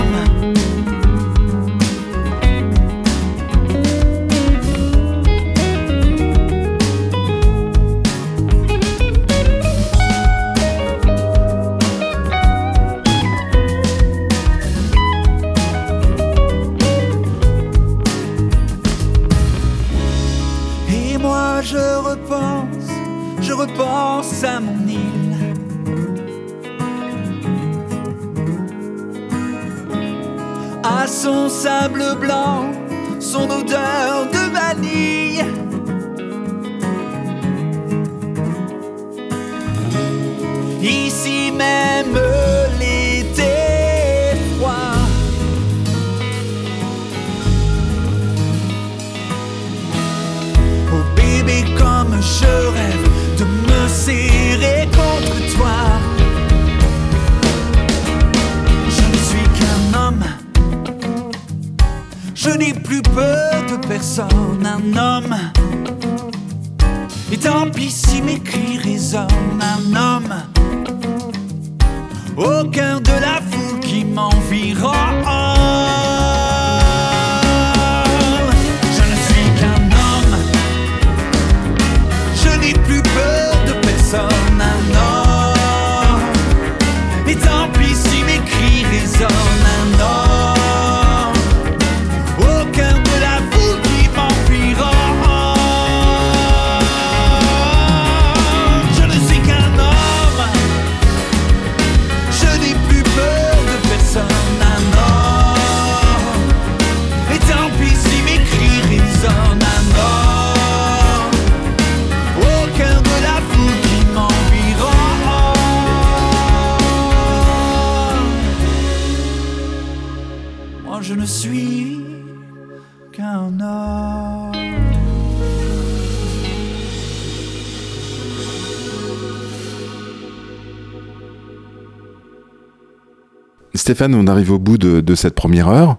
Stéphane, 133.82 134.14
on 134.14 134.28
arrive 134.28 134.52
au 134.52 134.60
bout 134.60 134.78
de, 134.78 135.00
de 135.00 135.14
cette 135.16 135.34
première 135.34 135.68
heure. 135.68 135.96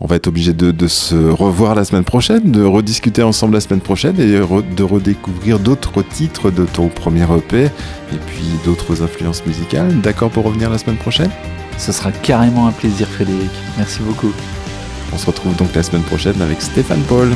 On 0.00 0.06
va 0.06 0.16
être 0.16 0.26
obligé 0.26 0.54
de, 0.54 0.70
de 0.70 0.86
se 0.88 1.14
revoir 1.14 1.74
la 1.74 1.84
semaine 1.84 2.02
prochaine, 2.02 2.50
de 2.50 2.64
rediscuter 2.64 3.22
ensemble 3.22 3.52
la 3.52 3.60
semaine 3.60 3.82
prochaine 3.82 4.18
et 4.18 4.40
re- 4.40 4.64
de 4.74 4.82
redécouvrir 4.82 5.58
d'autres 5.58 6.00
titres 6.02 6.50
de 6.50 6.64
ton 6.64 6.88
premier 6.88 7.24
EP 7.24 7.64
et 7.64 7.68
puis 8.26 8.46
d'autres 8.64 9.02
influences 9.02 9.44
musicales. 9.44 10.00
D'accord 10.00 10.30
pour 10.30 10.44
revenir 10.44 10.70
la 10.70 10.78
semaine 10.78 10.96
prochaine? 10.96 11.28
Ce 11.76 11.92
sera 11.92 12.10
carrément 12.10 12.68
un 12.68 12.72
plaisir, 12.72 13.06
Frédéric. 13.06 13.50
Merci 13.76 14.00
beaucoup. 14.00 14.32
On 15.12 15.18
se 15.18 15.26
retrouve 15.26 15.54
donc 15.56 15.74
la 15.74 15.82
semaine 15.82 16.04
prochaine 16.04 16.40
avec 16.40 16.62
Stéphane 16.62 17.02
Paul. 17.06 17.28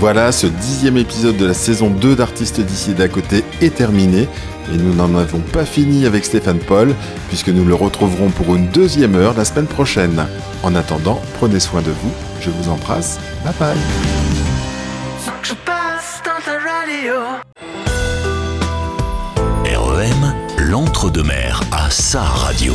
Voilà, 0.00 0.32
ce 0.32 0.46
dixième 0.46 0.96
épisode 0.96 1.36
de 1.36 1.44
la 1.44 1.52
saison 1.52 1.90
2 1.90 2.16
d'Artistes 2.16 2.62
d'ici 2.62 2.92
et 2.92 2.94
d'à 2.94 3.06
côté 3.06 3.44
est 3.60 3.74
terminé. 3.74 4.28
Et 4.72 4.78
nous 4.78 4.94
n'en 4.94 5.14
avons 5.14 5.40
pas 5.40 5.66
fini 5.66 6.06
avec 6.06 6.24
Stéphane 6.24 6.58
Paul, 6.58 6.94
puisque 7.28 7.50
nous 7.50 7.66
le 7.66 7.74
retrouverons 7.74 8.30
pour 8.30 8.56
une 8.56 8.68
deuxième 8.68 9.14
heure 9.14 9.34
la 9.36 9.44
semaine 9.44 9.66
prochaine. 9.66 10.24
En 10.62 10.74
attendant, 10.74 11.20
prenez 11.38 11.60
soin 11.60 11.82
de 11.82 11.90
vous, 11.90 12.12
je 12.40 12.48
vous 12.48 12.70
embrasse, 12.70 13.20
bye 13.44 13.52
bye 13.60 13.76
Faut 15.18 15.32
que 15.42 15.48
je 15.48 15.54
passe 15.66 16.22
dans 16.24 16.42
ta 16.46 16.58
radio. 16.58 17.12
REM, 19.66 20.34
l'entre-deux-mer 20.56 21.60
à 21.72 21.90
sa 21.90 22.22
radio. 22.22 22.72